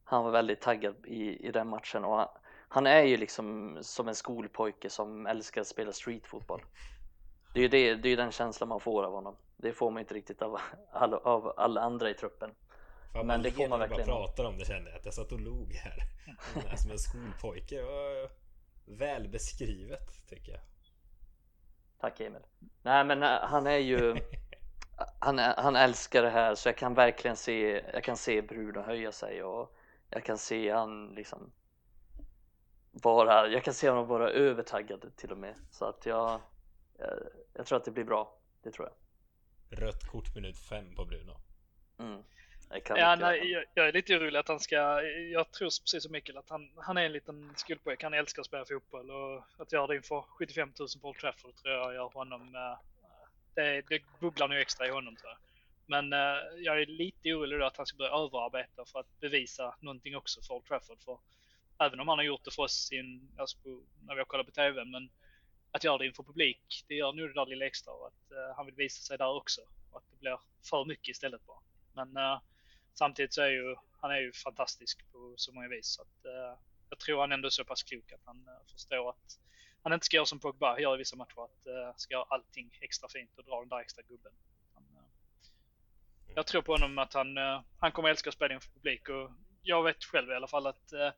[0.04, 2.28] Han var väldigt taggad i, i den matchen och han,
[2.68, 6.62] han är ju liksom som en skolpojke som älskar att spela streetfotboll.
[7.54, 9.36] Det är ju det, det är den känslan man får av honom.
[9.58, 10.60] Det får man inte riktigt av
[10.92, 12.52] alla, av alla andra i truppen.
[13.14, 14.08] Fan, men det får man verkligen.
[14.08, 15.98] bara pratar om det kände jag att jag satt och log här.
[16.78, 17.82] som en skolpojke.
[18.86, 20.62] Väl beskrivet tycker jag.
[22.04, 22.42] Tack Emil.
[22.82, 24.16] Nej men eh, han är ju
[25.20, 29.12] han, han älskar det här så jag kan verkligen se jag kan se Bruno höja
[29.12, 29.78] sig och
[30.10, 31.52] jag kan se han liksom
[32.92, 36.42] vara, jag kan se honom vara övertaggad till och med så att jag,
[36.98, 37.10] jag,
[37.54, 39.80] jag tror att det blir bra, det tror jag.
[39.80, 41.38] Rött kort minut fem på Bruno.
[41.98, 42.24] Mm
[42.96, 44.76] ja, nej, jag, jag, är lite orolig att han ska,
[45.32, 48.46] jag tror precis som Mikael att han, han är en liten skolpojke, han älskar att
[48.46, 52.10] spela fotboll och att göra det inför 75 000 på Old Trafford tror jag gör
[52.10, 52.78] honom, uh,
[53.56, 55.40] det, det bubblar nog extra i honom tror jag.
[55.86, 59.76] Men uh, jag är lite orolig då att han ska börja överarbeta för att bevisa
[59.80, 61.02] någonting också för Old Trafford.
[61.02, 61.20] För
[61.80, 64.46] även om han har gjort det för oss in, alltså på, när vi har kollat
[64.46, 65.10] på TV, men
[65.72, 68.56] att göra det inför publik, det gör nog det där lilla extra och att uh,
[68.56, 69.62] han vill visa sig där också.
[69.92, 71.60] Och att det blir för mycket istället bara.
[71.94, 72.18] Men
[72.94, 75.88] Samtidigt så är ju, han är ju fantastisk på så många vis.
[75.88, 76.60] Så att, eh,
[76.90, 79.40] jag tror han ändå är så pass klok att han eh, förstår att
[79.84, 81.46] han inte ska göra som Pogba gör i vissa matcher.
[81.46, 84.32] Att eh, ska göra allting extra fint och dra den där extra gubben.
[84.74, 85.04] Han, eh,
[86.36, 89.10] jag tror på honom att han, eh, han kommer älska att spela inför publik.
[89.10, 89.32] Och
[89.64, 91.12] jag vet själv i alla fall att eh,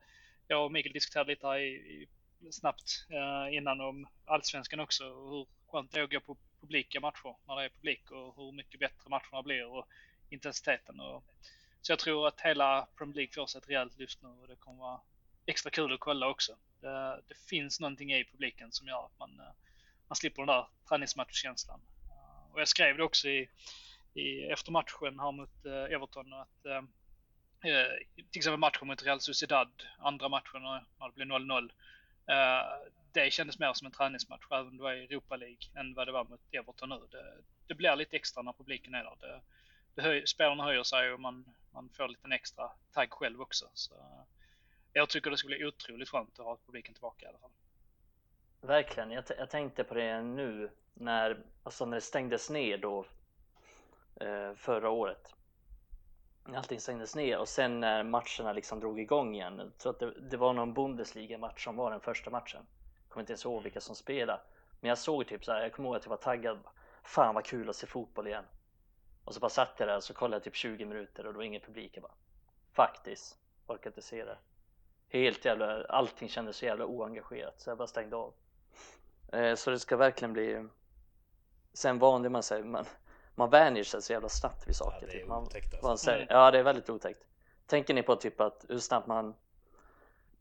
[0.47, 2.07] jag och Mikael diskuterade lite här i,
[2.39, 3.07] i snabbt
[3.52, 5.10] innan om allsvenskan också.
[5.10, 8.35] Och hur skönt det är att gå på publika matcher när det är publik och
[8.35, 9.88] hur mycket bättre matcherna blir och
[10.30, 10.99] intensiteten.
[10.99, 11.23] Och,
[11.86, 14.56] så jag tror att hela Premier League får sig ett rejält lyft nu och det
[14.56, 15.02] kommer vara
[15.45, 16.56] extra kul att kolla också.
[16.82, 19.53] Det, det finns någonting i publiken som gör att man, eh,
[20.07, 21.82] man slipper den där träningsmatchkänslan.
[22.10, 23.49] Eh, och jag skrev det också i,
[24.14, 26.64] i efter matchen här mot eh, Everton att
[28.32, 31.72] till exempel matchen mot Real Sociedad, andra matchen när det blev 0-0.
[33.12, 36.07] Det kändes mer som en träningsmatch även om det var i Europa League än vad
[36.07, 36.99] det var mot Everton nu.
[37.12, 37.38] Det,
[37.68, 39.16] det blir lite extra när publiken är där.
[39.20, 39.41] Det,
[39.95, 41.45] det höj, spelarna höjer sig och man,
[41.76, 43.69] man får lite extra tagg själv också.
[43.73, 43.93] Så
[44.93, 47.52] jag tycker det skulle bli otroligt skönt att ha publiken tillbaka i alla fall.
[48.61, 53.06] Verkligen, jag, jag tänkte på det nu när, alltså när det stängdes ner då
[54.15, 55.34] eh, förra året.
[56.56, 59.57] Allting stängdes ner och sen när matcherna liksom drog igång igen.
[59.57, 62.65] Jag tror att det, det var någon Bundesliga-match som var den första matchen.
[63.03, 64.41] Jag kommer inte ens ihåg vilka som spelade.
[64.80, 66.60] Men jag såg typ så här, jag kommer ihåg att jag var taggad.
[67.03, 68.45] Fan vad kul att se fotboll igen.
[69.26, 71.38] Och så bara satt jag där och så kollade jag typ 20 minuter och det
[71.38, 71.91] var ingen publik.
[71.93, 72.14] Jag bara
[72.73, 73.38] faktiskt
[73.68, 74.38] orkar inte se det.
[75.10, 78.34] Helt jävla, allting kändes så jävla oengagerat så jag bara stängde av.
[79.31, 80.68] Eh, så det ska verkligen bli
[81.73, 82.85] Sen vande man sig, man,
[83.35, 84.97] man vänjer sig så jävla snabbt vid saker.
[85.02, 85.27] Ja, det är typ.
[85.27, 85.88] man, otäckt alltså.
[85.88, 87.23] man säger, Ja det är väldigt otäckt.
[87.65, 89.35] Tänker ni på typ att hur snabbt man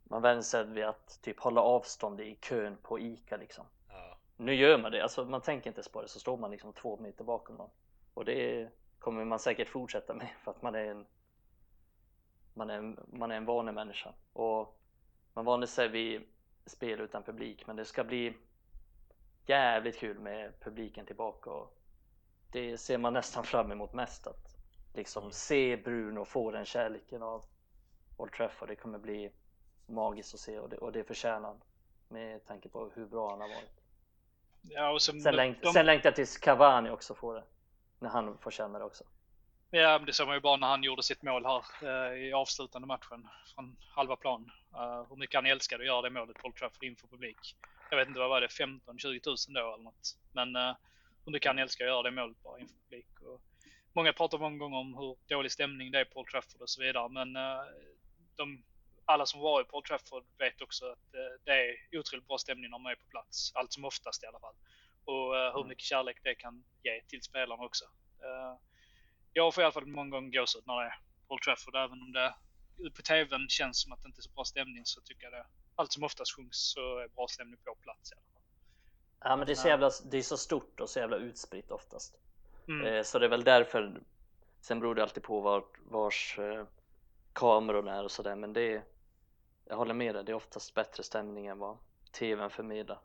[0.05, 3.65] man vänjer sig vid att typ hålla avstånd i kön på ICA liksom.
[3.89, 4.19] Ja.
[4.37, 6.73] Nu gör man det, alltså man tänker inte ens på det så står man liksom
[6.73, 7.71] två meter bakom någon.
[8.15, 8.69] Och det
[8.99, 11.07] kommer man säkert fortsätta med för att man är en
[12.55, 14.81] man är en, man är en vanemänniska och
[15.35, 16.23] man vänjer sig vid
[16.67, 18.35] spel utan publik men det ska bli
[19.47, 21.79] jävligt kul med publiken tillbaka och
[22.53, 24.57] det ser man nästan fram emot mest att
[24.95, 27.45] liksom se Bruno få den kärleken av
[28.17, 28.69] Old Trafford.
[28.69, 29.31] Det kommer bli
[29.87, 31.61] magiskt att se och det, och det förtjänar han
[32.09, 33.81] med tanke på hur bra han har varit.
[34.63, 37.45] Ja, sen, de, sen längtar jag tills Cavani också får det.
[37.99, 39.05] När han får känna det också.
[39.77, 42.87] Ja, det såg man ju bara när han gjorde sitt mål här eh, i avslutande
[42.89, 44.51] matchen från halva plan.
[44.75, 47.57] Uh, hur mycket han älskade att göra det målet på Old Trafford inför publik.
[47.91, 48.47] Jag vet inte, vad var det?
[48.47, 50.17] 15-20 tusen då eller något.
[50.33, 50.75] Men uh,
[51.25, 53.21] hur mycket han älskar att göra det målet bara inför publik.
[53.21, 53.41] Och
[53.93, 56.83] många pratar många gånger om hur dålig stämning det är på Old Trafford och så
[56.83, 57.09] vidare.
[57.09, 57.65] Men uh,
[58.37, 58.65] de,
[59.05, 61.13] alla som varit på Old Trafford vet också att
[61.45, 63.53] det är otroligt bra stämning när man är på plats.
[63.55, 64.55] Allt som oftast i alla fall.
[65.05, 65.69] Och eh, hur Mm.
[65.69, 67.85] mycket kärlek det kan ge till spelarna också.
[68.19, 68.59] Eh,
[69.33, 70.99] jag får i alla fall många gånger gåshud när det är
[71.29, 71.75] Old Trafford.
[71.77, 72.35] Även om det
[72.97, 75.47] på TVn känns som att det inte är så bra stämning så tycker jag det
[75.75, 78.43] allt som oftast sjungs så är bra stämning på plats i alla fall.
[79.21, 82.15] Ja men det är så jävla, det är så stort och så jävla utspritt oftast.
[82.69, 82.87] Mm.
[82.87, 84.01] Eh, Så det är väl därför
[84.61, 86.67] Sen beror det alltid på var, vars eh,
[87.33, 88.85] kamerorna är och sådär men det är
[89.65, 91.79] Jag håller med dig, det är oftast bättre stämning än vad
[92.13, 92.99] TVn förmedlar.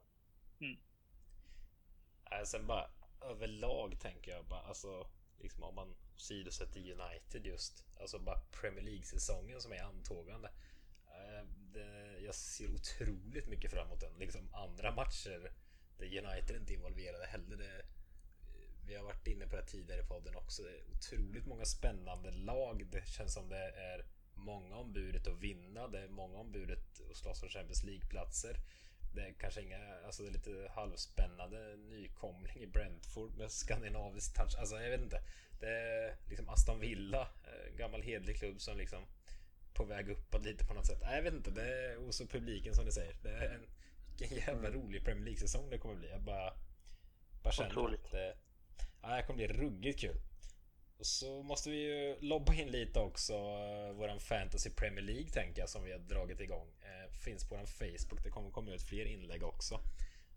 [2.31, 2.89] Äh, sen bara
[3.22, 5.07] överlag tänker jag bara alltså
[5.38, 10.49] liksom om man sidosätter United just alltså bara Premier League säsongen som är antågande.
[11.07, 14.19] Äh, det, jag ser otroligt mycket fram emot den.
[14.19, 15.51] Liksom andra matcher
[15.97, 17.57] där United inte är involverade heller.
[17.57, 17.85] Det,
[18.88, 20.64] vi har varit inne på det tidigare i podden också.
[20.64, 22.88] Det är otroligt många spännande lag.
[22.91, 25.88] Det känns som det är många om budet att vinna.
[25.88, 28.56] Det är många om budet att slåss om Champions League-platser.
[29.11, 34.56] Det är kanske inga, alltså det är lite halvspännande nykomling i Brentford med skandinavisk touch.
[34.60, 35.22] Alltså jag vet inte.
[35.60, 39.06] Det är liksom Aston Villa, eh, gammal hedlig klubb som liksom
[39.73, 40.99] på väg uppåt lite på något sätt.
[41.02, 43.15] Nej, jag vet inte, det är hos publiken som ni säger.
[43.23, 43.68] Det är en
[44.19, 46.10] vilken jävla rolig Premier League-säsong det kommer bli.
[46.10, 46.53] Jag bara,
[47.44, 48.06] bara känner Otroligt.
[48.06, 48.38] att det,
[49.02, 50.15] ja, det kommer bli ruggigt kul.
[50.99, 55.61] Och så måste vi ju lobba in lite också uh, våran Fantasy Premier League tänker
[55.61, 56.67] jag som vi har dragit igång.
[56.81, 58.23] Eh, finns på våran Facebook.
[58.23, 59.81] Det kommer komma ut fler inlägg också.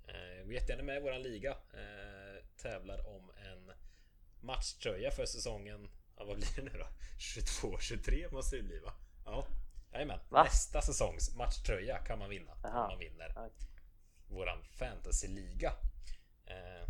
[0.09, 1.51] Eh, gå jättegärna med i våran liga.
[1.51, 3.73] Eh, tävlar om en
[4.41, 5.89] matchtröja för säsongen.
[6.17, 6.87] Ja, vad blir det nu då?
[7.19, 8.93] 22-23 måste det bli va?
[9.25, 9.47] Ja,
[9.93, 10.21] jajamän.
[10.29, 10.43] Va?
[10.45, 12.53] Nästa säsongs matchtröja kan man vinna.
[12.63, 12.83] Jaha.
[12.85, 13.51] Om man vinner Ja.
[14.29, 15.73] våran fantasyliga.
[16.47, 16.89] Eh,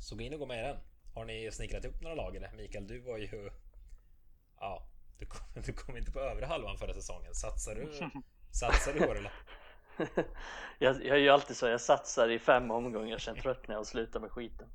[0.00, 0.76] så gå in och gå med i den.
[1.14, 2.52] Har ni snickrat ihop några lag eller?
[2.52, 3.50] Mikael, du var ju...
[4.60, 4.86] Ja,
[5.18, 7.34] du kom, du kom inte på övre halvan förra säsongen.
[7.34, 7.92] Satsar du,
[8.52, 9.32] satsar du år eller?
[10.78, 13.86] jag, jag är ju alltid så, jag satsar i fem omgångar sen tröttnar jag och
[13.86, 14.68] slutar med skiten.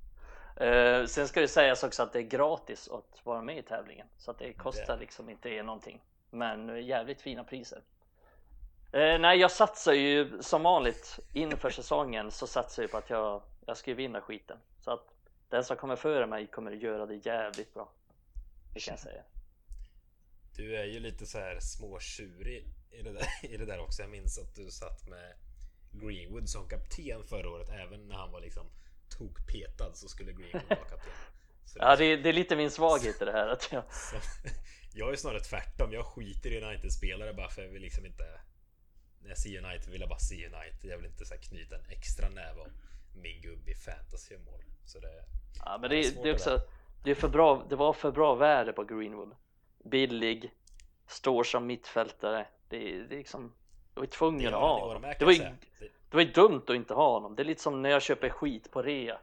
[0.58, 4.08] Eh, sen ska det sägas också att det är gratis att vara med i tävlingen
[4.18, 6.02] så att det kostar Det- liksom inte någonting.
[6.30, 7.82] Men jävligt fina priser.
[8.92, 13.42] Eh, nej, jag satsar ju som vanligt inför säsongen så satsar jag på att jag,
[13.66, 14.58] jag ska vinna skiten.
[14.80, 15.14] Så att
[15.50, 17.92] den som kommer före mig kommer göra det jävligt bra.
[18.74, 19.24] Det kan jag säga.
[20.56, 24.02] Du är ju lite så här småtjurig i det, där, i det där också.
[24.02, 25.34] Jag minns att du satt med
[25.92, 27.70] Greenwood som kapten förra året.
[27.70, 28.66] Även när han var liksom
[29.18, 31.14] tokpetad så skulle Greenwood vara kapten.
[31.66, 33.84] Så Ja, det, är- det är lite min svaghet i det här att jag,
[34.94, 35.94] jag är snarare tvärtom.
[35.94, 38.42] Jag skiter i United-spelare bara för jag vill liksom inte...
[39.22, 40.90] När jag ser United vill jag bara se United.
[40.92, 42.72] Jag vill inte så knyta en extra näve om
[43.22, 44.62] min gubbe i fantasy och mål.
[44.86, 45.24] Så det...
[45.66, 46.60] Ja men det är det, är också
[47.04, 49.36] det, är för bra, det var för bra värde på Greenwood.
[49.84, 50.52] Billig,
[51.08, 52.48] står som mittfältare.
[52.70, 53.54] Det, är- det är liksom,
[53.96, 55.14] jag var tvungen att ha honom.
[55.20, 55.40] Det var, ju.
[55.40, 57.36] Det- var ju dumt att inte ha honom.
[57.36, 59.20] Det är lite som när jag köper skit på rea.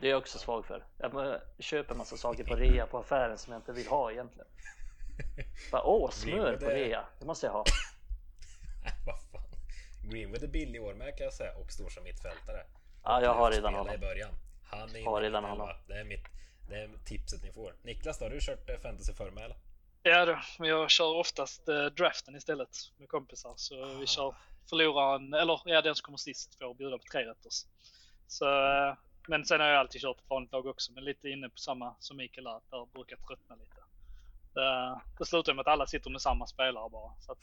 [0.00, 0.84] Det är jag också svag för.
[0.98, 4.46] Jag köper massa saker på rea på affären som jag inte vill ha egentligen.
[5.72, 7.04] Bara, åh, smör på rea.
[7.20, 7.64] Det måste jag ha.
[9.06, 9.50] Vad fan.
[10.10, 12.66] Greenwood är billig i år med kan jag säga och står som mittfältare.
[13.04, 13.94] Ja, jag har redan honom.
[13.94, 14.30] i början.
[14.70, 15.68] Han är Har i redan honom.
[15.88, 16.24] Det är mitt
[16.68, 17.74] det är tipset ni får.
[17.82, 19.56] Niklas, har du kört eh, fantasy för mig eller?
[20.02, 22.68] Ja du, men jag kör oftast eh, draften istället
[22.98, 23.52] med kompisar.
[23.56, 23.86] Så Ah.
[24.00, 24.34] vi kör
[24.68, 27.64] förloraren, eller ja den som kommer sist får bjuda på tre rätters.
[28.26, 28.94] Så, eh,
[29.28, 31.94] men sen har jag alltid kört ett vanligt lag också, men lite inne på samma
[31.98, 33.80] som Mikael är, att där brukar jag tröttna lite.
[34.54, 37.12] Det, det slutar med att alla sitter med samma spelare bara.
[37.20, 37.38] Så att,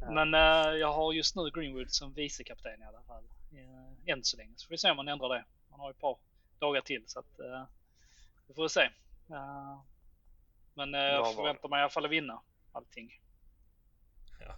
[0.00, 0.10] Ja.
[0.10, 3.24] Men eh, jag har just nu Greenwood som vicekapten i alla fall.
[3.52, 4.52] Uh, än så länge.
[4.56, 5.44] Så får vi se om man ändrar det.
[5.70, 6.18] Man har ju ett par
[6.58, 7.64] dagar till så att uh,
[8.46, 8.80] vi får se.
[9.30, 9.80] Eh,
[10.74, 12.40] men uh, Bra jag förväntar mig i alla fall att vinna
[12.72, 13.20] allting.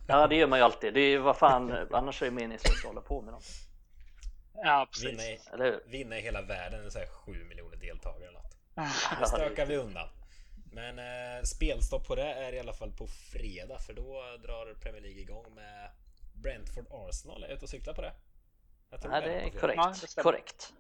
[0.06, 0.94] Ja, det gör man ju alltid.
[0.94, 3.42] Det är ju vad fan, annars är det meningslöst att hålla på med dem.
[4.54, 5.10] Ja, precis.
[5.10, 8.38] Vinna i, Eller vinna i hela världen, det är så här 7 miljoner deltagare eller
[8.38, 8.56] något.
[8.74, 8.90] Det
[9.20, 10.08] Ja, stökar vi undan.
[10.72, 15.02] Men eh, spelstopp på det är i alla fall på fredag för då drar Premier
[15.02, 15.90] League igång med
[16.34, 17.42] Brentford Arsenal.
[17.42, 18.12] Är jag ute och cyklar på det?
[18.90, 20.14] Nej, det är korrekt.
[20.16, 20.72] Ja, korrekt.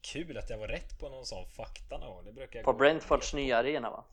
[0.00, 2.24] Kul att jag var rätt på någon sån fakta någon gång.
[2.24, 4.04] Det brukar jag På Brentfords nya arena va?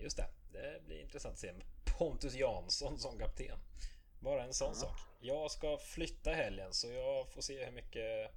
[0.00, 1.52] Just det, det blir intressant att se
[1.98, 3.58] Pontus Jansson som kapten.
[4.20, 4.98] Bara en sån sak.
[5.20, 8.30] Jag ska flytta helgen så jag får se hur mycket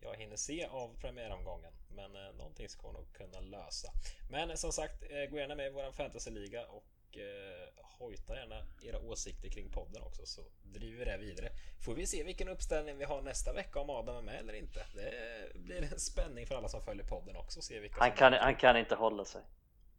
[0.00, 1.72] jag hinner se av premiäromgången.
[1.94, 3.92] Men eh, någonting ska jag nog kunna lösa.
[4.30, 6.84] Men eh, som sagt, eh, gå gärna med i våran fantasyliga och
[7.16, 11.48] eh, hojta gärna era åsikter kring podden också så driver vi det vidare.
[11.84, 14.86] Får vi se vilken uppställning vi har nästa vecka om Adam är med eller inte.
[14.94, 17.62] Det blir en spänning för alla som följer podden också.
[17.62, 19.42] Se vilka Han kan, han kan inte hålla sig.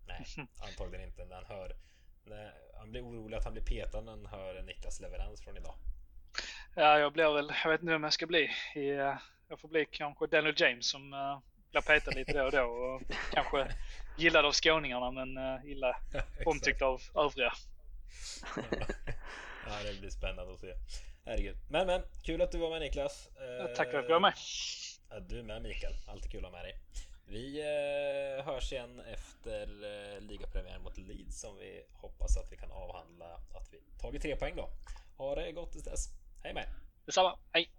[0.08, 0.26] Nej,
[0.70, 1.76] antagligen inte när han hör
[2.26, 5.76] när han blir orolig att han blir petad när han hör Niklas leverans från idag.
[6.76, 8.50] Ja, jag blir väl, jag vet inte vem jag ska bli.
[8.76, 9.18] Eh,
[9.48, 11.40] jag får bli kanske Daniel James som uh,
[11.72, 13.02] blir petad lite då och då och
[13.34, 13.68] kanske
[14.18, 15.96] gillad av skåningarna men uh, illa
[16.46, 17.54] omtyckt av övriga.
[19.68, 20.74] ja, det blir spännande att se.
[21.26, 21.58] Herregud.
[21.70, 23.30] Men men, kul att du var med Niklas.
[23.60, 24.34] Ja, Tack för att jag fick vara med.
[25.10, 25.94] Ja, du med Mikael.
[26.08, 26.80] Alltid kul att ha med dig.
[27.26, 32.72] Vi eh, hörs igen efter eh, ligapremiären mot Leeds som vi hoppas att vi kan
[32.72, 34.70] avhandla att vi tagit tre poäng då.
[35.18, 36.10] Ha det gott tills dess.
[36.44, 36.66] Hej med.
[37.06, 37.70] Detsamma, hej!